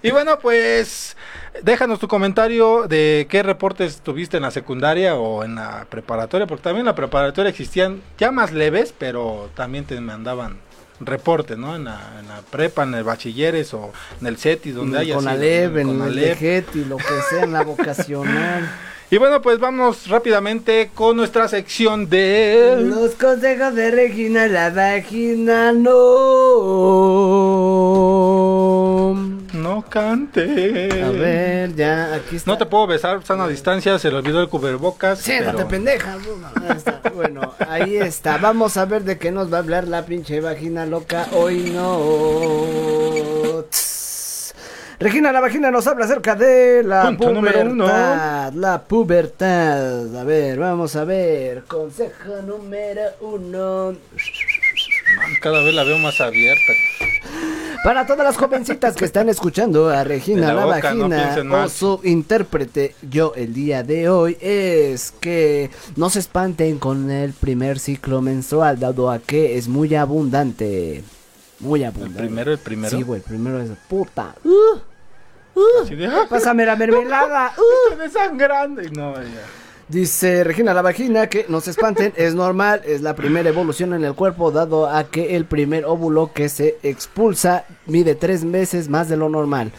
Y 0.01 0.11
bueno, 0.11 0.37
pues 0.39 1.15
déjanos 1.61 1.99
tu 1.99 2.07
comentario 2.09 2.87
de 2.87 3.25
qué 3.29 3.41
reportes 3.43 4.01
tuviste 4.01 4.35
en 4.37 4.43
la 4.43 4.51
secundaria 4.51 5.15
o 5.15 5.45
en 5.45 5.55
la 5.55 5.85
preparatoria, 5.89 6.45
porque 6.47 6.63
también 6.63 6.81
en 6.81 6.87
la 6.87 6.95
preparatoria 6.95 7.49
existían 7.49 8.01
ya 8.17 8.31
más 8.31 8.51
leves, 8.51 8.93
pero 8.97 9.49
también 9.55 9.85
te 9.85 9.99
mandaban 10.01 10.57
reportes, 10.99 11.57
¿no? 11.57 11.75
En 11.75 11.85
la, 11.85 11.99
en 12.19 12.27
la 12.27 12.41
prepa, 12.41 12.83
en 12.83 12.93
el 12.95 13.03
bachilleres 13.03 13.73
o 13.73 13.91
en 14.21 14.27
el 14.27 14.37
CETI, 14.37 14.71
donde 14.71 14.99
haya 14.99 15.15
Con 15.15 15.27
Alep, 15.27 15.73
¿no? 15.73 15.79
en 15.79 16.01
el. 16.01 16.15
Dejeti, 16.15 16.85
lo 16.85 16.97
que 16.97 17.03
sea, 17.29 17.43
en 17.43 17.53
la 17.53 17.63
vocacional. 17.65 18.69
Y 19.13 19.17
bueno, 19.17 19.41
pues 19.43 19.59
vamos 19.59 20.07
rápidamente 20.07 20.89
con 20.95 21.15
nuestra 21.15 21.47
sección 21.47 22.09
de... 22.09 22.77
Los 22.79 23.11
consejos 23.11 23.75
de 23.75 23.91
Regina 23.91 24.47
la 24.47 24.71
vagina 24.71 25.71
no. 25.71 25.91
No 29.73 29.81
cante. 29.81 31.01
A 31.03 31.09
ver, 31.09 31.73
ya, 31.73 32.13
aquí 32.13 32.35
está. 32.35 32.51
No 32.51 32.57
te 32.59 32.65
puedo 32.67 32.85
besar, 32.85 33.25
sana 33.25 33.47
distancia, 33.47 33.97
se 33.97 34.11
le 34.11 34.17
olvidó 34.17 34.39
el 34.41 34.47
cubrebocas. 34.49 35.17
Siéntate, 35.19 35.57
pero- 35.57 35.67
pendeja. 35.67 36.13
Ahí 36.13 36.77
está. 36.77 37.01
Bueno, 37.15 37.53
ahí 37.67 37.97
está. 37.97 38.37
Vamos 38.37 38.77
a 38.77 38.85
ver 38.85 39.03
de 39.03 39.17
qué 39.17 39.31
nos 39.31 39.51
va 39.51 39.57
a 39.57 39.59
hablar 39.61 39.87
la 39.87 40.05
pinche 40.05 40.39
vagina 40.41 40.85
loca. 40.85 41.25
Hoy 41.33 41.71
no. 41.71 43.63
Tss. 43.69 44.53
Regina 44.99 45.31
la 45.31 45.39
vagina 45.41 45.71
nos 45.71 45.87
habla 45.87 46.05
acerca 46.05 46.35
de 46.35 46.83
la 46.83 47.01
Punto 47.07 47.31
número 47.31 47.61
pubertad. 47.63 48.53
La 48.53 48.81
pubertad. 48.83 50.15
A 50.15 50.23
ver, 50.23 50.59
vamos 50.59 50.95
a 50.95 51.03
ver. 51.03 51.63
Consejo 51.63 52.41
número 52.45 53.01
uno. 53.21 53.95
Cada 55.41 55.63
vez 55.63 55.73
la 55.73 55.83
veo 55.83 55.97
más 55.97 56.19
abierta. 56.21 56.73
Para 57.83 58.05
todas 58.07 58.23
las 58.25 58.37
jovencitas 58.37 58.95
que 58.95 59.03
están 59.03 59.27
escuchando 59.27 59.89
a 59.89 60.05
Regina 60.05 60.53
la 60.53 60.63
boca, 60.65 60.93
vagina 60.93 61.35
o 61.65 61.67
su 61.67 61.99
intérprete 62.05 62.95
yo 63.09 63.33
el 63.35 63.53
día 63.53 63.83
de 63.83 64.07
hoy 64.07 64.37
es 64.39 65.11
que 65.19 65.69
no 65.97 66.09
se 66.09 66.19
espanten 66.19 66.79
con 66.79 67.11
el 67.11 67.33
primer 67.33 67.79
ciclo 67.79 68.21
menstrual 68.21 68.79
dado 68.79 69.11
a 69.11 69.19
que 69.19 69.57
es 69.57 69.67
muy 69.67 69.93
abundante. 69.95 71.03
Muy 71.59 71.83
abundante. 71.83 72.19
primero, 72.19 72.51
el 72.53 72.57
primero? 72.59 72.95
Sí, 72.97 73.03
güey, 73.03 73.19
el 73.19 73.25
primero 73.25 73.59
es 73.61 73.69
puta. 73.89 74.33
Uh, 74.45 75.59
uh, 75.59 75.83
Así 75.83 75.95
de, 75.95 76.07
"Ah, 76.07 76.25
pásame 76.29 76.65
la 76.65 76.75
mermelada. 76.77 77.51
Uh. 77.57 77.91
estoy 77.91 78.07
desangrando. 78.07 78.81
Y 78.81 78.91
no, 78.91 79.13
ya. 79.15 79.27
Dice 79.89 80.43
Regina 80.43 80.73
la 80.73 80.81
vagina 80.81 81.27
que 81.27 81.45
no 81.49 81.59
se 81.61 81.71
espanten, 81.71 82.13
es 82.17 82.33
normal, 82.35 82.81
es 82.85 83.01
la 83.01 83.15
primera 83.15 83.49
evolución 83.49 83.93
en 83.93 84.03
el 84.05 84.13
cuerpo 84.13 84.51
dado 84.51 84.87
a 84.89 85.03
que 85.05 85.35
el 85.35 85.45
primer 85.45 85.85
óvulo 85.85 86.31
que 86.33 86.49
se 86.49 86.77
expulsa 86.83 87.65
mide 87.85 88.15
tres 88.15 88.43
meses 88.43 88.87
más 88.89 89.09
de 89.09 89.17
lo 89.17 89.29
normal. 89.29 89.71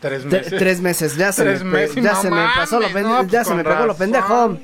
Tres 0.00 0.24
Tre- 0.26 0.30
meses. 0.30 0.58
tres 0.58 0.80
meses, 0.80 1.16
ya 1.16 1.32
se 1.32 1.42
Tres 1.42 1.64
me, 1.64 1.70
meses, 1.72 1.96
ya 1.96 2.12
no 2.12 2.22
se 2.22 2.30
me 2.30 2.44
pasó 2.54 2.76
lo 2.80 2.88
mames, 2.88 2.94
pende- 3.04 3.08
no, 3.08 3.18
pues 3.18 3.30
ya 3.32 3.44
se 3.44 3.54
me 3.54 3.64
pegó 3.64 3.86
lo 3.86 3.96
pendejo. 3.96 4.56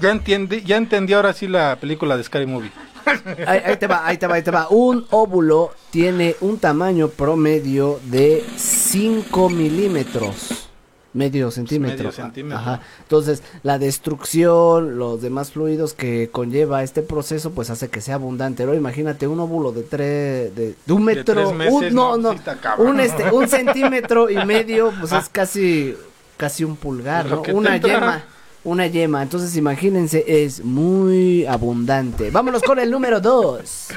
Ya 0.00 0.10
entendí, 0.10 0.62
ya 0.62 0.76
entendí 0.76 1.12
ahora 1.12 1.32
sí 1.32 1.46
la 1.46 1.76
película 1.80 2.16
de 2.16 2.24
Scary 2.24 2.46
Movie. 2.46 2.72
Ahí, 3.46 3.60
ahí 3.66 3.76
te 3.76 3.86
va, 3.86 4.06
ahí 4.06 4.16
te 4.16 4.26
va, 4.26 4.34
ahí 4.36 4.42
te 4.42 4.50
va. 4.50 4.66
Un 4.70 5.06
óvulo 5.10 5.72
tiene 5.90 6.36
un 6.40 6.58
tamaño 6.58 7.08
promedio 7.08 8.00
de 8.04 8.42
5 8.56 9.50
milímetros. 9.50 10.70
Medio 11.14 11.50
centímetro. 11.52 11.96
Medio 11.96 12.12
centímetro. 12.12 12.58
Ajá. 12.58 12.80
Entonces, 13.02 13.42
la 13.62 13.78
destrucción, 13.78 14.98
los 14.98 15.22
demás 15.22 15.52
fluidos 15.52 15.94
que 15.94 16.28
conlleva 16.30 16.82
este 16.82 17.02
proceso, 17.02 17.52
pues 17.52 17.70
hace 17.70 17.88
que 17.88 18.00
sea 18.00 18.16
abundante. 18.16 18.64
Pero 18.64 18.74
imagínate 18.74 19.28
un 19.28 19.38
óvulo 19.38 19.70
de 19.70 19.82
tres, 19.84 20.54
de, 20.54 20.74
de 20.84 20.92
un 20.92 21.04
metro, 21.04 21.52
meses, 21.52 21.72
un, 21.72 21.94
no, 21.94 22.16
no, 22.16 22.18
no, 22.18 22.32
está 22.32 22.56
cabrón. 22.56 22.88
un 22.88 23.00
este, 23.00 23.30
un 23.30 23.48
centímetro 23.48 24.28
y 24.28 24.44
medio, 24.44 24.92
pues 24.98 25.12
es 25.12 25.28
casi, 25.28 25.96
casi 26.36 26.64
un 26.64 26.76
pulgar, 26.76 27.26
¿no? 27.26 27.42
Una 27.52 27.76
entra. 27.76 27.94
yema. 27.94 28.24
Una 28.64 28.86
yema, 28.86 29.22
entonces 29.22 29.56
imagínense, 29.56 30.24
es 30.26 30.64
muy 30.64 31.44
abundante. 31.46 32.30
Vámonos 32.30 32.62
con 32.62 32.78
el 32.78 32.90
número 32.90 33.20
2. 33.20 33.88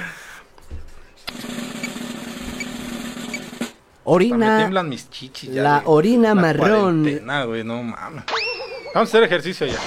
Me 4.07 4.13
Orina, 4.13 4.57
tiemblan 4.59 4.87
mis 4.87 5.09
chichis 5.09 5.51
ya 5.51 5.63
la 5.63 5.79
de 5.81 5.85
orina 5.85 6.29
la 6.29 6.35
marrón. 6.35 7.03
güey, 7.45 7.63
no 7.65 7.83
mames. 7.83 8.23
Vamos 8.93 8.95
a 8.95 9.01
hacer 9.01 9.23
ejercicio 9.23 9.67
ya. 9.67 9.77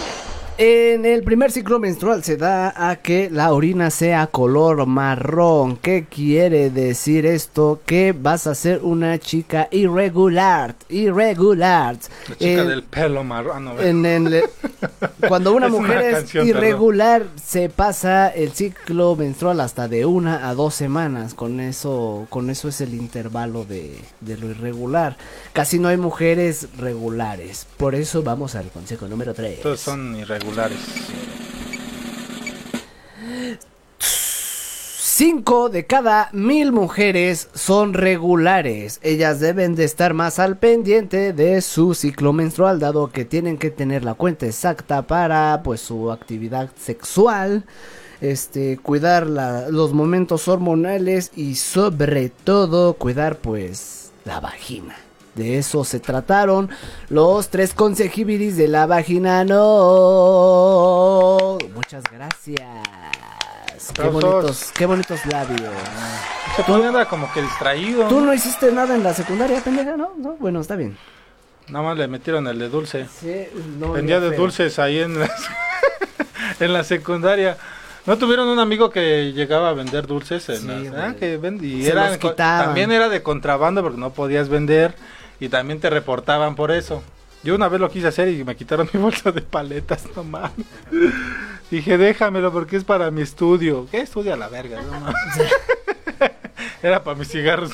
En 0.62 1.06
el 1.06 1.22
primer 1.22 1.50
ciclo 1.50 1.78
menstrual 1.78 2.22
se 2.22 2.36
da 2.36 2.74
a 2.90 2.96
que 2.96 3.30
la 3.30 3.50
orina 3.54 3.88
sea 3.88 4.26
color 4.26 4.84
marrón. 4.84 5.78
¿Qué 5.78 6.04
quiere 6.04 6.68
decir 6.68 7.24
esto? 7.24 7.80
Que 7.86 8.12
vas 8.12 8.46
a 8.46 8.54
ser 8.54 8.80
una 8.82 9.18
chica 9.18 9.68
irregular. 9.70 10.74
Irregular. 10.90 11.96
La 12.28 12.34
chica 12.36 12.62
Eh, 12.62 12.64
del 12.66 12.82
pelo 12.82 13.24
marrón. 13.24 13.68
ah, 13.68 13.74
no, 13.74 13.80
en 13.80 14.04
el- 14.04 14.42
cuando 15.28 15.54
una 15.54 15.66
Es 15.68 15.72
una 15.72 15.80
mujer 15.80 16.02
es 16.02 16.14
canción, 16.16 16.46
irregular, 16.46 17.24
se 17.42 17.70
pasa 17.70 18.28
el 18.28 18.50
ciclo 18.52 19.16
menstrual 19.16 19.60
hasta 19.60 19.88
de 19.88 20.04
una 20.04 20.46
a 20.46 20.54
dos 20.54 20.74
semanas. 20.74 21.32
Con 21.32 21.60
eso, 21.60 22.26
con 22.28 22.50
eso 22.50 22.68
es 22.68 22.82
el 22.82 22.92
intervalo 22.92 23.64
de, 23.64 23.98
de 24.20 24.36
lo 24.36 24.50
irregular. 24.50 25.16
Casi 25.54 25.78
no 25.78 25.88
hay 25.88 25.96
mujeres 25.96 26.68
regulares. 26.76 27.66
Por 27.78 27.94
eso 27.94 28.22
vamos 28.22 28.56
al 28.56 28.68
consejo 28.68 29.08
número 29.08 29.32
3. 29.32 29.62
Todos 29.62 29.80
son 29.80 30.16
irregulares. 30.16 30.49
Cinco 35.20 35.68
de 35.68 35.84
cada 35.84 36.30
mil 36.32 36.72
mujeres 36.72 37.50
son 37.54 37.92
regulares. 37.92 39.00
Ellas 39.02 39.38
deben 39.38 39.74
de 39.74 39.84
estar 39.84 40.14
más 40.14 40.38
al 40.38 40.56
pendiente 40.56 41.34
de 41.34 41.60
su 41.60 41.94
ciclo 41.94 42.32
menstrual, 42.32 42.80
dado 42.80 43.10
que 43.12 43.26
tienen 43.26 43.58
que 43.58 43.70
tener 43.70 44.02
la 44.02 44.14
cuenta 44.14 44.46
exacta 44.46 45.02
para 45.02 45.60
pues 45.62 45.82
su 45.82 46.10
actividad 46.10 46.70
sexual, 46.78 47.66
este, 48.22 48.78
cuidar 48.78 49.26
los 49.26 49.92
momentos 49.92 50.48
hormonales 50.48 51.32
y 51.36 51.56
sobre 51.56 52.30
todo 52.30 52.94
cuidar 52.94 53.36
pues 53.36 54.12
la 54.24 54.40
vagina. 54.40 54.96
De 55.40 55.56
eso 55.56 55.84
se 55.84 56.00
trataron 56.00 56.68
los 57.08 57.48
tres 57.48 57.72
consejibiris 57.72 58.58
de 58.58 58.68
la 58.68 58.84
vagina. 58.86 59.42
No. 59.42 59.56
Muchas 61.74 62.04
gracias. 62.12 62.60
Qué 63.94 64.02
bonitos, 64.02 64.70
qué 64.76 64.84
bonitos 64.84 65.24
labios. 65.24 65.62
Se 66.66 66.70
anda 66.70 67.06
como 67.08 67.32
que 67.32 67.40
distraído. 67.40 68.06
Tú 68.08 68.20
no 68.20 68.34
hiciste 68.34 68.70
nada 68.70 68.94
en 68.94 69.02
la 69.02 69.14
secundaria, 69.14 69.62
pendeja, 69.62 69.96
¿no? 69.96 70.10
¿No? 70.18 70.36
Bueno, 70.38 70.60
está 70.60 70.76
bien. 70.76 70.98
Nada 71.68 71.86
más 71.86 71.96
le 71.96 72.06
metieron 72.06 72.46
el 72.46 72.58
de 72.58 72.68
dulce. 72.68 73.06
Sí, 73.18 73.46
no, 73.78 73.92
Vendía 73.92 74.20
de 74.20 74.36
dulces 74.36 74.78
ahí 74.78 74.98
en 74.98 75.20
la, 75.20 75.30
en 76.60 76.72
la 76.74 76.84
secundaria. 76.84 77.56
¿No 78.06 78.18
tuvieron 78.18 78.48
un 78.48 78.58
amigo 78.58 78.90
que 78.90 79.32
llegaba 79.32 79.70
a 79.70 79.72
vender 79.72 80.06
dulces? 80.06 80.48
En 80.50 80.56
Sí, 80.58 80.88
las- 80.90 81.12
ah, 81.12 81.14
que 81.18 81.40
vend- 81.40 81.62
y 81.62 81.88
también 82.34 82.92
era 82.92 83.08
de 83.08 83.22
contrabando 83.22 83.82
porque 83.82 83.98
no 83.98 84.10
podías 84.10 84.48
vender 84.48 84.94
y 85.40 85.48
también 85.48 85.80
te 85.80 85.90
reportaban 85.90 86.54
por 86.54 86.70
eso. 86.70 87.02
Yo 87.42 87.54
una 87.54 87.68
vez 87.68 87.80
lo 87.80 87.90
quise 87.90 88.08
hacer 88.08 88.28
y 88.28 88.44
me 88.44 88.54
quitaron 88.54 88.88
mi 88.92 89.00
bolsa 89.00 89.32
de 89.32 89.40
paletas, 89.40 90.04
no 90.14 90.22
mames. 90.24 90.66
Dije, 91.70 91.96
déjamelo 91.98 92.52
porque 92.52 92.76
es 92.76 92.84
para 92.84 93.10
mi 93.10 93.22
estudio. 93.22 93.86
¿Qué 93.90 94.00
estudia 94.00 94.36
la 94.36 94.48
verga? 94.48 94.82
No 94.82 95.00
mames. 95.00 95.16
Era 96.82 97.02
para 97.04 97.16
mis 97.16 97.28
cigarros. 97.28 97.72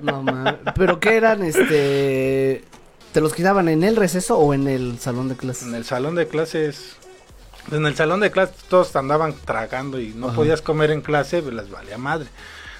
No, 0.00 0.22
mames. 0.22 0.54
¿Pero 0.74 0.98
qué 1.00 1.16
eran, 1.16 1.42
este... 1.42 2.64
¿Te 3.12 3.20
los 3.20 3.34
quitaban 3.34 3.68
en 3.68 3.84
el 3.84 3.94
receso 3.96 4.38
o 4.38 4.54
en 4.54 4.66
el 4.68 4.98
salón 4.98 5.28
de 5.28 5.36
clases? 5.36 5.68
En 5.68 5.74
el 5.74 5.84
salón 5.84 6.14
de 6.14 6.26
clases. 6.26 6.96
En 7.70 7.84
el 7.86 7.94
salón 7.94 8.20
de 8.20 8.30
clases 8.30 8.56
todos 8.68 8.94
andaban 8.96 9.34
tragando 9.44 10.00
y 10.00 10.08
no 10.14 10.28
Ajá. 10.28 10.36
podías 10.36 10.62
comer 10.62 10.90
en 10.90 11.02
clase, 11.02 11.42
pues 11.42 11.54
les 11.54 11.70
valía 11.70 11.98
madre. 11.98 12.28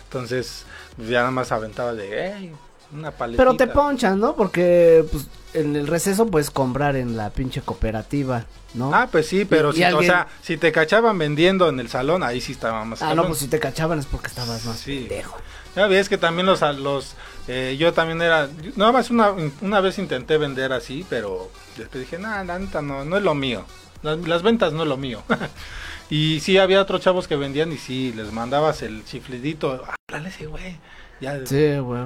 Entonces, 0.05 0.65
ya 0.99 1.21
nada 1.21 1.31
más 1.31 1.53
aventaba 1.53 1.93
de, 1.95 2.33
"Ey, 2.33 2.53
una 2.93 3.11
paletita. 3.11 3.43
Pero 3.45 3.57
te 3.57 3.67
ponchan, 3.67 4.19
¿no? 4.21 4.35
Porque 4.37 5.05
pues, 5.11 5.27
en 5.55 5.77
el 5.77 5.87
receso 5.87 6.27
puedes 6.27 6.51
comprar 6.51 6.97
en 6.97 7.17
la 7.17 7.31
pinche 7.31 7.61
cooperativa, 7.63 8.45
¿no? 8.75 8.95
Ah, 8.95 9.09
pues 9.11 9.27
sí, 9.27 9.45
pero 9.45 9.71
Y- 9.71 9.83
y 9.83 9.87
si, 9.87 9.93
o 9.93 10.03
sea, 10.03 10.29
si 10.43 10.57
te 10.57 10.73
cachaban 10.73 11.19
vendiendo 11.19 11.69
en 11.69 11.79
el 11.81 11.89
salón, 11.89 12.23
ahí 12.23 12.41
sí 12.41 12.53
estaba 12.53 12.85
más 12.85 13.03
Ah, 13.03 13.15
no, 13.15 13.27
pues 13.27 13.39
si 13.41 13.49
te 13.49 13.59
cachaban 13.61 13.99
es 13.99 14.07
porque 14.07 14.29
estabas 14.29 14.65
más 14.65 14.79
Sí. 14.79 15.07
pendejo. 15.09 15.37
Ya 15.77 15.87
ves 15.87 16.09
que 16.09 16.19
también 16.19 16.47
los, 16.47 16.61
los 16.79 17.15
eh, 17.49 17.77
yo 17.79 17.93
también 17.93 18.21
era, 18.21 18.49
nada 18.77 18.93
más 18.93 19.11
una, 19.11 19.33
una 19.63 19.81
vez 19.81 19.99
intenté 19.99 20.37
vender 20.39 20.73
así, 20.73 21.05
pero 21.09 21.51
después 21.77 22.03
dije, 22.05 22.19
nah, 22.19 22.45
la 22.45 22.59
neta 22.59 22.83
no, 22.83 23.05
no 23.05 23.17
es 23.17 23.23
lo 23.23 23.35
mío. 23.35 23.65
Las, 24.03 24.19
las 24.27 24.43
ventas 24.43 24.73
no 24.73 24.83
es 24.83 24.89
lo 24.89 24.97
mío. 24.97 25.23
y 26.11 26.41
sí, 26.41 26.59
había 26.59 26.81
otros 26.83 27.01
chavos 27.01 27.27
que 27.29 27.37
vendían 27.37 27.73
y 27.73 27.79
sí, 27.79 28.13
les 28.15 28.33
mandabas 28.33 28.83
el 28.83 29.05
chiflidito, 29.05 29.83
háblale 30.09 30.29
ese 30.29 30.47
güey. 30.47 30.77
Ya, 31.21 31.39
Sí, 31.47 31.79
güey. 31.79 32.03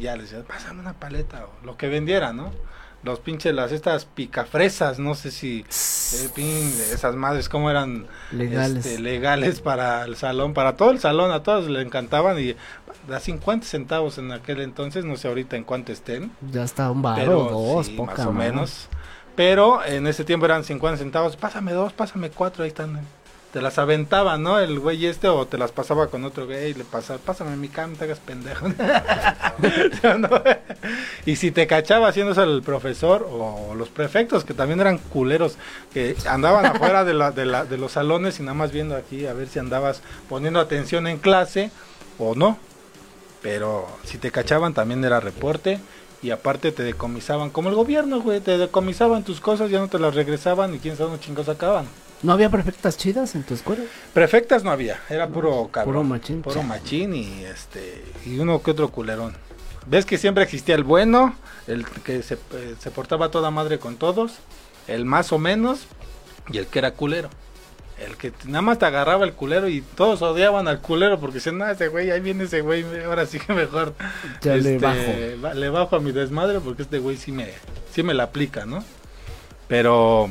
Ya 0.00 0.16
les 0.16 0.30
decía, 0.30 0.44
pásame 0.46 0.80
una 0.80 0.94
paleta 0.94 1.46
o 1.46 1.64
lo 1.66 1.76
que 1.76 1.88
vendiera, 1.88 2.32
¿no? 2.32 2.50
Los 3.02 3.20
pinches, 3.20 3.54
las 3.54 3.70
estas 3.72 4.04
picafresas, 4.04 4.98
no 4.98 5.14
sé 5.14 5.30
si 5.30 5.60
eh, 5.60 6.28
pin- 6.34 6.72
esas 6.92 7.14
madres 7.14 7.48
como 7.48 7.70
eran 7.70 8.06
Legales. 8.32 8.84
este, 8.84 8.98
legales 8.98 9.60
para 9.60 10.04
el 10.04 10.16
salón, 10.16 10.54
para 10.54 10.76
todo 10.76 10.90
el 10.90 10.98
salón, 10.98 11.30
a 11.30 11.42
todos 11.42 11.68
le 11.68 11.82
encantaban 11.82 12.36
y 12.40 12.56
a 13.12 13.20
50 13.20 13.64
centavos 13.66 14.18
en 14.18 14.32
aquel 14.32 14.60
entonces, 14.60 15.04
no 15.04 15.16
sé 15.16 15.28
ahorita 15.28 15.56
en 15.56 15.62
cuánto 15.62 15.92
estén, 15.92 16.32
Ya 16.50 16.64
está 16.64 16.90
un 16.90 17.02
baro, 17.02 17.22
pero 17.22 17.44
dos, 17.44 17.86
sí, 17.86 17.92
poca 17.92 18.12
más 18.16 18.26
o 18.26 18.32
menos. 18.32 18.88
Pero 19.36 19.84
en 19.84 20.06
ese 20.06 20.24
tiempo 20.24 20.46
eran 20.46 20.64
50 20.64 20.98
centavos, 20.98 21.36
pásame 21.36 21.72
dos, 21.72 21.92
pásame 21.92 22.30
cuatro, 22.30 22.64
ahí 22.64 22.68
están. 22.68 23.00
Te 23.52 23.62
las 23.62 23.78
aventaba, 23.78 24.36
¿no? 24.36 24.58
El 24.58 24.78
güey 24.80 25.06
este 25.06 25.28
o 25.28 25.46
te 25.46 25.56
las 25.56 25.72
pasaba 25.72 26.08
con 26.08 26.24
otro 26.24 26.46
güey 26.46 26.70
y 26.70 26.74
le 26.74 26.84
pasaba, 26.84 27.18
pásame 27.18 27.56
mi 27.56 27.68
cam, 27.68 27.94
te 27.96 28.04
hagas 28.04 28.18
pendejo. 28.18 28.66
Y 31.24 31.36
si 31.36 31.50
te 31.50 31.66
cachaba 31.66 32.08
haciendo 32.08 32.40
el 32.42 32.62
profesor 32.62 33.26
o 33.28 33.74
los 33.74 33.88
prefectos, 33.88 34.44
que 34.44 34.54
también 34.54 34.80
eran 34.80 34.98
culeros, 34.98 35.56
que 35.92 36.16
andaban 36.28 36.66
afuera 36.66 37.04
de, 37.04 37.14
la, 37.14 37.32
de, 37.32 37.46
la, 37.46 37.64
de 37.64 37.78
los 37.78 37.92
salones 37.92 38.38
y 38.38 38.42
nada 38.42 38.54
más 38.54 38.70
viendo 38.72 38.94
aquí 38.94 39.26
a 39.26 39.32
ver 39.32 39.48
si 39.48 39.58
andabas 39.58 40.02
poniendo 40.28 40.60
atención 40.60 41.06
en 41.06 41.18
clase 41.18 41.70
o 42.18 42.34
no. 42.34 42.58
Pero 43.42 43.88
si 44.04 44.18
te 44.18 44.30
cachaban 44.30 44.74
también 44.74 45.04
era 45.04 45.20
reporte 45.20 45.80
y 46.22 46.30
aparte 46.30 46.72
te 46.72 46.82
decomisaban, 46.82 47.50
como 47.50 47.68
el 47.68 47.74
gobierno, 47.74 48.20
güey, 48.20 48.40
te 48.40 48.58
decomisaban 48.58 49.22
tus 49.24 49.40
cosas, 49.40 49.70
ya 49.70 49.78
no 49.78 49.88
te 49.88 49.98
las 49.98 50.14
regresaban 50.14 50.74
y 50.74 50.78
quién 50.78 50.96
sabe 50.96 51.10
dónde 51.10 51.24
chingos 51.24 51.46
sacaban. 51.46 51.86
¿No 52.26 52.32
había 52.32 52.50
perfectas 52.50 52.96
chidas 52.96 53.36
en 53.36 53.44
tu 53.44 53.54
escuela? 53.54 53.84
Prefectas 54.12 54.64
no 54.64 54.72
había, 54.72 54.98
era 55.08 55.28
puro 55.28 55.68
cabrón. 55.70 55.94
Puro 55.94 56.04
machín. 56.04 56.42
Puro 56.42 56.60
machín 56.64 57.14
y 57.14 57.44
este 57.44 58.04
y 58.24 58.40
uno 58.40 58.60
que 58.64 58.72
otro 58.72 58.88
culerón. 58.88 59.36
Ves 59.86 60.04
que 60.04 60.18
siempre 60.18 60.42
existía 60.42 60.74
el 60.74 60.82
bueno, 60.82 61.36
el 61.68 61.86
que 61.86 62.24
se, 62.24 62.34
eh, 62.34 62.74
se 62.80 62.90
portaba 62.90 63.30
toda 63.30 63.52
madre 63.52 63.78
con 63.78 63.94
todos, 63.94 64.32
el 64.88 65.04
más 65.04 65.32
o 65.32 65.38
menos 65.38 65.86
y 66.50 66.58
el 66.58 66.66
que 66.66 66.80
era 66.80 66.94
culero. 66.94 67.30
El 68.04 68.16
que 68.16 68.32
nada 68.44 68.60
más 68.60 68.80
te 68.80 68.86
agarraba 68.86 69.24
el 69.24 69.32
culero 69.32 69.68
y 69.68 69.82
todos 69.82 70.20
odiaban 70.20 70.66
al 70.66 70.80
culero 70.80 71.20
porque 71.20 71.34
decían, 71.34 71.58
no, 71.58 71.68
ese 71.70 71.86
güey, 71.86 72.10
ahí 72.10 72.18
viene 72.20 72.44
ese 72.44 72.60
güey, 72.60 72.84
ahora 73.04 73.26
sí 73.26 73.38
que 73.38 73.52
mejor 73.52 73.94
Ya 74.42 74.56
le 74.56 74.74
este, 74.74 75.36
bajo. 75.38 75.54
le 75.54 75.68
bajo 75.70 75.94
a 75.94 76.00
mi 76.00 76.10
desmadre 76.10 76.58
porque 76.58 76.82
este 76.82 76.98
güey 76.98 77.16
sí 77.16 77.30
me, 77.30 77.52
sí 77.92 78.02
me 78.02 78.14
la 78.14 78.24
aplica, 78.24 78.66
¿no? 78.66 78.82
Pero, 79.68 80.28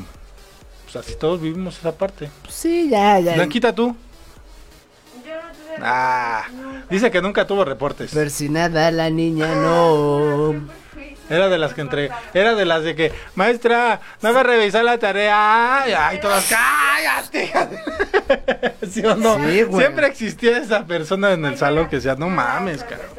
pues 0.86 0.96
así 0.96 1.16
todos 1.16 1.40
vivimos 1.40 1.78
esa 1.78 1.92
parte. 1.92 2.30
Sí, 2.48 2.88
ya, 2.88 3.18
ya. 3.18 3.34
Blanquita, 3.34 3.74
tú. 3.74 3.96
Ah, 5.82 6.44
dice 6.88 7.10
que 7.10 7.20
nunca 7.20 7.46
tuvo 7.46 7.64
reportes. 7.64 8.12
Persinada 8.12 8.90
la 8.92 9.10
niña, 9.10 9.54
no. 9.56 10.54
Era 11.28 11.48
de 11.48 11.58
las 11.58 11.74
que 11.74 11.80
entre, 11.80 12.10
era 12.34 12.54
de 12.54 12.64
las 12.64 12.84
de 12.84 12.94
que, 12.94 13.12
maestra, 13.34 14.00
no 14.22 14.28
a 14.28 14.42
revisar 14.44 14.84
la 14.84 14.96
tarea. 14.96 15.82
Ay, 15.82 15.92
ay, 15.92 16.20
todas, 16.20 16.46
cállate. 16.48 17.52
¿Sí 18.88 19.04
o 19.04 19.16
no? 19.16 19.34
Sí, 19.34 19.62
güey. 19.64 19.82
Siempre 19.82 20.06
existía 20.06 20.58
esa 20.58 20.86
persona 20.86 21.32
en 21.32 21.44
el 21.44 21.58
salón 21.58 21.88
que 21.88 21.96
decía, 21.96 22.14
no 22.14 22.28
mames, 22.28 22.84
carajo. 22.84 23.16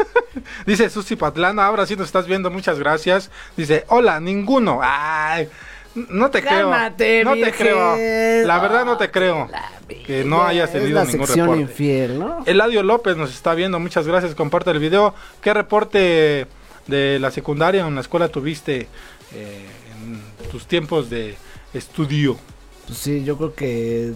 Dice 0.66 0.88
Susi 0.88 1.14
Patlana, 1.16 1.66
ahora 1.66 1.84
sí 1.84 1.94
nos 1.94 2.06
estás 2.06 2.26
viendo, 2.26 2.50
muchas 2.50 2.78
gracias. 2.78 3.30
Dice, 3.54 3.84
hola, 3.88 4.18
ninguno. 4.18 4.80
Ay, 4.82 5.50
no 5.94 6.30
te 6.30 6.42
Cálmate, 6.42 7.22
creo. 7.22 7.24
No 7.24 7.30
te 7.32 7.36
virgen. 7.44 7.54
creo. 7.66 8.46
La 8.46 8.58
verdad 8.60 8.84
no 8.84 8.96
te 8.96 9.10
creo. 9.10 9.48
Que 10.06 10.24
no 10.24 10.42
hayas 10.44 10.68
Es 10.72 10.80
tenido 10.80 11.00
la 11.00 11.04
ningún 11.04 11.26
sección 11.26 11.46
reporte. 11.48 11.62
infiel, 11.62 12.18
¿no? 12.18 12.42
Eladio 12.46 12.82
López 12.82 13.16
nos 13.16 13.30
está 13.34 13.54
viendo, 13.54 13.78
muchas 13.80 14.06
gracias, 14.06 14.34
comparte 14.34 14.70
el 14.70 14.78
video. 14.78 15.14
¿Qué 15.42 15.52
reporte 15.52 16.46
de 16.86 17.18
la 17.20 17.30
secundaria 17.30 17.84
o 17.84 17.88
en 17.88 17.94
la 17.96 18.00
escuela 18.02 18.28
tuviste 18.28 18.88
eh, 19.34 19.66
en 20.02 20.22
tus 20.50 20.66
tiempos 20.66 21.10
de 21.10 21.36
estudio? 21.74 22.36
Pues 22.86 22.98
sí, 22.98 23.24
yo 23.24 23.36
creo 23.36 23.54
que. 23.54 24.12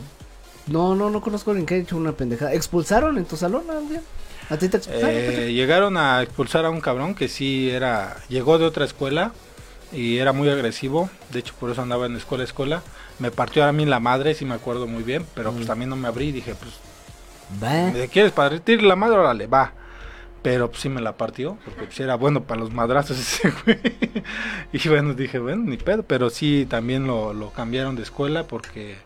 No, 0.69 0.95
no, 0.95 1.11
no 1.11 1.21
conozco 1.21 1.51
a 1.51 1.53
alguien 1.53 1.67
que 1.67 1.75
haya 1.75 1.83
hecho 1.83 1.97
una 1.97 2.13
pendejada. 2.13 2.55
¿Expulsaron 2.55 3.19
en 3.19 3.25
tu 3.25 3.37
salón 3.37 3.65
alguien? 3.71 4.01
¿A 4.51 4.57
ti 4.57 4.69
te 4.69 4.77
expulsaron? 4.77 5.11
Eh, 5.15 5.53
llegaron 5.53 5.97
a 5.97 6.23
expulsar 6.23 6.65
a 6.67 6.71
un 6.71 6.81
cabrón 6.81 7.15
que 7.15 7.29
sí 7.29 7.69
era, 7.71 8.17
llegó 8.29 8.59
de 8.59 8.65
otra 8.65 8.85
escuela 8.85 9.33
y 9.95 10.19
era 10.19 10.33
muy 10.33 10.49
agresivo, 10.49 11.09
de 11.33 11.39
hecho 11.41 11.55
por 11.59 11.71
eso 11.71 11.83
andaba 11.83 12.07
en 12.07 12.17
escuela 12.17 12.45
escuela, 12.45 12.83
me 13.19 13.31
partió 13.31 13.65
a 13.65 13.73
mí 13.73 13.87
la 13.87 14.01
madre, 14.01 14.35
sí 14.35 14.45
me 14.45 14.55
acuerdo 14.55 14.87
muy 14.87 15.03
bien, 15.03 15.25
pero 15.35 15.53
pues 15.53 15.67
también 15.67 15.91
no 15.91 15.97
me 15.97 16.09
abrí, 16.09 16.33
dije 16.33 16.55
pues, 16.55 16.73
Va. 17.63 17.91
¿me 17.93 18.09
quieres 18.09 18.33
partir 18.33 18.83
la 18.83 18.97
madre? 18.97 19.19
Órale, 19.19 19.47
va. 19.47 19.73
Pero 20.43 20.69
pues 20.69 20.83
sí 20.83 20.91
me 20.91 21.01
la 21.01 21.17
partió, 21.17 21.57
porque 21.65 21.85
pues 21.85 21.99
era 22.01 22.17
bueno 22.17 22.43
para 22.45 22.61
los 22.61 22.71
madrazos 22.73 23.19
ese 23.19 23.51
güey. 23.65 23.79
y 24.73 24.89
bueno, 24.89 25.15
dije, 25.15 25.39
bueno, 25.39 25.63
ni 25.65 25.79
pedo, 25.79 26.03
pero 26.03 26.29
sí 26.29 26.67
también 26.69 27.07
lo, 27.07 27.33
lo 27.33 27.51
cambiaron 27.51 27.97
de 27.97 28.03
escuela 28.03 28.45
porque 28.45 28.97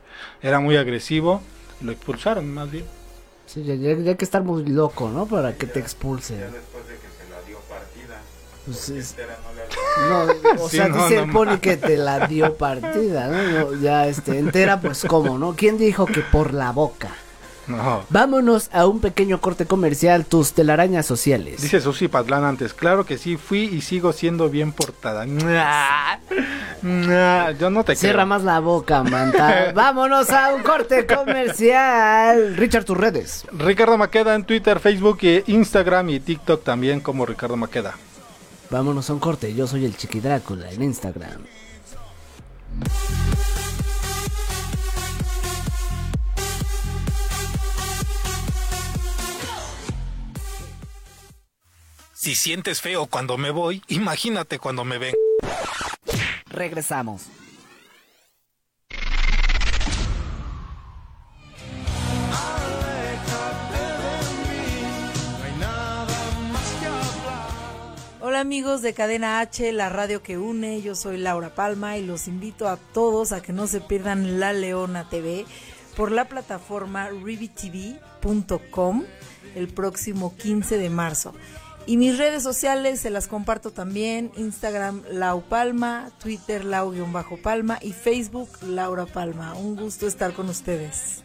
era 0.43 0.59
muy 0.59 0.77
agresivo, 0.77 1.41
lo 1.81 1.93
expulsaron 1.93 2.53
más 2.53 2.71
bien. 2.71 2.85
Sí, 3.47 3.63
ya, 3.63 3.75
ya- 3.77 4.17
que 4.17 4.25
estar 4.25 4.43
muy 4.43 4.65
loco, 4.67 5.11
¿no? 5.11 5.27
Para 5.27 5.55
que 5.57 5.67
te 5.67 5.79
expulsen. 5.79 6.45
Pues 8.69 8.89
es- 8.91 9.17
No, 10.09 10.63
o 10.63 10.69
Sí, 10.69 10.77
sea, 10.77 10.89
no, 10.89 11.03
dice 11.05 11.17
no 11.17 11.23
el 11.25 11.31
pony 11.31 11.45
mames. 11.47 11.61
que 11.61 11.77
te 11.77 11.97
la 11.97 12.27
dio 12.27 12.55
partida, 12.57 13.27
¿no? 13.29 13.43
No, 13.73 13.81
Ya, 13.81 14.07
este, 14.07 14.39
entera, 14.39 14.81
pues, 14.81 15.05
¿cómo, 15.09 15.39
no? 15.39 15.55
¿Quién 15.57 15.77
dijo 15.79 16.07
que 16.07 16.21
por 16.21 16.55
la 16.55 16.71
boca? 16.73 17.09
No. 17.67 18.03
Vámonos 18.09 18.71
a 18.73 18.87
un 18.87 19.01
pequeño 19.01 19.43
corte 19.43 19.67
comercial, 19.67 20.25
tus 20.25 20.55
telarañas 20.55 21.05
sociales. 21.05 21.61
Dice 21.61 21.83
Susi 21.83 22.09
Patlán 22.09 22.45
antes, 22.45 22.73
claro 22.73 23.05
que 23.05 23.19
sí, 23.19 23.37
fui 23.37 23.65
y 23.65 23.83
sigo 23.83 24.15
siendo 24.15 24.49
bien 24.49 24.73
portada. 24.73 25.27
Yo 27.59 27.71
no 27.71 27.85
te 27.85 27.95
Cierra 27.97 28.15
creo. 28.23 28.27
más 28.27 28.43
la 28.45 28.61
boca, 28.61 29.03
manta. 29.03 29.73
Vámonos 29.75 30.31
a 30.31 30.55
un 30.55 30.63
corte 30.63 31.07
comercial. 31.07 32.57
Richard, 32.57 32.85
tus 32.85 32.97
redes. 32.97 33.45
Ricardo 33.53 33.99
Maqueda 33.99 34.35
en 34.35 34.45
Twitter, 34.45 34.81
Facebook, 34.81 35.19
e 35.23 35.45
Instagram 35.49 36.09
y 36.11 36.21
TikTok 36.21 36.65
también 36.65 37.01
como 37.01 37.27
Ricardo 37.27 37.57
Maqueda. 37.57 37.95
Vámonos 38.71 39.09
a 39.09 39.15
un 39.15 39.19
corte. 39.19 39.55
Yo 39.55 39.67
soy 39.67 39.85
el 39.85 39.97
Chiqui 39.97 40.21
Drácula 40.21 40.71
en 40.71 40.83
Instagram. 40.83 41.45
Si 52.13 52.35
sientes 52.35 52.83
feo 52.83 53.07
cuando 53.07 53.39
me 53.39 53.51
voy, 53.51 53.83
imagínate 53.89 54.59
cuando 54.59 54.85
me 54.85 54.99
ven. 54.99 55.15
Regresamos. 56.51 57.23
Hola 68.29 68.41
amigos 68.41 68.83
de 68.83 68.93
Cadena 68.93 69.41
H, 69.41 69.73
la 69.73 69.89
radio 69.89 70.23
que 70.23 70.37
une, 70.37 70.83
yo 70.83 70.95
soy 70.95 71.17
Laura 71.17 71.55
Palma 71.55 71.97
y 71.97 72.05
los 72.05 72.29
invito 72.29 72.69
a 72.69 72.77
todos 72.77 73.33
a 73.33 73.41
que 73.41 73.55
no 73.55 73.67
se 73.67 73.81
pierdan 73.81 74.39
La 74.39 74.53
Leona 74.53 75.09
TV 75.09 75.47
por 75.97 76.13
la 76.13 76.27
plataforma 76.27 77.09
rivitv.com 77.09 79.05
el 79.55 79.69
próximo 79.69 80.37
15 80.37 80.77
de 80.77 80.91
marzo. 80.91 81.33
Y 81.87 81.97
mis 81.97 82.19
redes 82.19 82.43
sociales 82.43 83.01
se 83.01 83.09
las 83.09 83.29
comparto 83.29 83.71
también, 83.71 84.31
Instagram 84.37 85.05
Lau 85.11 85.41
Palma, 85.41 86.11
Twitter 86.23 86.67
Lau-Palma 86.67 87.79
y 87.81 87.95
Facebook 87.95 88.51
Laura 88.61 89.07
Palma. 89.07 89.55
Un 89.55 89.75
gusto 89.75 90.07
estar 90.07 90.35
con 90.35 90.51
ustedes. 90.51 91.25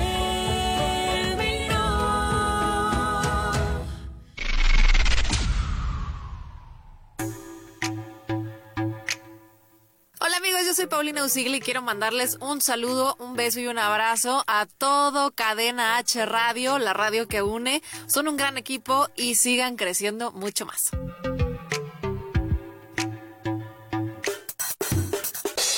Amigos, 10.51 10.67
yo 10.67 10.73
soy 10.73 10.87
Paulina 10.87 11.23
Usigli 11.23 11.57
y 11.57 11.59
quiero 11.61 11.81
mandarles 11.81 12.37
un 12.41 12.59
saludo, 12.61 13.15
un 13.19 13.35
beso 13.35 13.59
y 13.61 13.67
un 13.67 13.77
abrazo 13.77 14.43
a 14.47 14.65
todo 14.65 15.31
Cadena 15.31 15.97
H 15.97 16.25
Radio, 16.25 16.77
la 16.77 16.93
radio 16.93 17.27
que 17.27 17.41
une. 17.41 17.81
Son 18.07 18.27
un 18.27 18.35
gran 18.35 18.57
equipo 18.57 19.07
y 19.15 19.35
sigan 19.35 19.77
creciendo 19.77 20.31
mucho 20.31 20.65
más. 20.65 20.89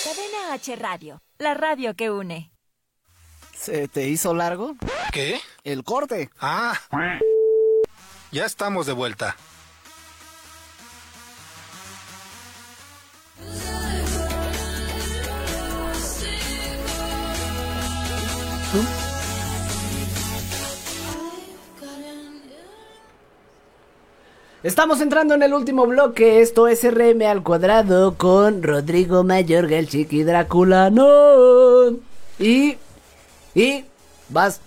Cadena 0.04 0.54
H 0.54 0.76
Radio, 0.76 1.22
la 1.38 1.54
radio 1.54 1.96
que 1.96 2.10
une. 2.10 2.52
¿Se 3.56 3.88
te 3.88 4.08
hizo 4.08 4.34
largo? 4.34 4.76
¿Qué? 5.12 5.40
El 5.64 5.84
corte. 5.84 6.32
Ah. 6.40 6.80
Ya 8.32 8.46
estamos 8.46 8.88
de 8.88 8.94
vuelta. 8.94 9.36
Estamos 24.64 25.02
entrando 25.02 25.34
en 25.34 25.44
el 25.44 25.54
último 25.54 25.86
bloque. 25.86 26.40
Esto 26.40 26.70
es 26.70 26.90
RM 26.90 27.22
al 27.24 27.44
cuadrado 27.44 28.16
con 28.16 28.64
Rodrigo 28.64 29.26
Mayorga, 29.26 29.78
el 29.78 29.90
chiqui 29.90 30.24
Drácula. 30.24 30.90
No. 30.90 31.90
Y. 32.40 32.78
Y. 33.54 33.84
Vas. 34.30 34.62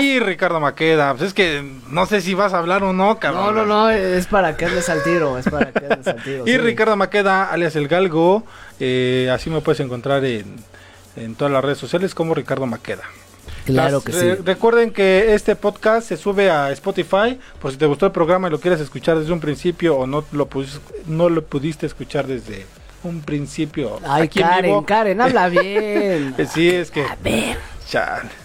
Y 0.00 0.18
Ricardo 0.18 0.60
Maqueda, 0.60 1.12
pues 1.12 1.28
es 1.28 1.34
que 1.34 1.62
no 1.88 2.06
sé 2.06 2.22
si 2.22 2.32
vas 2.32 2.54
a 2.54 2.58
hablar 2.58 2.82
o 2.82 2.94
no, 2.94 3.18
cabrón. 3.18 3.54
No, 3.54 3.64
no, 3.64 3.66
no. 3.66 3.90
Es 3.90 4.26
para 4.26 4.56
que 4.56 4.64
andes 4.64 4.88
al 4.88 5.02
tiro. 5.02 5.36
Es 5.36 5.46
para 5.48 5.72
que 5.72 5.84
andes 5.84 6.06
al 6.06 6.22
tiro. 6.22 6.44
Y 6.46 6.52
sí. 6.52 6.58
Ricardo 6.58 6.96
Maqueda, 6.96 7.50
alias 7.50 7.76
El 7.76 7.86
Galgo, 7.86 8.44
eh, 8.78 9.30
así 9.30 9.50
me 9.50 9.60
puedes 9.60 9.80
encontrar 9.80 10.24
en, 10.24 10.56
en 11.16 11.34
todas 11.34 11.52
las 11.52 11.62
redes 11.62 11.78
sociales 11.78 12.14
como 12.14 12.34
Ricardo 12.34 12.64
Maqueda. 12.64 13.02
Claro 13.72 13.96
Las- 13.96 14.04
que 14.04 14.12
re- 14.12 14.36
sí. 14.36 14.42
Recuerden 14.44 14.90
que 14.92 15.34
este 15.34 15.56
podcast 15.56 16.08
se 16.08 16.16
sube 16.16 16.50
a 16.50 16.70
Spotify, 16.72 17.38
por 17.60 17.70
si 17.72 17.76
te 17.76 17.86
gustó 17.86 18.06
el 18.06 18.12
programa 18.12 18.48
y 18.48 18.50
lo 18.50 18.60
quieres 18.60 18.80
escuchar 18.80 19.18
desde 19.18 19.32
un 19.32 19.40
principio 19.40 19.96
o 19.96 20.06
no 20.06 20.24
lo, 20.32 20.48
pudis- 20.48 20.80
no 21.06 21.28
lo 21.28 21.44
pudiste 21.44 21.86
escuchar 21.86 22.26
desde 22.26 22.66
un 23.02 23.22
principio. 23.22 23.98
Ay, 24.06 24.24
aquí 24.24 24.40
en 24.40 24.46
Karen. 24.48 24.82
Karen, 24.84 25.20
habla 25.20 25.48
bien. 25.50 26.34
sí, 26.52 26.68
es 26.68 26.90
que... 26.90 27.02
A 27.02 27.16
ver. 27.22 27.56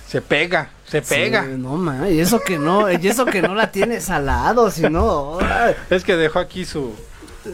se 0.08 0.22
pega, 0.22 0.70
se 0.88 1.02
pega. 1.02 1.44
Sí, 1.44 1.52
no, 1.58 1.76
ma, 1.76 2.10
y 2.10 2.20
eso 2.20 2.40
que 2.40 2.58
no, 2.58 2.90
y 2.92 2.96
eso 3.08 3.26
que 3.26 3.42
no 3.42 3.54
la 3.54 3.72
tienes 3.72 4.10
al 4.10 4.26
lado, 4.28 4.72
si 4.72 4.84
no. 4.84 5.38
ay. 5.42 5.76
Es 5.90 6.04
que 6.04 6.16
dejó 6.16 6.40
aquí 6.40 6.64
su... 6.66 6.94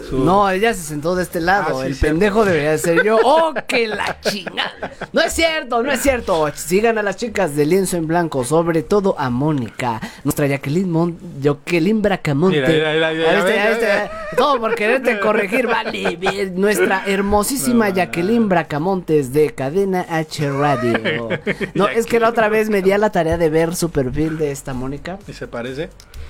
su- 0.10 0.20
No, 0.24 0.50
ella 0.50 0.74
se 0.74 0.82
sentó 0.82 1.16
de 1.16 1.24
este 1.24 1.39
lado. 1.42 1.80
Ah, 1.80 1.84
sí, 1.86 1.88
el 1.92 1.96
pendejo 1.96 2.46
debería 2.46 2.72
de 2.72 2.78
ser 2.78 3.04
yo. 3.04 3.18
¡Oh, 3.24 3.54
que 3.68 3.88
la 3.88 4.20
chinga! 4.22 4.72
No 5.14 5.22
es 5.22 5.34
cierto, 5.34 5.84
no 5.84 5.92
es 5.92 6.02
cierto. 6.02 6.48
Sigan 6.56 6.98
a 6.98 7.04
las 7.04 7.18
chicas 7.18 7.56
de 7.56 7.66
lienzo 7.66 7.98
en 7.98 8.08
blanco, 8.08 8.44
sobre 8.44 8.84
todo 8.84 9.16
a 9.20 9.30
Mónica, 9.30 10.00
nuestra 10.24 10.48
Jacqueline, 10.48 10.89
Mon 10.89 11.18
Jacqueline 11.42 12.02
Bracamonte. 12.02 12.62
Mira, 12.62 12.94
mira, 12.94 13.12
mira. 13.12 14.12
Todo 14.38 14.60
por 14.60 14.76
quererte 14.76 15.20
corregir, 15.20 15.68
vale. 15.68 16.16
bien. 16.16 16.54
Nuestra 16.60 17.04
hermosísima 17.08 17.89
Jacqueline 17.89 18.48
Bracamontes 18.50 19.34
de 19.34 19.54
Cadena 19.54 20.06
H 20.10 20.50
Radio. 20.52 21.30
No, 21.74 21.88
es 21.88 22.06
que 22.06 22.20
la 22.20 22.30
otra 22.30 22.50
vez 22.50 22.70
me 22.70 22.82
di 22.82 22.92
a 22.92 22.98
la 22.98 23.12
tarea 23.12 23.38
de 23.38 23.50
ver 23.50 23.76
su 23.76 23.89
perfil 23.92 24.38
de 24.38 24.52
esta 24.52 24.74
Mónica. 24.74 25.18
¿Y 25.28 25.34
se 25.34 25.48
parece? 25.48 25.89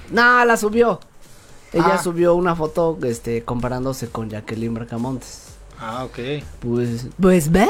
No, 0.09 0.43
la 0.45 0.57
subió. 0.57 0.99
Ella 1.74 1.93
Ah. 1.95 2.03
subió 2.03 2.36
una 2.36 2.55
foto 2.55 2.97
este 3.03 3.43
comparándose 3.43 4.07
con 4.09 4.30
Jacqueline 4.30 4.74
Bracamontes. 4.74 5.45
Ah, 5.80 6.03
ok. 6.05 6.19
Pues 6.59 7.07
pues 7.19 7.49
ve. 7.51 7.67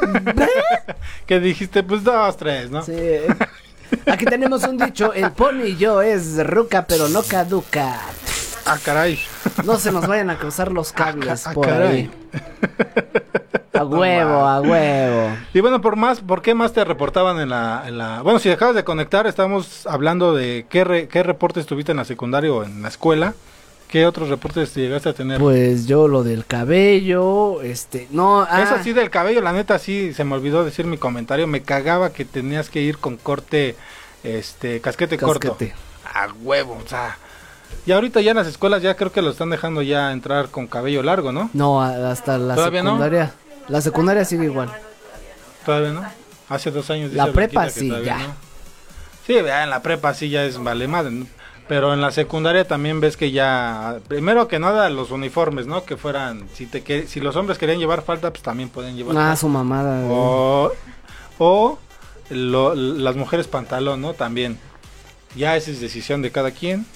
Que 1.26 1.40
dijiste, 1.40 1.82
pues 1.82 2.04
dos, 2.04 2.36
tres, 2.36 2.70
¿no? 2.70 2.82
Sí. 2.82 2.92
Aquí 4.06 4.24
tenemos 4.24 4.62
un 4.64 4.78
dicho, 4.78 5.12
el 5.12 5.30
pony 5.32 5.64
y 5.68 5.76
yo 5.76 6.00
es 6.02 6.44
ruca 6.46 6.86
pero 6.86 7.08
no 7.08 7.22
caduca. 7.22 8.00
Ah, 8.64 8.78
caray. 8.82 9.18
No 9.64 9.78
se 9.78 9.90
nos 9.92 10.06
vayan 10.06 10.28
a 10.30 10.38
cruzar 10.38 10.70
los 10.72 10.92
cables 10.92 11.46
Ah, 11.46 11.52
por 11.54 11.66
caray. 11.66 11.88
ahí. 11.96 12.10
A 13.80 13.84
huevo, 13.84 14.46
a 14.46 14.60
huevo. 14.60 15.36
Y 15.54 15.60
bueno, 15.60 15.80
por 15.80 15.96
más, 15.96 16.20
¿por 16.20 16.42
qué 16.42 16.54
más 16.54 16.72
te 16.72 16.84
reportaban 16.84 17.38
en 17.40 17.48
la, 17.50 17.84
en 17.86 17.98
la... 17.98 18.22
Bueno, 18.22 18.38
si 18.38 18.50
acabas 18.50 18.74
de 18.74 18.84
conectar, 18.84 19.26
estamos 19.26 19.86
hablando 19.86 20.34
de 20.34 20.66
qué, 20.68 20.84
re- 20.84 21.08
qué 21.08 21.22
reportes 21.22 21.66
tuviste 21.66 21.92
en 21.92 21.98
la 21.98 22.04
secundaria 22.04 22.52
o 22.52 22.64
en 22.64 22.82
la 22.82 22.88
escuela. 22.88 23.34
¿Qué 23.88 24.04
otros 24.06 24.28
reportes 24.28 24.74
llegaste 24.74 25.08
a 25.08 25.12
tener? 25.14 25.40
Pues 25.40 25.86
yo 25.86 26.08
lo 26.08 26.22
del 26.22 26.44
cabello, 26.44 27.62
este, 27.62 28.06
no, 28.10 28.42
ah, 28.42 28.62
Eso 28.62 28.74
sí, 28.82 28.92
del 28.92 29.08
cabello, 29.08 29.40
la 29.40 29.52
neta, 29.52 29.78
sí, 29.78 30.12
se 30.12 30.24
me 30.24 30.34
olvidó 30.34 30.62
decir 30.64 30.84
mi 30.86 30.98
comentario. 30.98 31.46
Me 31.46 31.62
cagaba 31.62 32.10
que 32.10 32.26
tenías 32.26 32.68
que 32.68 32.82
ir 32.82 32.98
con 32.98 33.16
corte, 33.16 33.76
este, 34.24 34.80
casquete, 34.80 35.16
corto. 35.16 35.48
Casquete. 35.56 35.74
A 36.14 36.28
huevo, 36.42 36.78
o 36.84 36.88
sea... 36.88 37.16
Y 37.86 37.92
ahorita 37.92 38.20
ya 38.20 38.32
en 38.32 38.36
las 38.38 38.46
escuelas 38.46 38.82
ya 38.82 38.94
creo 38.94 39.12
que 39.12 39.22
lo 39.22 39.30
están 39.30 39.48
dejando 39.48 39.80
ya 39.80 40.12
entrar 40.12 40.48
con 40.48 40.66
cabello 40.66 41.02
largo, 41.02 41.32
¿no? 41.32 41.48
no, 41.54 41.80
hasta 41.82 42.36
la 42.36 42.54
¿Todavía 42.54 42.82
no? 42.82 42.98
La 43.68 43.80
secundaria 43.80 44.24
sigue 44.24 44.44
igual. 44.44 44.70
Todavía 45.64 45.92
no. 45.92 46.04
Hace 46.48 46.70
dos 46.70 46.88
años. 46.90 47.12
La 47.12 47.30
prepa 47.32 47.68
sí, 47.68 47.90
ya. 48.04 48.18
no. 48.18 48.34
Sí, 49.26 49.34
vea, 49.42 49.64
en 49.64 49.70
la 49.70 49.82
prepa 49.82 50.14
sí 50.14 50.30
ya 50.30 50.44
es 50.44 50.62
vale 50.62 50.88
madre. 50.88 51.10
¿no? 51.10 51.26
Pero 51.68 51.92
en 51.92 52.00
la 52.00 52.10
secundaria 52.10 52.66
también 52.66 52.98
ves 53.00 53.18
que 53.18 53.30
ya, 53.30 53.98
primero 54.08 54.48
que 54.48 54.58
nada 54.58 54.88
los 54.88 55.10
uniformes, 55.10 55.66
¿no? 55.66 55.84
Que 55.84 55.98
fueran, 55.98 56.48
si 56.54 56.64
te 56.64 56.82
que- 56.82 57.06
si 57.06 57.20
los 57.20 57.36
hombres 57.36 57.58
querían 57.58 57.78
llevar 57.78 58.02
falda, 58.02 58.30
pues 58.30 58.42
también 58.42 58.70
pueden 58.70 58.96
llevar 58.96 59.14
Ah, 59.14 59.20
falda. 59.20 59.36
su 59.36 59.48
mamada. 59.48 60.06
O, 60.08 60.72
o 61.38 61.78
lo- 62.30 62.74
las 62.74 63.16
mujeres 63.16 63.46
pantalón, 63.48 64.00
¿no? 64.00 64.14
También. 64.14 64.58
Ya 65.36 65.56
esa 65.56 65.70
es 65.70 65.80
decisión 65.80 66.22
de 66.22 66.30
cada 66.32 66.52
quien. 66.52 66.86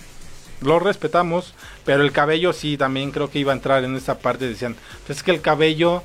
Lo 0.63 0.79
respetamos, 0.79 1.53
pero 1.85 2.03
el 2.03 2.13
cabello 2.13 2.55
sí 2.55 2.79
también 2.79 3.11
creo 3.11 3.31
que 3.31 3.41
iba 3.41 3.53
a 3.53 3.57
entrar 3.57 3.85
en 3.85 3.95
esta 3.95 4.19
parte. 4.21 4.49
Decían, 4.49 4.75
pues 5.07 5.19
es 5.19 5.23
que 5.23 5.33
el 5.33 5.43
cabello 5.43 6.03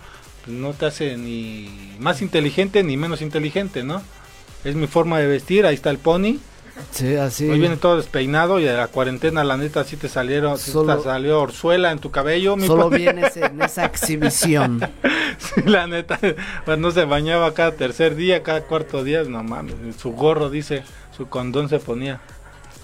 no 0.48 0.74
te 0.74 0.86
hace 0.88 1.18
ni 1.18 1.96
más 2.00 2.22
inteligente 2.22 2.84
ni 2.84 2.98
menos 2.98 3.22
inteligente, 3.22 3.84
¿no? 3.84 4.02
Es 4.64 4.76
mi 4.76 4.88
forma 4.88 5.20
de 5.20 5.28
vestir, 5.28 5.66
ahí 5.66 5.76
está 5.76 5.90
el 5.90 5.98
pony. 5.98 6.38
Sí, 6.92 7.16
así. 7.16 7.50
Hoy 7.50 7.60
viene 7.60 7.76
todo 7.78 7.98
despeinado 7.98 8.60
y 8.60 8.64
de 8.64 8.74
la 8.78 8.88
cuarentena, 8.88 9.44
la 9.44 9.58
neta, 9.58 9.84
sí 9.84 9.98
te 9.98 10.08
salieron, 10.10 10.60
sí 10.60 10.70
Solo- 10.72 10.96
te 10.98 11.04
salió 11.04 11.42
orzuela 11.42 11.92
en 11.92 11.98
tu 12.00 12.12
cabello. 12.12 12.56
mi 12.56 12.68
Solo 12.68 12.90
vienes 12.90 13.36
en 13.38 13.60
esa 13.64 13.86
exhibición. 13.86 14.80
Sí, 15.40 15.62
la 15.66 15.88
neta, 15.88 16.20
pues 16.66 16.78
no 16.78 16.92
se 16.92 17.06
bañaba 17.06 17.54
cada 17.56 17.72
tercer 17.72 18.16
día, 18.16 18.44
cada 18.44 18.62
cuarto 18.62 19.04
día, 19.04 19.24
no 19.24 19.44
mames, 19.44 19.74
su 20.00 20.12
gorro 20.12 20.50
dice, 20.52 20.84
su 21.16 21.28
condón 21.28 21.68
se 21.70 21.80
ponía. 21.80 22.20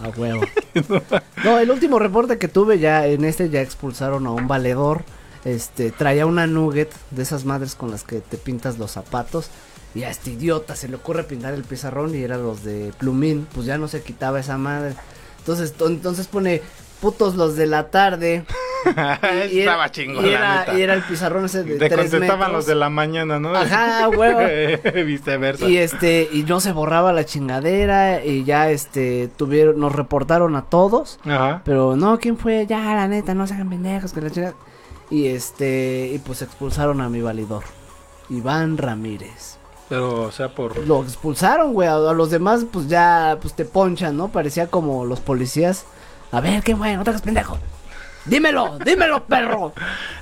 A 0.04 0.10
huevo. 0.10 0.42
No, 1.44 1.60
el 1.60 1.70
último 1.70 2.00
reporte 2.00 2.40
que 2.40 2.48
tuve 2.48 2.80
ya 2.80 3.06
en 3.06 3.26
este 3.26 3.50
ya 3.52 3.62
expulsaron 3.62 4.26
a 4.26 4.32
un 4.32 4.48
valedor. 4.48 5.04
Este, 5.46 5.92
traía 5.92 6.26
una 6.26 6.48
nugget 6.48 6.92
de 7.12 7.24
esas 7.24 7.46
madres 7.46 7.76
con 7.76 7.92
las 7.92 8.04
que 8.04 8.20
te 8.22 8.38
pintas 8.38 8.78
los 8.78 8.92
zapatos. 8.92 9.50
Y 9.96 10.04
a 10.04 10.10
este 10.10 10.32
idiota 10.32 10.76
se 10.76 10.88
le 10.90 10.96
ocurre 10.96 11.24
pintar 11.24 11.54
el 11.54 11.64
pizarrón 11.64 12.16
y 12.16 12.24
eran 12.24 12.42
los 12.44 12.64
de 12.64 12.92
plumín, 12.98 13.48
pues 13.54 13.66
ya 13.68 13.78
no 13.78 13.88
se 13.88 14.02
quitaba 14.02 14.40
esa 14.40 14.58
madre. 14.58 14.96
Entonces, 15.40 15.74
to- 15.74 15.88
entonces 15.88 16.26
pone 16.28 16.62
putos 17.00 17.36
los 17.36 17.56
de 17.56 17.68
la 17.68 17.90
tarde. 17.92 18.46
Y- 18.86 18.90
y 18.90 19.60
era- 19.62 19.72
Estaba 19.72 19.92
chingón, 19.92 20.26
y 20.26 20.30
era, 20.30 20.66
y 20.78 20.82
era 20.82 20.94
el 20.94 21.04
pizarrón 21.04 21.46
ese 21.46 21.64
de 21.64 21.76
Te 21.78 21.88
tres 21.88 22.10
contestaban 22.12 22.40
metros. 22.40 22.52
los 22.54 22.66
de 22.66 22.76
la 22.76 22.90
mañana, 22.90 23.40
¿no? 23.40 23.56
Ajá, 23.56 24.10
huevo. 24.18 24.40
Viceversa. 25.06 25.70
Y 25.70 25.78
este, 25.78 26.28
y 26.34 26.44
no 26.44 26.60
se 26.60 26.74
borraba 26.74 27.14
la 27.14 27.24
chingadera, 27.24 28.26
y 28.26 28.44
ya 28.44 28.70
este, 28.72 29.30
tuvieron, 29.38 29.80
nos 29.80 29.94
reportaron 29.94 30.56
a 30.58 30.64
todos. 30.64 31.20
Ajá. 31.24 31.62
Pero 31.64 31.96
no, 31.96 32.20
¿quién 32.20 32.38
fue? 32.38 32.66
Ya, 32.68 32.80
la 32.96 33.08
neta, 33.08 33.34
no 33.34 33.48
se 33.48 33.54
hagan 33.54 33.70
pendejos, 33.70 34.12
que 34.12 34.20
la 34.22 34.30
chingada. 34.32 34.54
Y 35.10 35.28
este, 35.28 36.12
y 36.14 36.20
pues 36.20 36.42
expulsaron 36.42 37.02
a 37.02 37.10
mi 37.10 37.22
validor, 37.22 37.64
Iván 38.30 38.78
Ramírez. 38.78 39.58
Pero, 39.90 40.22
o 40.24 40.32
sea, 40.32 40.56
por... 40.56 40.78
Lo 40.88 41.04
expulsaron, 41.04 41.74
güey, 41.74 41.88
a, 41.88 41.96
a 41.96 42.14
los 42.14 42.32
demás 42.32 42.66
pues 42.72 42.88
ya, 42.88 43.38
pues 43.42 43.54
te 43.54 43.66
ponchan, 43.66 44.18
¿no? 44.18 44.30
Parecía 44.30 44.68
como 44.68 45.06
los 45.06 45.20
policías. 45.20 45.86
A 46.32 46.42
ver, 46.42 46.64
¿qué 46.64 46.74
güey? 46.74 46.96
No 46.96 47.04
te 47.04 47.12
hagas 47.12 47.22
pendejo. 47.22 47.60
Dímelo, 48.26 48.78
dímelo, 48.86 49.24
perro. 49.26 49.74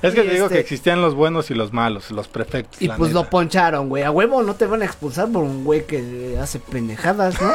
Es 0.02 0.12
que 0.14 0.24
Y 0.24 0.26
te 0.28 0.32
digo 0.34 0.46
este- 0.46 0.56
que 0.56 0.60
existían 0.60 1.00
los 1.00 1.14
buenos 1.14 1.50
y 1.50 1.54
los 1.54 1.72
malos, 1.72 2.10
los 2.10 2.26
prefectos. 2.28 2.82
Y 2.82 2.88
pues 2.88 3.10
neta. 3.10 3.12
lo 3.14 3.30
poncharon, 3.30 3.88
güey. 3.88 4.02
A 4.02 4.10
huevo 4.10 4.42
no 4.42 4.54
te 4.54 4.66
van 4.66 4.82
a 4.82 4.84
expulsar 4.84 5.28
por 5.30 5.44
un 5.44 5.64
güey 5.64 5.86
que 5.86 6.36
hace 6.40 6.58
pendejadas, 6.58 7.40
¿no? 7.40 7.52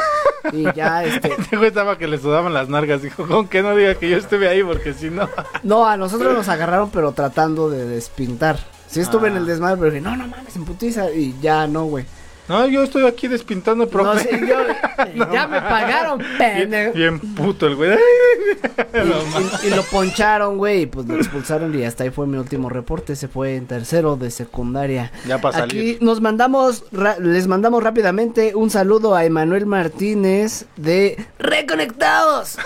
y 0.52 0.64
ya, 0.74 1.04
este. 1.04 1.32
Este 1.38 1.56
güey 1.56 1.68
estaba 1.68 1.98
que 1.98 2.08
le 2.08 2.18
sudaban 2.18 2.54
las 2.54 2.68
nargas. 2.68 3.02
Dijo, 3.02 3.26
con 3.26 3.46
que 3.48 3.62
no 3.62 3.76
diga 3.76 3.94
que 3.96 4.08
yo 4.08 4.16
estuve 4.16 4.48
ahí, 4.48 4.62
porque 4.62 4.94
si 4.94 5.10
no. 5.10 5.28
No, 5.62 5.86
a 5.86 5.96
nosotros 5.96 6.32
nos 6.34 6.48
agarraron, 6.48 6.90
pero 6.90 7.12
tratando 7.12 7.68
de 7.68 7.86
despintar. 7.86 8.58
Sí 8.88 9.00
estuve 9.00 9.28
en 9.28 9.34
Ah. 9.34 9.38
el 9.38 9.46
desmadre, 9.46 9.76
pero 9.78 9.90
dije, 9.90 10.00
no, 10.02 10.16
no 10.16 10.26
mames, 10.28 10.56
en 10.56 10.64
putiza. 10.64 11.10
Y 11.10 11.36
ya 11.42 11.66
no, 11.66 11.84
güey. 11.84 12.06
No, 12.48 12.66
yo 12.66 12.82
estoy 12.82 13.06
aquí 13.06 13.28
despintando, 13.28 13.88
profe. 13.88 14.30
No, 14.32 14.38
sí, 14.38 14.46
yo- 14.48 15.24
ya 15.32 15.46
me 15.46 15.60
pagaron, 15.60 16.18
pendejo. 16.38 16.92
Bien, 16.94 17.18
bien 17.20 17.34
puto 17.34 17.66
el 17.66 17.76
güey. 17.76 17.90
Y, 18.94 19.66
y- 19.66 19.66
y 19.68 19.70
lo 19.74 19.82
poncharon, 19.82 20.56
güey, 20.56 20.82
y 20.82 20.86
pues 20.86 21.06
lo 21.06 21.16
expulsaron 21.16 21.78
y 21.78 21.84
hasta 21.84 22.04
ahí 22.04 22.10
fue 22.10 22.26
mi 22.26 22.38
último 22.38 22.68
reporte. 22.68 23.16
Se 23.16 23.28
fue 23.28 23.56
en 23.56 23.66
tercero 23.66 24.16
de 24.16 24.30
secundaria. 24.30 25.12
Ya 25.26 25.38
para 25.40 25.64
Aquí 25.64 25.70
salir. 25.76 25.98
nos 26.02 26.20
mandamos, 26.20 26.84
les 27.20 27.46
mandamos 27.46 27.82
rápidamente 27.82 28.54
un 28.54 28.70
saludo 28.70 29.14
a 29.14 29.24
Emanuel 29.24 29.66
Martínez 29.66 30.66
de 30.76 31.24
Reconectados. 31.38 32.56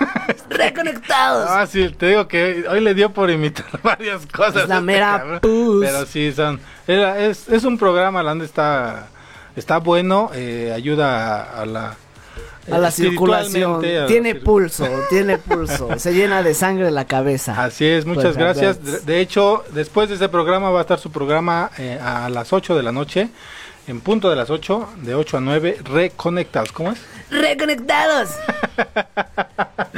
Reconectados. 0.48 1.48
Ah, 1.50 1.66
sí, 1.66 1.88
te 1.90 2.08
digo 2.08 2.28
que 2.28 2.64
hoy 2.68 2.80
le 2.80 2.94
dio 2.94 3.12
por 3.12 3.30
imitar 3.30 3.66
varias 3.82 4.26
cosas. 4.26 4.62
Es 4.64 4.68
la 4.68 4.76
este 4.76 4.86
mera 4.86 5.18
cabrón. 5.18 5.40
pus. 5.40 5.84
Pero 5.84 6.06
sí, 6.06 6.32
son. 6.32 6.60
era- 6.86 7.18
es, 7.20 7.48
es 7.48 7.64
un 7.64 7.78
programa, 7.78 8.22
la 8.22 8.34
está, 8.44 9.08
está 9.56 9.78
bueno, 9.78 10.30
eh, 10.34 10.72
ayuda 10.74 11.42
a, 11.42 11.62
a 11.62 11.66
la. 11.66 11.96
A 12.70 12.78
la 12.78 12.88
espiritualmente, 12.88 13.50
circulación. 13.58 14.00
la 14.00 14.06
Tiene 14.06 14.34
cir- 14.36 14.42
pulso, 14.42 14.88
tiene 15.10 15.36
pulso. 15.36 15.98
Se 15.98 16.14
llena 16.14 16.42
de 16.42 16.54
sangre 16.54 16.90
la 16.90 17.04
cabeza. 17.04 17.62
Así 17.62 17.84
es, 17.84 18.06
muchas 18.06 18.24
Pues, 18.34 18.36
gracias. 18.38 18.78
a 18.78 18.80
ver. 18.80 19.00
De, 19.02 19.12
de 19.12 19.20
hecho, 19.20 19.64
después 19.72 20.08
de 20.08 20.14
ese 20.14 20.30
programa 20.30 20.70
va 20.70 20.78
a 20.78 20.82
estar 20.82 20.98
su 20.98 21.12
programa 21.12 21.70
eh, 21.76 21.98
a 22.02 22.30
las 22.30 22.54
8 22.54 22.74
de 22.74 22.82
la 22.82 22.90
noche. 22.90 23.28
En 23.86 24.00
punto 24.00 24.30
de 24.30 24.36
las 24.36 24.48
8, 24.48 24.88
de 25.02 25.14
8 25.14 25.36
a 25.36 25.40
9, 25.42 25.78
reconectados. 25.84 26.72
¿Cómo 26.72 26.92
es? 26.92 26.98
Reconectados. 27.30 28.30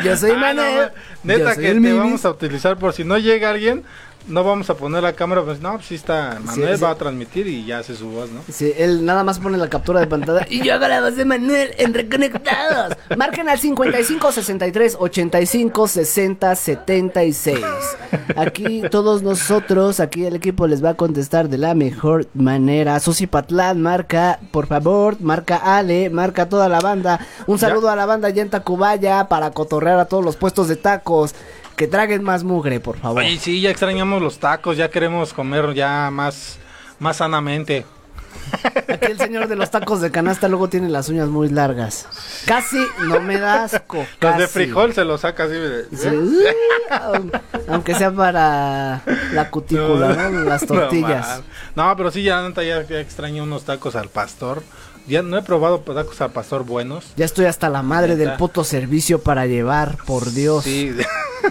Yo 0.02 0.16
soy 0.16 0.32
Ah, 0.32 0.34
no, 0.34 0.40
Manuel. 0.40 0.90
Neta 1.22 1.38
Yo 1.50 1.54
soy 1.54 1.62
que 1.62 1.68
te 1.68 1.74
Mimis. 1.80 1.96
vamos 1.98 2.24
a 2.24 2.30
utilizar 2.30 2.76
por 2.76 2.92
si 2.92 3.04
no 3.04 3.16
llega 3.18 3.50
alguien, 3.50 3.84
no 4.28 4.44
vamos 4.44 4.68
a 4.70 4.74
poner 4.74 5.02
la 5.02 5.12
cámara, 5.12 5.42
pues 5.42 5.60
no, 5.60 5.74
pues 5.74 5.86
sí 5.86 5.94
está, 5.94 6.38
Manuel 6.44 6.76
sí. 6.76 6.82
va 6.82 6.90
a 6.90 6.94
transmitir 6.96 7.46
y 7.46 7.64
ya 7.64 7.78
hace 7.78 7.94
su 7.94 8.08
voz, 8.08 8.30
¿no? 8.30 8.40
Sí, 8.50 8.72
él 8.76 9.04
nada 9.04 9.22
más 9.24 9.38
pone 9.38 9.56
la 9.56 9.68
captura 9.68 10.00
de 10.00 10.06
pantalla 10.06 10.46
y 10.48 10.64
yo 10.64 10.74
hago 10.74 10.88
la 10.88 11.00
voz 11.00 11.16
de 11.16 11.24
Manuel 11.24 11.70
en 11.78 11.94
Reconectados. 11.94 12.96
Marquen 13.16 13.48
al 13.48 13.58
55 13.58 14.32
63 14.32 14.96
85 14.98 15.88
60 15.88 16.56
76. 16.56 17.64
Aquí 18.36 18.82
todos 18.90 19.22
nosotros, 19.22 20.00
aquí 20.00 20.24
el 20.26 20.36
equipo 20.36 20.66
les 20.66 20.84
va 20.84 20.90
a 20.90 20.94
contestar 20.94 21.48
de 21.48 21.58
la 21.58 21.74
mejor 21.74 22.26
manera. 22.34 22.98
Susi 23.00 23.26
Patlán, 23.26 23.80
marca, 23.80 24.40
por 24.50 24.66
favor, 24.66 25.20
marca 25.20 25.56
Ale, 25.56 26.10
marca 26.10 26.48
toda 26.48 26.68
la 26.68 26.80
banda. 26.80 27.20
Un 27.46 27.58
saludo 27.58 27.90
a 27.90 27.96
la 27.96 28.06
banda 28.06 28.28
allá 28.28 28.42
en 28.42 28.50
Tacubaya 28.50 29.28
para 29.28 29.50
cotorrear 29.52 29.98
a 30.00 30.06
todos 30.06 30.24
los 30.24 30.36
puestos 30.36 30.68
de 30.68 30.76
tacos. 30.76 31.34
Que 31.76 31.86
traguen 31.86 32.22
más 32.22 32.42
mugre, 32.42 32.80
por 32.80 32.98
favor. 32.98 33.22
Oye, 33.22 33.38
sí, 33.38 33.60
ya 33.60 33.70
extrañamos 33.70 34.22
los 34.22 34.38
tacos, 34.38 34.76
ya 34.76 34.90
queremos 34.90 35.32
comer 35.32 35.74
ya 35.74 36.10
más, 36.10 36.58
más 36.98 37.18
sanamente. 37.18 37.84
Aquí 38.88 39.10
el 39.10 39.18
señor 39.18 39.48
de 39.48 39.56
los 39.56 39.70
tacos 39.70 40.00
de 40.00 40.10
canasta 40.10 40.48
luego 40.48 40.68
tiene 40.68 40.88
las 40.88 41.08
uñas 41.08 41.28
muy 41.28 41.48
largas. 41.48 42.06
Casi 42.46 42.78
no 43.06 43.20
me 43.20 43.38
da 43.38 43.64
asco. 43.64 44.06
Los 44.20 44.38
de 44.38 44.48
frijol 44.48 44.94
se 44.94 45.04
los 45.04 45.20
saca 45.20 45.44
así. 45.44 45.54
Sí, 45.94 46.08
uh, 46.08 47.30
aunque 47.68 47.94
sea 47.94 48.10
para 48.12 49.02
la 49.32 49.50
cutícula, 49.50 50.14
¿no? 50.30 50.44
Las 50.44 50.66
tortillas. 50.66 51.42
No, 51.74 51.94
pero 51.96 52.10
sí, 52.10 52.22
ya, 52.22 52.48
ya, 52.54 52.82
ya 52.82 53.00
extraño 53.00 53.42
unos 53.42 53.64
tacos 53.64 53.96
al 53.96 54.08
pastor. 54.08 54.62
Ya 55.06 55.22
no 55.22 55.38
he 55.38 55.42
probado 55.42 55.78
tacos 55.80 56.20
al 56.20 56.30
pastor 56.32 56.64
buenos. 56.64 57.12
Ya 57.16 57.24
estoy 57.24 57.44
hasta 57.46 57.68
la 57.70 57.82
madre 57.82 58.16
del 58.16 58.32
puto 58.34 58.64
servicio 58.64 59.20
para 59.20 59.46
llevar, 59.46 59.96
por 60.06 60.32
Dios. 60.32 60.64
Sí, 60.76 60.92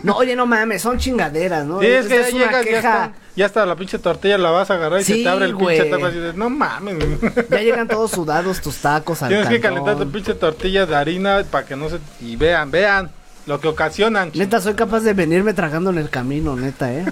No, 0.03 0.17
oye, 0.17 0.35
no 0.35 0.45
mames, 0.45 0.81
son 0.81 0.97
chingaderas, 0.97 1.65
¿no? 1.65 1.79
Sí, 1.79 1.85
es 1.87 2.07
que 2.07 2.19
ya 2.19 2.29
llegas, 2.29 2.51
ya 2.51 2.61
queja. 2.63 3.13
ya 3.35 3.45
está 3.45 3.65
la 3.65 3.77
pinche 3.77 3.97
tortilla, 3.97 4.37
la 4.37 4.49
vas 4.49 4.69
a 4.69 4.73
agarrar 4.73 4.99
y 4.99 5.05
se 5.05 5.13
Sí, 5.13 5.23
te 5.23 5.29
abre 5.29 5.45
el 5.45 5.55
pinche 5.55 5.77
güey. 5.77 5.89
taco 5.89 6.05
así 6.07 6.17
de, 6.17 6.33
no 6.33 6.49
mames. 6.49 6.97
Ya 7.49 7.59
llegan 7.61 7.87
todos 7.87 8.11
sudados 8.11 8.59
tus 8.59 8.75
tacos 8.77 9.23
al 9.23 9.29
Tienes 9.29 9.47
que 9.47 9.61
calentar 9.61 9.95
tu 9.95 10.09
pinche 10.11 10.33
tortilla 10.33 10.85
de 10.85 10.95
harina 10.95 11.45
para 11.49 11.65
que 11.65 11.77
no 11.77 11.87
se... 11.89 11.99
Y 12.19 12.35
vean, 12.35 12.71
vean 12.71 13.09
lo 13.45 13.61
que 13.61 13.69
ocasionan. 13.69 14.31
Neta, 14.33 14.59
soy 14.59 14.73
capaz 14.73 14.99
de 14.99 15.13
venirme 15.13 15.53
tragando 15.53 15.91
en 15.91 15.97
el 15.99 16.09
camino, 16.09 16.57
neta, 16.57 16.91
¿eh? 16.93 17.05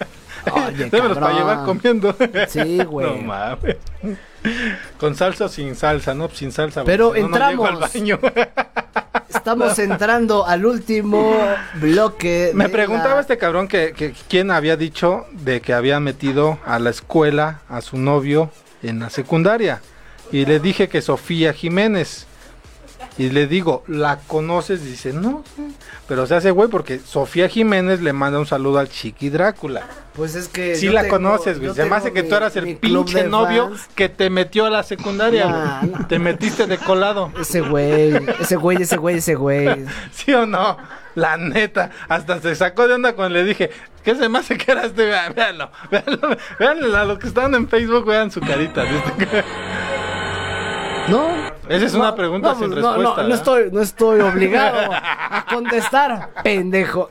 Oye, 0.52 0.88
Démelos 0.88 1.18
para 1.18 1.34
llevar 1.34 1.64
comiendo. 1.66 2.16
Sí, 2.48 2.82
güey. 2.84 3.06
No 3.06 3.22
mames. 3.22 3.76
Con 4.98 5.14
salsa 5.14 5.46
o 5.46 5.48
sin 5.48 5.74
salsa, 5.76 6.14
¿no? 6.14 6.28
Sin 6.30 6.52
salsa. 6.52 6.84
Pero 6.84 7.08
no, 7.08 7.14
llego 7.14 7.26
al 7.66 7.74
entramos. 7.74 7.92
baño. 7.92 8.18
Estamos 9.28 9.78
entrando 9.78 10.46
al 10.46 10.66
último 10.66 11.36
bloque. 11.74 12.50
Me 12.54 12.68
preguntaba 12.68 13.14
la- 13.16 13.20
este 13.20 13.38
cabrón 13.38 13.68
que, 13.68 13.92
que 13.92 14.12
quién 14.28 14.50
había 14.50 14.76
dicho 14.76 15.26
de 15.32 15.60
que 15.60 15.72
había 15.72 16.00
metido 16.00 16.58
a 16.66 16.78
la 16.78 16.90
escuela 16.90 17.60
a 17.68 17.80
su 17.80 17.96
novio 17.96 18.50
en 18.82 18.98
la 19.00 19.08
secundaria. 19.10 19.80
Y 20.32 20.46
le 20.46 20.58
dije 20.60 20.88
que 20.88 21.00
Sofía 21.02 21.52
Jiménez. 21.52 22.26
Y 23.18 23.30
le 23.30 23.46
digo, 23.46 23.82
¿la 23.86 24.18
conoces? 24.26 24.84
Dice, 24.84 25.12
no. 25.12 25.44
Pero 26.08 26.26
se 26.26 26.34
hace 26.34 26.50
güey 26.50 26.68
porque 26.68 26.98
Sofía 26.98 27.48
Jiménez 27.48 28.00
le 28.00 28.12
manda 28.12 28.38
un 28.38 28.46
saludo 28.46 28.78
al 28.78 28.88
Chiqui 28.88 29.28
Drácula. 29.30 29.82
Pues 30.14 30.34
es 30.34 30.48
que. 30.48 30.74
Sí 30.76 30.88
la 30.88 31.02
tengo- 31.02 31.16
conoces, 31.16 31.60
güey. 31.60 31.74
Se 31.74 31.84
me 31.84 31.96
hace 31.96 32.12
que 32.12 32.22
mi- 32.22 32.28
tú 32.28 32.34
eras 32.34 32.56
el 32.56 32.76
pinche 32.76 33.24
novio 33.24 33.68
fans. 33.70 33.88
que 33.94 34.08
te 34.08 34.30
metió 34.30 34.66
a 34.66 34.70
la 34.70 34.82
secundaria. 34.82 35.46
Nah, 35.46 35.80
güey. 35.86 36.04
Te 36.08 36.18
metiste 36.18 36.66
de 36.66 36.78
colado. 36.78 37.30
Ese 37.40 37.60
güey, 37.60 38.14
ese 38.40 38.56
güey, 38.56 38.82
ese 38.82 38.96
güey, 38.96 39.16
ese 39.18 39.34
güey. 39.34 39.84
¿Sí 40.12 40.32
o 40.32 40.46
no? 40.46 40.76
La 41.14 41.36
neta. 41.36 41.90
Hasta 42.08 42.40
se 42.40 42.54
sacó 42.54 42.86
de 42.88 42.94
onda 42.94 43.14
cuando 43.14 43.34
le 43.38 43.44
dije, 43.44 43.70
¿qué 44.04 44.14
se 44.14 44.28
me 44.28 44.38
hace 44.38 44.56
que 44.56 44.72
era 44.72 44.84
este? 44.86 45.04
Vean, 45.06 45.34
Véanlo, 45.34 45.70
véanlo, 45.90 46.36
véanlo, 46.58 46.96
a 46.96 47.04
los 47.04 47.18
que 47.18 47.26
están 47.28 47.54
en 47.54 47.68
Facebook, 47.68 48.06
vean 48.06 48.30
su 48.30 48.40
carita. 48.40 48.84
¿viste? 48.84 49.44
No. 51.10 51.50
Esa 51.68 51.86
es 51.86 51.94
una 51.94 52.14
pregunta 52.14 52.48
no, 52.52 52.58
sin 52.58 52.70
no, 52.70 52.74
respuesta. 52.76 52.96
No, 53.02 53.02
no, 53.10 53.16
¿verdad? 53.16 53.34
estoy, 53.34 53.70
no 53.72 53.80
estoy 53.80 54.20
obligado 54.20 54.90
a 54.92 55.46
contestar, 55.48 56.30
pendejo. 56.42 57.10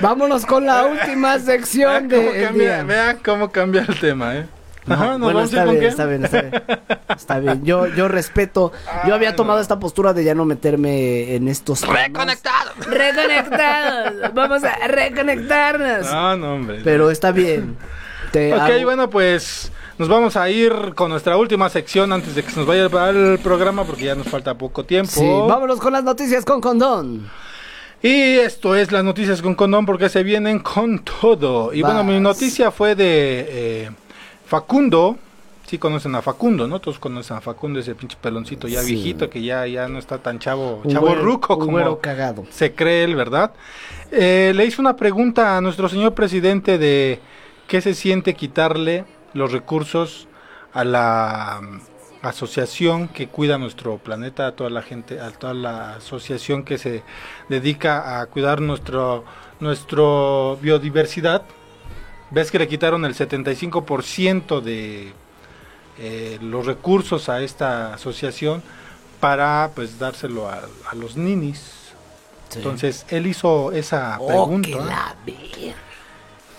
Vámonos 0.00 0.44
con 0.46 0.66
la 0.66 0.84
última 0.84 1.38
sección 1.38 2.08
Vean 2.08 2.10
cómo, 2.22 2.32
de 2.32 2.38
el 2.40 2.44
cambia, 2.46 2.74
día. 2.76 2.84
vean 2.84 3.18
cómo 3.24 3.50
cambia 3.50 3.84
el 3.88 3.98
tema, 3.98 4.36
¿eh? 4.36 4.46
Ajá, 4.86 5.16
¿nos 5.16 5.20
bueno, 5.20 5.38
vamos 5.38 5.52
a 5.54 5.56
ir 5.56 5.58
está 5.58 5.64
con 5.64 5.78
bien, 5.78 5.90
está 5.90 6.04
bien, 6.06 6.24
está 6.24 6.40
bien. 6.42 6.62
Está 7.16 7.38
bien. 7.38 7.64
Yo, 7.64 7.86
yo 7.86 8.06
respeto. 8.08 8.70
Yo 9.06 9.14
había 9.14 9.34
tomado 9.34 9.60
esta 9.60 9.78
postura 9.80 10.12
de 10.12 10.24
ya 10.24 10.34
no 10.34 10.44
meterme 10.44 11.34
en 11.34 11.48
estos 11.48 11.80
temas. 11.80 12.02
Reconectados. 12.08 12.86
Reconectados. 12.86 14.34
Vamos 14.34 14.62
a 14.62 14.86
reconectarnos. 14.86 16.12
No, 16.12 16.36
no, 16.36 16.54
hombre. 16.56 16.80
Pero 16.84 17.10
está 17.10 17.32
bien. 17.32 17.78
Te 18.30 18.52
Ok, 18.52 18.60
hago- 18.60 18.84
bueno, 18.84 19.08
pues 19.08 19.72
nos 19.98 20.08
vamos 20.08 20.36
a 20.36 20.48
ir 20.50 20.72
con 20.94 21.10
nuestra 21.10 21.36
última 21.36 21.68
sección 21.68 22.12
antes 22.12 22.34
de 22.34 22.42
que 22.42 22.50
se 22.50 22.56
nos 22.58 22.66
vaya 22.66 22.86
el 23.10 23.38
programa 23.38 23.84
porque 23.84 24.04
ya 24.04 24.14
nos 24.14 24.28
falta 24.28 24.54
poco 24.56 24.84
tiempo. 24.84 25.10
Sí, 25.12 25.24
vámonos 25.24 25.78
con 25.80 25.92
las 25.92 26.02
noticias 26.04 26.44
con 26.44 26.60
condón. 26.60 27.30
Y 28.02 28.34
esto 28.38 28.76
es 28.76 28.92
las 28.92 29.02
noticias 29.04 29.40
con 29.40 29.54
condón 29.54 29.86
porque 29.86 30.08
se 30.08 30.22
vienen 30.22 30.58
con 30.58 30.98
todo. 30.98 31.72
Y 31.72 31.80
bueno, 31.82 32.04
mi 32.04 32.20
noticia 32.20 32.70
fue 32.70 32.94
de 32.94 33.46
eh, 33.48 33.90
Facundo, 34.46 35.16
Sí 35.66 35.78
conocen 35.78 36.14
a 36.14 36.20
Facundo, 36.20 36.68
¿no? 36.68 36.78
Todos 36.78 36.98
conocen 36.98 37.38
a 37.38 37.40
Facundo, 37.40 37.80
ese 37.80 37.94
pinche 37.94 38.18
peloncito 38.20 38.68
ya 38.68 38.82
Sí. 38.82 38.92
viejito 38.94 39.30
que 39.30 39.42
ya, 39.42 39.66
ya 39.66 39.88
no 39.88 39.98
está 39.98 40.18
tan 40.18 40.38
chavo, 40.38 40.82
Un 40.84 40.92
chavo 40.92 41.06
güero- 41.06 41.22
ruco 41.22 41.58
como 41.58 41.98
cagado. 42.00 42.44
se 42.50 42.74
cree 42.74 43.04
él, 43.04 43.16
¿verdad? 43.16 43.52
Eh, 44.12 44.52
le 44.54 44.66
hizo 44.66 44.82
una 44.82 44.94
pregunta 44.94 45.56
a 45.56 45.62
nuestro 45.62 45.88
señor 45.88 46.12
presidente 46.12 46.76
de 46.76 47.18
qué 47.66 47.80
se 47.80 47.94
siente 47.94 48.34
quitarle 48.34 49.06
los 49.34 49.52
recursos 49.52 50.28
a 50.72 50.84
la 50.84 51.60
mm, 51.62 51.80
asociación 52.26 53.08
que 53.08 53.28
cuida 53.28 53.58
nuestro 53.58 53.98
planeta, 53.98 54.46
a 54.48 54.52
toda 54.52 54.70
la 54.70 54.82
gente, 54.82 55.20
a 55.20 55.30
toda 55.30 55.54
la 55.54 55.96
asociación 55.96 56.64
que 56.64 56.78
se 56.78 57.02
dedica 57.48 58.20
a 58.20 58.26
cuidar 58.26 58.60
nuestro, 58.60 59.24
nuestro 59.60 60.58
biodiversidad. 60.62 61.42
Ves 62.30 62.50
que 62.50 62.58
le 62.58 62.66
quitaron 62.68 63.04
el 63.04 63.14
75% 63.14 64.60
de 64.60 65.12
eh, 65.98 66.38
los 66.40 66.66
recursos 66.66 67.28
a 67.28 67.42
esta 67.42 67.94
asociación 67.94 68.62
para 69.20 69.70
pues 69.74 69.98
dárselo 69.98 70.48
a, 70.48 70.62
a 70.90 70.94
los 70.94 71.16
ninis. 71.16 71.72
Sí. 72.48 72.58
Entonces 72.58 73.06
él 73.08 73.26
hizo 73.26 73.72
esa 73.72 74.16
Oh, 74.20 74.26
pregunta. 74.26 75.16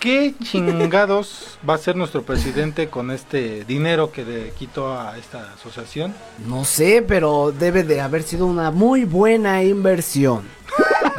¿Qué 0.06 0.34
chingados 0.40 1.58
va 1.68 1.72
a 1.72 1.76
hacer 1.76 1.96
nuestro 1.96 2.22
presidente 2.22 2.88
con 2.88 3.10
este 3.10 3.64
dinero 3.64 4.12
que 4.12 4.24
le 4.24 4.50
quitó 4.50 4.96
a 4.96 5.18
esta 5.18 5.52
asociación? 5.54 6.14
No 6.46 6.64
sé, 6.64 7.04
pero 7.06 7.50
debe 7.50 7.82
de 7.82 8.00
haber 8.00 8.22
sido 8.22 8.46
una 8.46 8.70
muy 8.70 9.04
buena 9.04 9.64
inversión. 9.64 10.42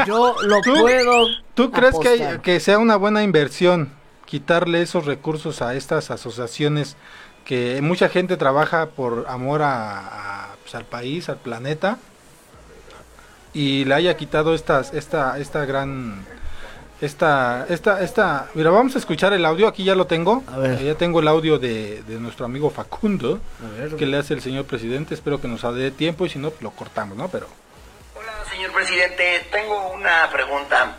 Yo 0.05 0.35
lo 0.41 0.61
¿Tú- 0.61 0.73
puedo. 0.79 1.25
¿Tú 1.53 1.69
crees 1.69 1.95
que, 1.99 2.07
hay- 2.07 2.19
apostar. 2.21 2.41
que 2.41 2.59
sea 2.61 2.77
una 2.79 2.95
buena 2.95 3.23
inversión 3.23 3.89
quitarle 4.25 4.81
esos 4.81 5.05
recursos 5.05 5.61
a 5.61 5.75
estas 5.75 6.09
asociaciones 6.09 6.95
que 7.43 7.81
mucha 7.81 8.07
gente 8.07 8.37
trabaja 8.37 8.85
por 8.85 9.25
amor 9.27 9.63
a, 9.63 9.99
a, 10.51 10.55
pues, 10.63 10.75
al 10.75 10.85
país, 10.85 11.27
al 11.27 11.37
planeta 11.39 11.97
y 13.53 13.83
le 13.83 13.95
haya 13.95 14.15
quitado 14.15 14.53
estas 14.55 14.93
esta 14.93 15.37
esta 15.39 15.65
gran 15.65 16.25
esta 17.01 17.65
esta 17.69 18.01
esta 18.01 18.49
mira 18.55 18.71
vamos 18.71 18.95
a 18.95 18.97
escuchar 18.97 19.33
el 19.33 19.45
audio 19.45 19.67
aquí 19.67 19.83
ya 19.83 19.95
lo 19.95 20.07
tengo 20.07 20.43
ya 20.83 20.95
tengo 20.95 21.19
el 21.19 21.27
audio 21.27 21.59
de, 21.59 22.01
de 22.03 22.19
nuestro 22.19 22.45
amigo 22.45 22.69
Facundo 22.69 23.39
A 23.63 23.79
ver. 23.79 23.95
que 23.95 24.05
le 24.05 24.17
hace 24.17 24.33
el 24.33 24.41
señor 24.41 24.65
presidente 24.65 25.13
espero 25.13 25.39
que 25.39 25.47
nos 25.47 25.61
dé 25.75 25.91
tiempo 25.91 26.25
y 26.25 26.29
si 26.29 26.39
no 26.39 26.51
lo 26.59 26.71
cortamos 26.71 27.15
no 27.17 27.27
pero 27.29 27.47
Señor 28.57 28.71
presidente, 28.71 29.45
tengo 29.51 29.89
una 29.91 30.27
pregunta. 30.31 30.95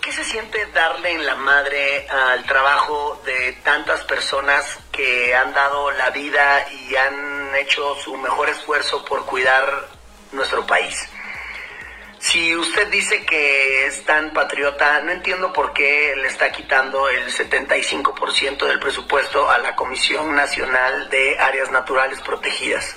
¿Qué 0.00 0.12
se 0.12 0.22
siente 0.22 0.64
darle 0.66 1.12
en 1.12 1.26
la 1.26 1.34
madre 1.34 2.06
al 2.08 2.44
trabajo 2.44 3.20
de 3.24 3.54
tantas 3.64 4.04
personas 4.04 4.78
que 4.92 5.34
han 5.34 5.52
dado 5.52 5.90
la 5.90 6.10
vida 6.10 6.68
y 6.70 6.94
han 6.94 7.52
hecho 7.56 7.96
su 7.96 8.16
mejor 8.16 8.48
esfuerzo 8.48 9.04
por 9.04 9.24
cuidar 9.26 9.88
nuestro 10.30 10.64
país? 10.66 10.96
Si 12.20 12.54
usted 12.56 12.88
dice 12.88 13.24
que 13.24 13.86
es 13.86 14.04
tan 14.04 14.32
patriota, 14.32 15.00
no 15.02 15.12
entiendo 15.12 15.52
por 15.52 15.72
qué 15.72 16.14
le 16.16 16.26
está 16.26 16.50
quitando 16.50 17.08
el 17.08 17.32
75% 17.32 18.66
del 18.66 18.80
presupuesto 18.80 19.48
a 19.48 19.58
la 19.58 19.76
Comisión 19.76 20.34
Nacional 20.34 21.08
de 21.10 21.38
Áreas 21.38 21.70
Naturales 21.70 22.20
Protegidas, 22.20 22.96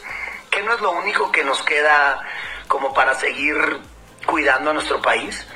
que 0.49 0.63
no 0.63 0.73
es 0.73 0.81
lo 0.81 0.91
único 0.91 1.31
que 1.31 1.43
nos 1.43 1.61
queda 1.61 2.19
como 2.67 2.95
para 2.95 3.13
seguir 3.13 3.55
cuidando 4.25 4.71
a 4.71 4.73
nuestro 4.73 4.99
país. 5.01 5.47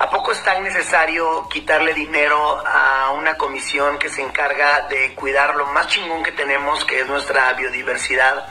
¿A 0.00 0.10
poco 0.10 0.32
es 0.32 0.42
tan 0.42 0.64
necesario 0.64 1.48
quitarle 1.48 1.94
dinero 1.94 2.60
a 2.66 3.12
una 3.12 3.36
comisión 3.36 3.98
que 3.98 4.10
se 4.10 4.20
encarga 4.20 4.88
de 4.88 5.14
cuidar 5.14 5.54
lo 5.54 5.66
más 5.66 5.86
chingón 5.86 6.24
que 6.24 6.32
tenemos, 6.32 6.84
que 6.84 7.00
es 7.00 7.06
nuestra 7.06 7.52
biodiversidad, 7.52 8.48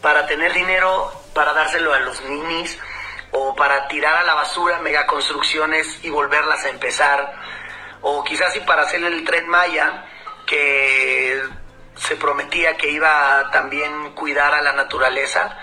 para 0.00 0.26
tener 0.26 0.54
dinero 0.54 1.12
para 1.34 1.52
dárselo 1.52 1.92
a 1.92 2.00
los 2.00 2.22
ninis 2.22 2.78
o 3.36 3.54
para 3.54 3.88
tirar 3.88 4.14
a 4.14 4.22
la 4.22 4.34
basura 4.34 4.78
megaconstrucciones 4.78 6.04
y 6.04 6.08
volverlas 6.08 6.64
a 6.64 6.70
empezar? 6.70 7.34
O 8.00 8.22
quizás 8.22 8.54
y 8.56 8.60
para 8.60 8.82
hacer 8.82 9.02
el 9.02 9.24
tren 9.24 9.48
Maya, 9.48 10.04
que 10.46 11.42
se 11.96 12.16
prometía 12.16 12.76
que 12.76 12.90
iba 12.90 13.38
a 13.38 13.50
también 13.50 14.12
cuidar 14.12 14.54
a 14.54 14.62
la 14.62 14.72
naturaleza. 14.72 15.58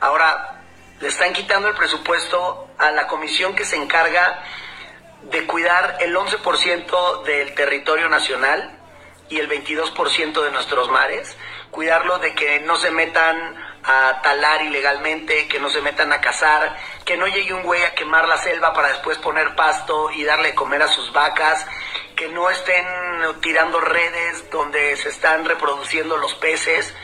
Ahora 0.00 0.60
le 1.00 1.08
están 1.08 1.32
quitando 1.32 1.68
el 1.68 1.74
presupuesto 1.74 2.68
a 2.78 2.90
la 2.90 3.06
comisión 3.06 3.54
que 3.54 3.64
se 3.64 3.76
encarga 3.76 4.42
de 5.22 5.46
cuidar 5.46 5.96
el 6.00 6.14
11% 6.14 7.22
del 7.22 7.54
territorio 7.54 8.08
nacional 8.10 8.78
y 9.30 9.38
el 9.38 9.48
22% 9.48 10.42
de 10.42 10.50
nuestros 10.50 10.90
mares, 10.90 11.36
cuidarlo 11.70 12.18
de 12.18 12.34
que 12.34 12.60
no 12.60 12.76
se 12.76 12.90
metan 12.90 13.56
a 13.84 14.20
talar 14.22 14.62
ilegalmente, 14.62 15.46
que 15.48 15.60
no 15.60 15.68
se 15.68 15.82
metan 15.82 16.12
a 16.12 16.20
cazar, 16.20 16.76
que 17.04 17.16
no 17.16 17.26
llegue 17.26 17.52
un 17.52 17.62
güey 17.62 17.82
a 17.84 17.94
quemar 17.94 18.26
la 18.26 18.38
selva 18.38 18.72
para 18.72 18.88
después 18.88 19.18
poner 19.18 19.54
pasto 19.54 20.10
y 20.10 20.24
darle 20.24 20.48
de 20.48 20.54
comer 20.54 20.82
a 20.82 20.88
sus 20.88 21.12
vacas, 21.12 21.66
que 22.16 22.28
no 22.28 22.48
estén 22.50 22.86
tirando 23.40 23.80
redes 23.80 24.50
donde 24.50 24.96
se 24.96 25.10
están 25.10 25.44
reproduciendo 25.44 26.16
los 26.16 26.34
peces 26.34 26.94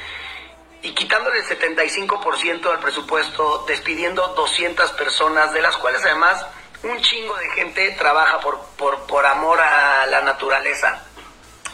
y 0.82 0.92
quitándole 0.94 1.40
el 1.40 1.44
75% 1.44 2.70
del 2.70 2.78
presupuesto, 2.78 3.64
despidiendo 3.66 4.28
200 4.28 4.92
personas, 4.92 5.52
de 5.52 5.60
las 5.60 5.76
cuales 5.76 6.02
además 6.04 6.46
un 6.82 6.98
chingo 7.02 7.36
de 7.36 7.50
gente 7.50 7.90
trabaja 7.98 8.40
por, 8.40 8.58
por, 8.78 9.06
por 9.06 9.26
amor 9.26 9.60
a 9.60 10.06
la 10.06 10.22
naturaleza. 10.22 11.02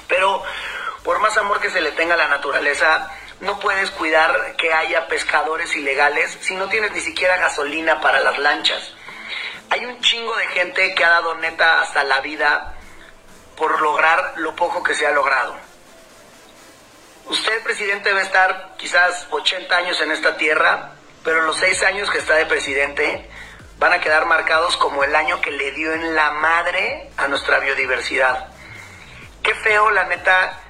Pero 0.09 0.43
por 1.05 1.21
más 1.21 1.37
amor 1.37 1.61
que 1.61 1.71
se 1.71 1.81
le 1.81 1.93
tenga 1.93 2.15
a 2.15 2.19
la 2.19 2.29
naturaleza, 2.29 3.09
no 3.41 3.59
puedes 3.61 3.91
cuidar 3.91 4.57
que 4.57 4.73
haya 4.73 5.09
pescadores 5.09 5.75
ilegales 5.77 6.39
si 6.41 6.55
no 6.55 6.69
tienes 6.69 6.93
ni 6.93 7.01
siquiera 7.01 7.37
gasolina 7.37 8.01
para 8.01 8.21
las 8.21 8.39
lanchas. 8.39 8.95
Hay 9.71 9.85
un 9.85 10.01
chingo 10.01 10.35
de 10.37 10.47
gente 10.49 10.95
que 10.95 11.05
ha 11.05 11.11
dado 11.11 11.35
neta 11.37 11.81
hasta 11.81 12.05
la 12.05 12.21
vida 12.21 12.75
por 13.57 13.81
lograr 13.81 14.35
lo 14.37 14.55
poco 14.55 14.83
que 14.83 14.95
se 14.95 15.07
ha 15.07 15.11
logrado. 15.11 15.57
Usted, 17.27 17.63
presidente, 17.65 18.11
debe 18.11 18.23
estar 18.23 18.75
quizás 18.77 19.27
80 19.31 19.77
años 19.77 20.01
en 20.01 20.13
esta 20.13 20.37
tierra, 20.37 20.93
pero 21.25 21.43
los 21.43 21.57
seis 21.57 21.83
años 21.83 22.09
que 22.11 22.19
está 22.19 22.35
de 22.35 22.47
presidente 22.47 23.29
van 23.79 23.93
a 23.93 24.01
quedar 24.01 24.27
marcados 24.27 24.77
como 24.77 25.03
el 25.03 25.15
año 25.15 25.41
que 25.41 25.51
le 25.51 25.73
dio 25.73 25.93
en 25.93 26.15
la 26.15 26.31
madre 26.31 27.11
a 27.17 27.27
nuestra 27.27 27.59
biodiversidad. 27.59 28.49
Qué 29.43 29.55
feo, 29.57 29.91
la 29.91 30.05
neta, 30.05 30.61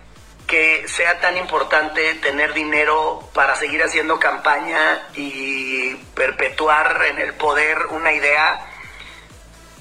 que 0.47 0.87
sea 0.87 1.21
tan 1.21 1.37
importante 1.37 2.15
tener 2.15 2.55
dinero 2.55 3.21
para 3.35 3.57
seguir 3.57 3.83
haciendo 3.83 4.19
campaña 4.19 5.09
y 5.15 5.95
perpetuar 6.15 7.01
en 7.11 7.19
el 7.19 7.35
poder 7.35 7.79
una 7.91 8.13
idea 8.13 8.65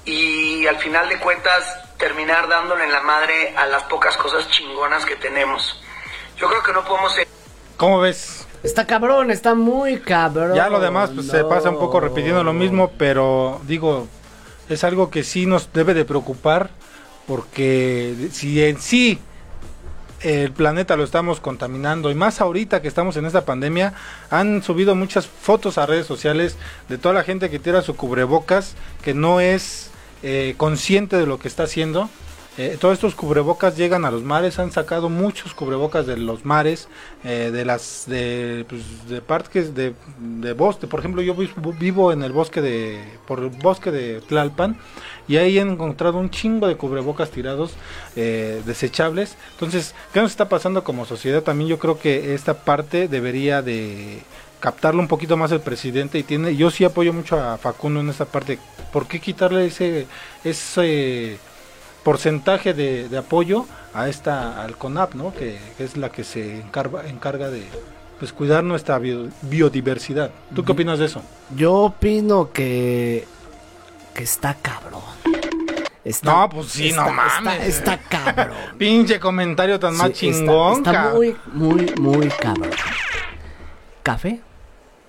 y 0.06 0.66
al 0.68 0.78
final 0.78 1.08
de 1.10 1.20
cuentas 1.20 1.64
terminar 1.98 2.48
dándole 2.48 2.84
en 2.84 2.92
la 2.92 3.02
madre 3.02 3.54
a 3.56 3.66
las 3.68 3.84
pocas 3.84 4.18
cosas 4.18 4.50
chingonas 4.50 5.06
que 5.06 5.16
tenemos. 5.16 5.82
Yo 6.38 6.48
creo 6.48 6.64
que 6.64 6.74
no 6.74 6.84
podemos 6.84 7.14
ser 7.14 7.28
¿cómo 7.78 8.00
ves? 8.00 8.48
Está 8.64 8.88
cabrón, 8.88 9.30
está 9.30 9.54
muy 9.54 10.00
cabrón. 10.00 10.56
Ya 10.56 10.70
lo 10.70 10.80
demás 10.80 11.12
pues, 11.14 11.28
se 11.28 11.42
no. 11.42 11.50
pasa 11.50 11.70
un 11.70 11.78
poco 11.78 12.00
repitiendo 12.00 12.44
lo 12.44 12.54
mismo, 12.54 12.92
pero 12.98 13.62
digo, 13.66 14.08
es 14.70 14.84
algo 14.84 15.12
que 15.12 15.24
sí 15.24 15.46
nos 15.46 15.72
debe 15.72 15.94
de 15.94 16.06
preocupar, 16.06 16.72
porque 17.28 18.30
si 18.32 18.64
en 18.64 18.82
sí 18.82 19.20
el 20.26 20.52
planeta 20.52 20.98
lo 20.98 21.04
estamos 21.04 21.40
contaminando, 21.40 22.10
y 22.10 22.16
más 22.16 22.42
ahorita 22.42 22.82
que 22.82 22.88
estamos 22.88 23.16
en 23.16 23.28
esta 23.28 23.46
pandemia, 23.46 23.94
han 24.32 24.64
subido 24.64 24.96
muchas 24.96 25.28
fotos 25.28 25.78
a 25.78 25.86
redes 25.86 26.08
sociales 26.08 26.58
de 26.90 26.98
toda 26.98 27.14
la 27.14 27.24
gente 27.24 27.52
que 27.52 27.60
tira 27.60 27.84
su 27.84 27.96
cubrebocas, 27.96 28.74
que 29.04 29.14
no 29.14 29.40
es 29.40 29.92
eh, 30.24 30.56
consciente 30.58 31.18
de 31.18 31.28
lo 31.28 31.38
que 31.38 31.48
está 31.48 31.64
haciendo. 31.64 32.10
Eh, 32.58 32.78
todos 32.80 32.94
estos 32.94 33.16
cubrebocas 33.16 33.76
llegan 33.76 34.06
a 34.06 34.12
los 34.12 34.24
mares, 34.24 34.60
han 34.60 34.72
sacado 34.72 35.10
muchos 35.10 35.54
cubrebocas 35.54 36.08
de 36.08 36.16
los 36.16 36.46
mares, 36.46 36.88
eh, 37.26 37.50
de 37.52 37.66
las 37.66 38.06
de, 38.08 38.66
pues, 38.70 39.10
de 39.10 39.22
parques 39.22 39.76
de, 39.76 39.94
bosque. 40.54 40.88
Por 40.88 41.02
ejemplo, 41.02 41.22
yo 41.22 41.36
vivo, 41.36 41.74
vivo 41.78 42.12
en 42.14 42.24
el 42.24 42.32
bosque 42.32 42.62
de 42.62 43.04
por 43.28 43.40
el 43.40 43.50
bosque 43.50 43.92
de 43.92 44.22
Tlalpan 44.22 44.78
y 45.28 45.36
ahí 45.36 45.58
he 45.58 45.62
encontrado 45.62 46.18
un 46.18 46.30
chingo 46.30 46.68
de 46.68 46.78
cubrebocas 46.78 47.30
tirados 47.30 47.74
eh, 48.16 48.62
desechables. 48.66 49.36
Entonces, 49.52 49.94
¿qué 50.14 50.22
nos 50.22 50.32
está 50.32 50.48
pasando 50.48 50.86
como 50.86 51.06
sociedad? 51.06 51.44
También 51.44 51.70
yo 51.70 51.78
creo 51.78 52.00
que 52.00 52.34
esta 52.34 52.54
parte 52.54 53.10
debería 53.10 53.62
de 53.62 54.22
captarlo 54.62 55.02
un 55.02 55.10
poquito 55.10 55.36
más 55.36 55.52
el 55.52 55.60
presidente 55.60 56.18
y 56.18 56.24
tiene 56.24 56.56
yo 56.56 56.72
sí 56.72 56.86
apoyo 56.86 57.12
mucho 57.12 57.38
a 57.38 57.58
Facundo 57.58 58.00
en 58.00 58.10
esta 58.10 58.24
parte. 58.24 58.60
¿Por 58.94 59.08
qué 59.08 59.20
quitarle 59.20 59.66
ese 59.66 60.08
ese 60.46 61.38
porcentaje 62.06 62.74
de, 62.76 63.10
de 63.10 63.18
apoyo 63.18 63.66
a 63.94 64.08
esta 64.08 64.62
al 64.64 64.78
CONAP, 64.78 65.16
¿no? 65.16 65.34
Que, 65.34 65.60
que 65.78 65.84
es 65.84 65.98
la 65.98 66.10
que 66.10 66.24
se 66.24 66.60
encarga, 66.62 67.08
encarga 67.10 67.50
de 67.50 67.64
pues 68.20 68.32
cuidar 68.32 68.64
nuestra 68.64 68.98
bio- 69.00 69.30
biodiversidad. 69.42 70.30
¿Tú 70.56 70.64
qué 70.64 70.72
opinas 70.72 71.00
de 71.00 71.06
eso? 71.08 71.22
Yo 71.56 71.74
opino 71.74 72.52
que 72.54 73.28
que 74.14 74.24
está 74.24 74.54
cabrón. 74.54 75.02
Está, 76.06 76.32
No, 76.32 76.50
pues 76.50 76.68
sí, 76.68 76.92
no 76.94 77.02
está- 77.02 77.12
mames. 77.12 77.68
Está, 77.68 77.96
está 77.96 77.98
cabrón. 78.08 78.56
Pinche 78.78 79.20
comentario 79.20 79.80
tan 79.80 79.98
más 79.98 80.12
Sí, 80.16 80.28
está- 80.30 80.38
chingón, 80.40 80.78
Está, 80.78 81.10
muy, 81.16 81.36
muy, 81.54 81.92
muy 82.00 82.28
cabrón. 82.30 82.70
¿Café? 84.04 84.40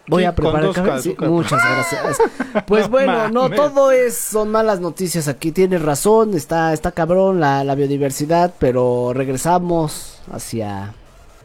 Voy 0.09 0.25
a 0.25 0.35
preparar 0.35 0.73
café. 0.73 1.03
Sí, 1.03 1.17
muchas 1.19 1.61
gracias. 1.63 2.19
Pues 2.67 2.85
No 2.85 2.91
bueno, 2.91 3.29
no 3.29 3.51
todo 3.51 3.91
es 3.91 4.17
son 4.17 4.51
malas 4.51 4.81
noticias 4.81 5.29
aquí. 5.29 5.53
Tienes 5.53 5.83
razón, 5.83 6.35
está 6.35 6.73
está 6.73 6.93
cabrón 6.93 7.41
la, 7.41 7.65
la 7.65 7.75
biodiversidad, 7.75 8.55
pero 8.59 9.13
regresamos 9.13 10.21
hacia 10.33 10.95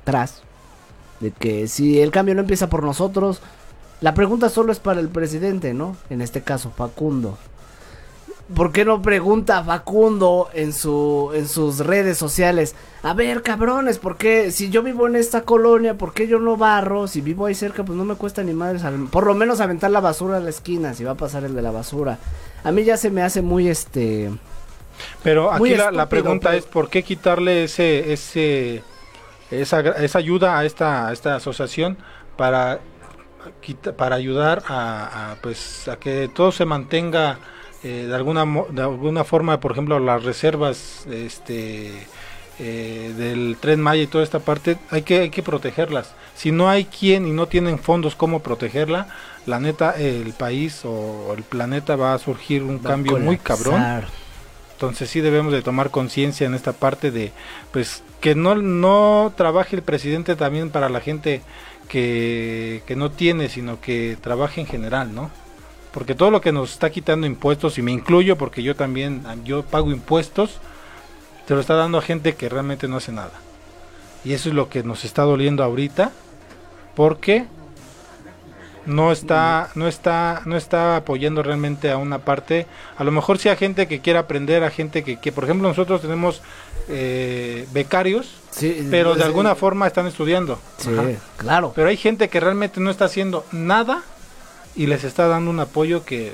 atrás. 0.01 0.41
De 1.19 1.31
que 1.31 1.67
si 1.67 1.99
el 2.01 2.11
cambio 2.11 2.33
no 2.33 2.41
empieza 2.41 2.69
por 2.69 2.83
nosotros, 2.83 3.41
la 3.99 4.13
pregunta 4.13 4.49
solo 4.49 4.71
es 4.71 4.79
para 4.79 4.99
el 4.99 5.09
presidente, 5.09 5.73
¿no? 5.73 5.95
En 6.09 6.21
este 6.21 6.41
caso, 6.41 6.71
Facundo. 6.75 7.37
¿Por 8.55 8.71
qué 8.71 8.83
no 8.85 9.01
pregunta 9.01 9.63
Facundo 9.63 10.49
en 10.53 10.73
su 10.73 11.31
en 11.33 11.47
sus 11.47 11.79
redes 11.79 12.17
sociales? 12.17 12.75
A 13.03 13.13
ver, 13.13 13.41
cabrones, 13.43 13.97
¿por 13.97 14.17
qué 14.17 14.51
si 14.51 14.69
yo 14.69 14.83
vivo 14.83 15.07
en 15.07 15.15
esta 15.15 15.41
colonia, 15.43 15.97
por 15.97 16.13
qué 16.13 16.27
yo 16.27 16.39
no 16.39 16.57
barro? 16.57 17.07
Si 17.07 17.21
vivo 17.21 17.45
ahí 17.45 17.55
cerca, 17.55 17.83
pues 17.83 17.97
no 17.97 18.03
me 18.03 18.15
cuesta 18.15 18.43
ni 18.43 18.53
madres, 18.53 18.83
al- 18.83 19.07
por 19.09 19.25
lo 19.25 19.33
menos 19.35 19.61
aventar 19.61 19.89
la 19.91 20.01
basura 20.01 20.37
a 20.37 20.39
la 20.41 20.49
esquina, 20.49 20.93
si 20.93 21.03
va 21.03 21.11
a 21.11 21.15
pasar 21.15 21.43
el 21.45 21.55
de 21.55 21.61
la 21.61 21.71
basura. 21.71 22.17
A 22.63 22.71
mí 22.71 22.83
ya 22.83 22.97
se 22.97 23.09
me 23.09 23.23
hace 23.23 23.41
muy 23.41 23.69
este 23.69 24.29
Pero 25.23 25.51
aquí 25.51 25.75
la, 25.75 26.09
pregunta 26.09 26.49
pero- 26.49 26.59
es 26.59 26.65
por 26.65 26.89
qué 26.89 27.03
quitarle 27.03 27.63
ese 27.63 28.11
ese 28.11 28.83
esa, 29.49 29.79
esa 29.79 30.19
ayuda 30.19 30.57
a 30.59 30.65
esta 30.65 31.07
a 31.07 31.13
esta 31.13 31.35
asociación 31.35 31.97
para 32.37 32.79
para 33.97 34.15
ayudar 34.15 34.61
a, 34.67 35.31
a, 35.31 35.35
pues 35.41 35.87
a 35.87 35.95
que 35.97 36.29
todo 36.33 36.51
se 36.51 36.65
mantenga 36.65 37.39
eh, 37.83 38.05
de 38.07 38.15
alguna 38.15 38.45
de 38.69 38.81
alguna 38.81 39.23
forma 39.23 39.59
por 39.59 39.71
ejemplo 39.71 39.99
las 39.99 40.23
reservas 40.23 41.05
este 41.11 41.91
eh, 42.59 43.13
del 43.17 43.57
tren 43.59 43.81
Maya 43.81 44.03
y 44.03 44.07
toda 44.07 44.23
esta 44.23 44.39
parte 44.39 44.77
hay 44.91 45.01
que 45.01 45.21
hay 45.21 45.29
que 45.31 45.41
protegerlas. 45.41 46.13
Si 46.35 46.51
no 46.51 46.69
hay 46.69 46.85
quien 46.85 47.27
y 47.27 47.31
no 47.31 47.47
tienen 47.47 47.79
fondos 47.79 48.15
cómo 48.15 48.41
protegerla 48.41 49.07
la 49.47 49.59
neta 49.59 49.91
el 49.91 50.33
país 50.33 50.81
o 50.85 51.33
el 51.35 51.43
planeta 51.43 51.95
va 51.95 52.13
a 52.13 52.19
surgir 52.19 52.61
un 52.63 52.77
Va 52.77 52.91
cambio 52.91 53.17
muy 53.17 53.37
cabrón. 53.37 54.03
Entonces 54.73 55.09
sí 55.09 55.21
debemos 55.21 55.51
de 55.51 55.61
tomar 55.61 55.89
conciencia 55.89 56.45
en 56.45 56.53
esta 56.53 56.73
parte 56.73 57.09
de 57.09 57.31
pues 57.71 58.03
que 58.19 58.35
no 58.35 58.55
no 58.55 59.33
trabaje 59.35 59.75
el 59.75 59.81
presidente 59.81 60.35
también 60.35 60.69
para 60.69 60.89
la 60.89 61.01
gente 61.01 61.41
que, 61.87 62.83
que 62.85 62.95
no 62.95 63.11
tiene, 63.11 63.49
sino 63.49 63.81
que 63.81 64.17
trabaje 64.21 64.61
en 64.61 64.67
general, 64.67 65.13
¿no? 65.13 65.31
Porque 65.93 66.15
todo 66.15 66.31
lo 66.31 66.39
que 66.41 66.51
nos 66.51 66.71
está 66.71 66.89
quitando 66.89 67.27
impuestos, 67.27 67.77
y 67.77 67.81
me 67.81 67.91
incluyo 67.91 68.37
porque 68.37 68.63
yo 68.63 68.75
también, 68.75 69.23
yo 69.43 69.63
pago 69.63 69.91
impuestos, 69.91 70.59
se 71.47 71.53
lo 71.53 71.59
está 71.59 71.75
dando 71.75 71.97
a 71.97 72.01
gente 72.01 72.35
que 72.35 72.47
realmente 72.47 72.87
no 72.87 72.97
hace 72.97 73.11
nada. 73.11 73.31
Y 74.23 74.33
eso 74.33 74.49
es 74.49 74.55
lo 74.55 74.69
que 74.69 74.83
nos 74.83 75.03
está 75.03 75.23
doliendo 75.23 75.63
ahorita, 75.63 76.11
porque 76.95 77.45
no 78.85 79.11
está 79.11 79.69
no 79.75 79.87
está 79.87 80.41
no 80.45 80.57
está 80.57 80.95
apoyando 80.95 81.43
realmente 81.43 81.91
a 81.91 81.97
una 81.97 82.17
parte 82.19 82.65
a 82.97 83.03
lo 83.03 83.11
mejor 83.11 83.37
sí 83.37 83.47
a 83.47 83.55
gente 83.55 83.87
que 83.87 83.99
quiera 84.01 84.21
aprender 84.21 84.63
a 84.63 84.71
gente 84.71 85.03
que, 85.03 85.17
que 85.19 85.31
por 85.31 85.43
ejemplo 85.43 85.67
nosotros 85.67 86.01
tenemos 86.01 86.41
eh, 86.89 87.67
becarios 87.73 88.37
Sí, 88.49 88.87
pero 88.89 89.13
de 89.13 89.19
sí. 89.21 89.25
alguna 89.27 89.53
forma 89.53 89.85
están 89.85 90.07
estudiando 90.07 90.57
Sí, 90.79 90.89
claro. 91.37 91.73
pero 91.75 91.89
hay 91.89 91.97
gente 91.97 92.27
que 92.27 92.39
realmente 92.39 92.79
no 92.81 92.89
está 92.89 93.05
haciendo 93.05 93.45
nada 93.51 94.01
y 94.75 94.87
les 94.87 95.03
está 95.03 95.27
dando 95.27 95.49
un 95.51 95.59
apoyo 95.59 96.03
que 96.05 96.31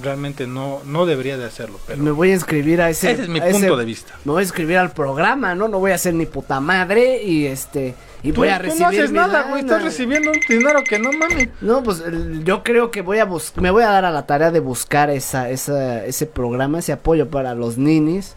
realmente 0.00 0.46
no 0.46 0.80
no 0.84 1.06
debería 1.06 1.36
de 1.36 1.44
hacerlo 1.44 1.80
pero 1.84 2.00
me 2.00 2.12
voy 2.12 2.30
a 2.30 2.34
inscribir 2.34 2.80
a 2.80 2.88
ese 2.88 3.10
Ese 3.10 3.22
es 3.22 3.28
mi 3.28 3.40
ese- 3.40 3.50
punto 3.50 3.76
de 3.76 3.84
vista. 3.84 4.14
Me 4.24 4.30
voy 4.30 4.40
a 4.40 4.42
inscribir 4.44 4.78
al 4.78 4.92
programa, 4.92 5.56
¿no? 5.56 5.66
No 5.66 5.80
voy 5.80 5.90
a 5.90 5.96
hacer 5.96 6.14
ni 6.14 6.24
puta 6.24 6.60
madre 6.60 7.20
y 7.24 7.46
este 7.46 7.96
y 8.22 8.30
Tú- 8.30 8.42
voy 8.42 8.48
a 8.50 8.58
tú 8.58 8.64
recibir 8.64 8.82
no 8.82 8.88
haces 8.90 9.10
nada 9.12 9.42
güey 9.48 9.62
estás 9.62 9.82
recibiendo 9.82 10.30
un 10.30 10.38
dinero 10.48 10.84
que 10.88 11.00
no 11.00 11.10
mames 11.12 11.48
No, 11.60 11.82
pues 11.82 12.00
el- 12.06 12.44
yo 12.44 12.62
creo 12.62 12.92
que 12.92 13.02
voy 13.02 13.18
a 13.18 13.24
bus 13.24 13.52
me 13.56 13.70
voy 13.72 13.82
a 13.82 13.88
dar 13.88 14.04
a 14.04 14.12
la 14.12 14.24
tarea 14.24 14.52
de 14.52 14.60
buscar 14.60 15.10
esa, 15.10 15.50
esa 15.50 16.04
ese 16.04 16.26
programa, 16.26 16.78
ese 16.78 16.92
apoyo 16.92 17.28
para 17.28 17.56
los 17.56 17.76
ninis. 17.76 18.36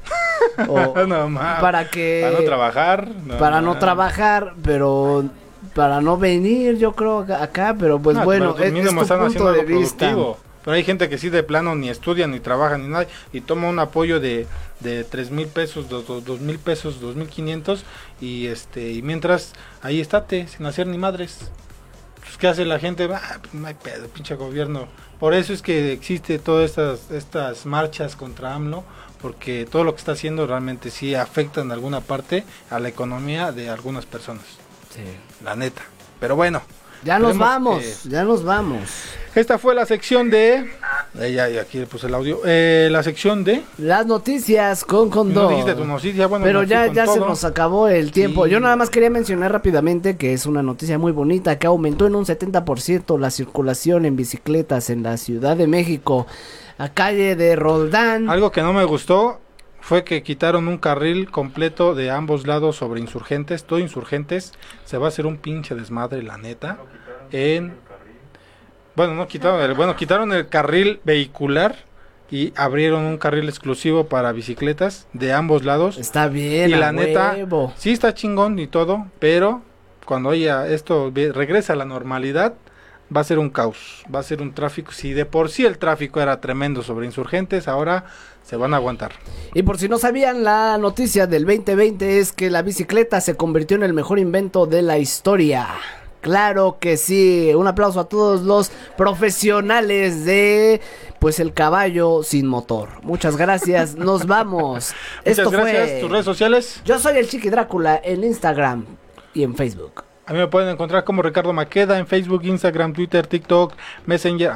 o 0.68 1.06
No 1.06 1.30
mames. 1.30 1.62
para 1.62 1.90
que 1.92 2.22
para 2.28 2.40
no 2.40 2.46
trabajar 2.46 3.08
no 3.28 3.38
para 3.38 3.62
no 3.62 3.78
trabajar, 3.78 4.54
pero 4.64 5.26
para 5.74 6.02
no 6.02 6.18
venir, 6.18 6.78
yo 6.78 6.94
creo 6.94 7.20
acá- 7.20 7.42
acá, 7.44 7.76
pero 7.78 8.00
pues 8.00 8.18
No, 8.18 8.24
bueno, 8.26 8.54
pero 8.56 8.68
es, 8.68 8.74
mínimo 8.74 8.90
es 9.02 9.08
tu 9.08 9.14
están 9.14 9.20
punto 9.20 9.48
haciendo 9.48 9.52
de 9.54 9.64
vista. 9.66 9.98
productivo. 10.12 10.38
Pero 10.64 10.76
hay 10.76 10.84
gente 10.84 11.10
que 11.10 11.18
sí 11.18 11.30
de 11.30 11.42
plano 11.42 11.76
ni 11.76 11.90
estudia, 11.90 12.28
ni 12.28 12.40
trabaja, 12.40 12.78
ni 12.78 12.88
nada, 12.88 13.08
y 13.34 13.42
toma 13.42 13.68
un 13.68 13.80
apoyo 13.80 14.20
de, 14.20 14.46
de 14.80 15.04
tres 15.04 15.32
mil 15.32 15.48
pesos, 15.48 15.90
dos, 15.90 16.06
dos, 16.06 16.24
dos 16.24 16.40
mil 16.40 16.60
pesos, 16.60 17.02
dos 17.02 17.16
mil 17.16 17.28
quinientos, 17.28 17.84
y 18.20 18.46
este, 18.46 18.92
y 18.92 19.02
mientras 19.02 19.54
ahí 19.82 20.00
estate, 20.00 20.48
sin 20.48 20.66
hacer 20.68 20.86
ni 20.86 21.00
madres. 21.00 21.50
Pues, 22.20 22.38
¿qué 22.38 22.48
hace 22.48 22.66
la 22.66 22.78
gente? 22.78 23.10
Ah, 23.12 23.40
pues, 23.42 23.54
no 23.56 23.66
hay 23.66 23.74
pedo, 23.74 24.08
pinche 24.10 24.36
gobierno. 24.36 24.88
Por 25.20 25.34
eso 25.34 25.52
es 25.52 25.64
que 25.64 25.94
existe 25.94 26.38
todas 26.38 26.70
estas, 26.70 27.10
estas 27.10 27.66
marchas 27.66 28.16
contra 28.16 28.54
AMLO, 28.54 28.84
porque 29.20 29.66
todo 29.70 29.84
lo 29.84 29.94
que 29.96 30.00
está 30.00 30.12
haciendo 30.12 30.46
realmente 30.46 30.92
sí 30.92 31.16
afecta 31.16 31.62
en 31.62 31.72
alguna 31.72 32.02
parte 32.02 32.44
a 32.70 32.80
la 32.80 32.90
economía 32.90 33.52
de 33.52 33.70
algunas 33.70 34.06
personas. 34.06 34.44
Sí. 34.94 35.02
La 35.44 35.56
neta. 35.56 35.82
Pero 36.20 36.36
bueno. 36.36 36.62
Ya 37.04 37.18
nos 37.18 37.36
vamos, 37.36 37.82
que- 37.82 38.10
ya 38.10 38.24
nos 38.24 38.44
vamos. 38.44 38.82
esta 39.34 39.58
fue 39.58 39.74
la 39.74 39.88
sección 39.88 40.30
de. 40.30 40.70
Eh, 41.20 41.34
ya, 41.34 41.50
ya, 41.50 41.62
aquí 41.62 41.80
le 41.80 41.88
puse 41.88 42.06
el 42.06 42.14
audio. 42.14 42.42
Eh, 42.46 42.90
la 42.92 43.02
sección 43.02 43.44
de. 43.44 43.64
Las 43.80 44.06
noticias 44.06 44.86
con 44.86 45.10
No 45.34 45.50
noticia, 45.50 46.28
bueno, 46.28 46.46
Pero 46.46 46.62
ya, 46.62 46.94
ya 46.94 47.08
se 47.08 47.20
nos 47.20 47.44
acabó 47.44 47.88
el 47.88 48.12
tiempo. 48.12 48.46
Sí. 48.46 48.52
Yo 48.52 48.60
nada 48.60 48.76
más 48.76 48.92
quería 48.92 49.10
mencionar 49.10 49.52
rápidamente 49.52 50.16
que 50.16 50.34
es 50.34 50.46
una 50.46 50.62
noticia 50.62 51.00
muy 51.00 51.12
bonita, 51.12 51.58
que 51.58 51.66
aumentó 51.66 52.06
en 52.06 52.14
un 52.16 52.26
70% 52.26 53.18
la 53.18 53.32
circulación 53.32 54.06
en 54.06 54.16
bicicletas 54.16 54.92
en 54.92 55.02
la 55.02 55.18
Ciudad 55.18 55.58
de 55.58 55.66
México, 55.66 56.28
a 56.78 56.90
calle 56.90 57.36
de 57.36 57.56
Roldán. 57.56 58.30
Algo 58.30 58.52
que 58.52 58.62
no 58.62 58.74
me 58.74 58.84
gustó 58.84 59.40
fue 59.82 60.04
que 60.04 60.24
quitaron 60.24 60.68
un 60.68 60.78
carril 60.78 61.30
completo 61.30 61.96
de 61.96 62.12
ambos 62.12 62.48
lados 62.48 62.78
sobre 62.78 63.02
insurgentes, 63.02 63.66
todo 63.66 63.80
insurgentes. 63.80 64.54
Se 64.86 64.98
va 64.98 65.08
a 65.08 65.10
hacer 65.10 65.26
un 65.26 65.38
pinche 65.38 65.76
desmadre, 65.76 66.24
la 66.24 66.38
neta. 66.38 66.78
En. 67.32 67.74
Bueno, 68.96 69.16
no 69.16 69.28
quitaron 69.28 69.62
el, 69.62 69.74
bueno, 69.74 69.96
quitaron 69.96 70.32
el 70.34 70.48
carril 70.48 71.00
vehicular 71.04 71.76
y 72.30 72.54
abrieron 72.56 73.04
un 73.04 73.18
carril 73.18 73.50
exclusivo 73.50 74.06
para 74.06 74.32
bicicletas 74.32 75.08
de 75.14 75.34
ambos 75.34 75.66
lados. 75.66 75.98
Está 75.98 76.28
bien, 76.28 76.70
y 76.70 76.74
a 76.74 76.78
la 76.78 76.92
neta, 76.92 77.34
huevo. 77.36 77.74
sí 77.76 77.92
está 77.92 78.14
chingón 78.14 78.60
y 78.60 78.68
todo, 78.68 79.08
pero 79.20 79.62
cuando 80.06 80.30
haya 80.30 80.68
esto 80.68 81.12
regresa 81.14 81.74
a 81.74 81.76
la 81.76 81.86
normalidad, 81.86 82.54
va 83.16 83.22
a 83.22 83.24
ser 83.24 83.40
un 83.40 83.50
caos, 83.50 84.04
va 84.14 84.20
a 84.20 84.24
ser 84.24 84.42
un 84.42 84.54
tráfico. 84.54 84.92
Si 84.92 85.14
de 85.14 85.26
por 85.26 85.50
sí 85.50 85.66
el 85.66 85.78
tráfico 85.78 86.22
era 86.22 86.40
tremendo 86.40 86.82
sobre 86.82 87.06
insurgentes, 87.06 87.68
ahora 87.68 88.06
se 88.44 88.56
van 88.56 88.74
a 88.74 88.78
aguantar. 88.78 89.12
Y 89.54 89.64
por 89.64 89.78
si 89.78 89.90
no 89.90 89.98
sabían, 89.98 90.44
la 90.44 90.78
noticia 90.78 91.28
del 91.28 91.46
2020 91.46 92.20
es 92.20 92.32
que 92.32 92.50
la 92.50 92.62
bicicleta 92.62 93.22
se 93.22 93.36
convirtió 93.36 93.78
en 93.78 93.84
el 93.84 93.94
mejor 93.94 94.20
invento 94.20 94.66
de 94.66 94.82
la 94.82 94.98
historia. 94.98 95.68
Claro 96.22 96.78
que 96.80 96.98
sí. 96.98 97.52
Un 97.56 97.68
aplauso 97.68 98.00
a 98.00 98.06
todos 98.06 98.42
los 98.42 98.72
profesionales 98.96 100.24
de 100.24 100.80
pues 101.20 101.40
el 101.40 101.54
caballo 101.54 102.24
sin 102.24 102.48
motor. 102.48 102.90
Muchas 103.02 103.38
gracias. 103.38 103.96
Nos 103.98 104.28
vamos. 104.28 104.94
Muchas 105.26 105.52
gracias. 105.52 106.02
¿Tus 106.02 106.12
redes 106.12 106.26
sociales? 106.26 106.82
Yo 106.86 107.00
soy 107.00 107.18
el 107.18 107.28
Chiqui 107.28 107.50
Drácula 107.50 108.00
en 108.04 108.24
Instagram 108.24 108.86
y 109.34 109.44
en 109.44 109.56
Facebook. 109.56 110.11
A 110.32 110.34
mí 110.34 110.40
me 110.40 110.48
pueden 110.48 110.70
encontrar 110.70 111.04
como 111.04 111.22
Ricardo 111.22 111.52
Maqueda 111.52 112.00
en 112.00 112.08
Facebook, 112.08 112.46
Instagram, 112.46 112.94
Twitter, 112.94 113.28
TikTok, 113.28 113.74
Messenger 114.06 114.54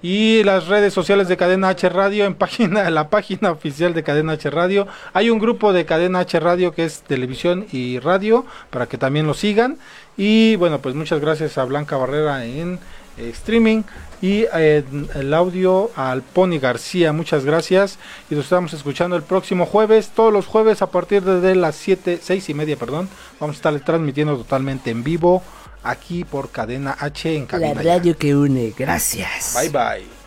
y 0.00 0.42
las 0.44 0.66
redes 0.68 0.94
sociales 0.94 1.28
de 1.28 1.36
Cadena 1.36 1.68
H 1.68 1.90
Radio 1.90 2.24
en 2.24 2.34
página 2.34 2.88
la 2.88 3.10
página 3.10 3.50
oficial 3.50 3.92
de 3.92 4.02
Cadena 4.02 4.32
H 4.32 4.48
Radio. 4.48 4.88
Hay 5.12 5.28
un 5.28 5.38
grupo 5.38 5.74
de 5.74 5.84
Cadena 5.84 6.20
H 6.20 6.40
Radio 6.40 6.72
que 6.72 6.86
es 6.86 7.02
televisión 7.02 7.66
y 7.70 7.98
radio 7.98 8.46
para 8.70 8.86
que 8.86 8.96
también 8.96 9.26
lo 9.26 9.34
sigan 9.34 9.76
y 10.16 10.56
bueno, 10.56 10.78
pues 10.78 10.94
muchas 10.94 11.20
gracias 11.20 11.58
a 11.58 11.66
Blanca 11.66 11.98
Barrera 11.98 12.46
en 12.46 12.78
eh, 13.18 13.28
streaming 13.28 13.82
y 14.22 14.44
eh, 14.54 14.84
el 15.14 15.32
audio 15.34 15.90
al 15.96 16.22
Pony 16.22 16.58
García, 16.60 17.12
muchas 17.12 17.44
gracias 17.44 17.98
y 18.30 18.34
nos 18.34 18.44
estamos 18.44 18.72
escuchando 18.72 19.16
el 19.16 19.22
próximo 19.22 19.66
jueves, 19.66 20.10
todos 20.14 20.32
los 20.32 20.46
jueves 20.46 20.82
a 20.82 20.90
partir 20.90 21.22
de 21.22 21.54
las 21.54 21.76
7, 21.76 22.20
6 22.22 22.48
y 22.50 22.54
media, 22.54 22.76
perdón, 22.76 23.08
vamos 23.38 23.56
a 23.56 23.58
estar 23.58 23.80
transmitiendo 23.80 24.36
totalmente 24.36 24.90
en 24.90 25.02
vivo 25.02 25.42
aquí 25.82 26.24
por 26.24 26.50
Cadena 26.50 26.96
H 26.98 27.34
en 27.34 27.42
La 27.42 27.48
cabina. 27.48 27.82
ya. 27.82 27.94
radio 27.96 28.16
que 28.16 28.36
une. 28.36 28.74
Gracias. 28.76 29.54
Bye 29.58 29.70
bye. 29.70 30.19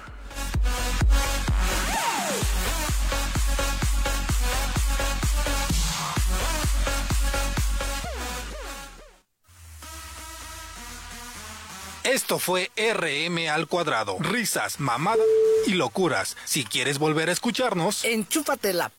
Esto 12.03 12.37
fue 12.37 12.69
RM 12.75 13.47
al 13.49 13.67
cuadrado. 13.67 14.17
Risas, 14.19 14.79
mamadas 14.79 15.25
y 15.65 15.73
locuras. 15.73 16.35
Si 16.43 16.65
quieres 16.65 16.99
volver 16.99 17.29
a 17.29 17.31
escucharnos, 17.31 18.03
Enchúfate 18.03 18.73
la 18.73 18.91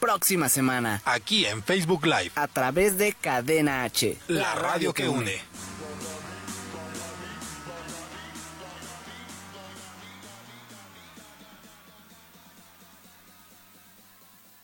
próxima 0.00 0.48
semana 0.48 1.00
aquí 1.04 1.46
en 1.46 1.62
Facebook 1.62 2.04
Live, 2.04 2.32
a 2.34 2.48
través 2.48 2.98
de 2.98 3.12
Cadena 3.12 3.84
H. 3.84 4.18
la 4.28 4.54
radio 4.54 4.92
que 4.92 5.08
une. 5.08 5.40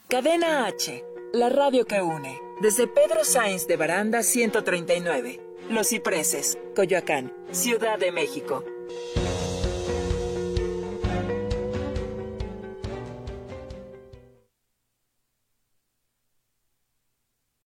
Cadena 0.09 0.67
H, 0.67 1.05
la 1.33 1.49
radio 1.49 1.87
que 1.87 2.03
une. 2.03 2.37
Desde 2.61 2.87
Pedro 2.87 3.25
Sainz 3.25 3.67
de 3.67 3.77
Baranda 3.77 4.23
139, 4.23 5.41
Los 5.69 5.89
Cipreses, 5.89 6.59
Coyoacán, 6.75 7.33
Ciudad 7.53 7.99
de 7.99 8.13
México. 8.13 8.65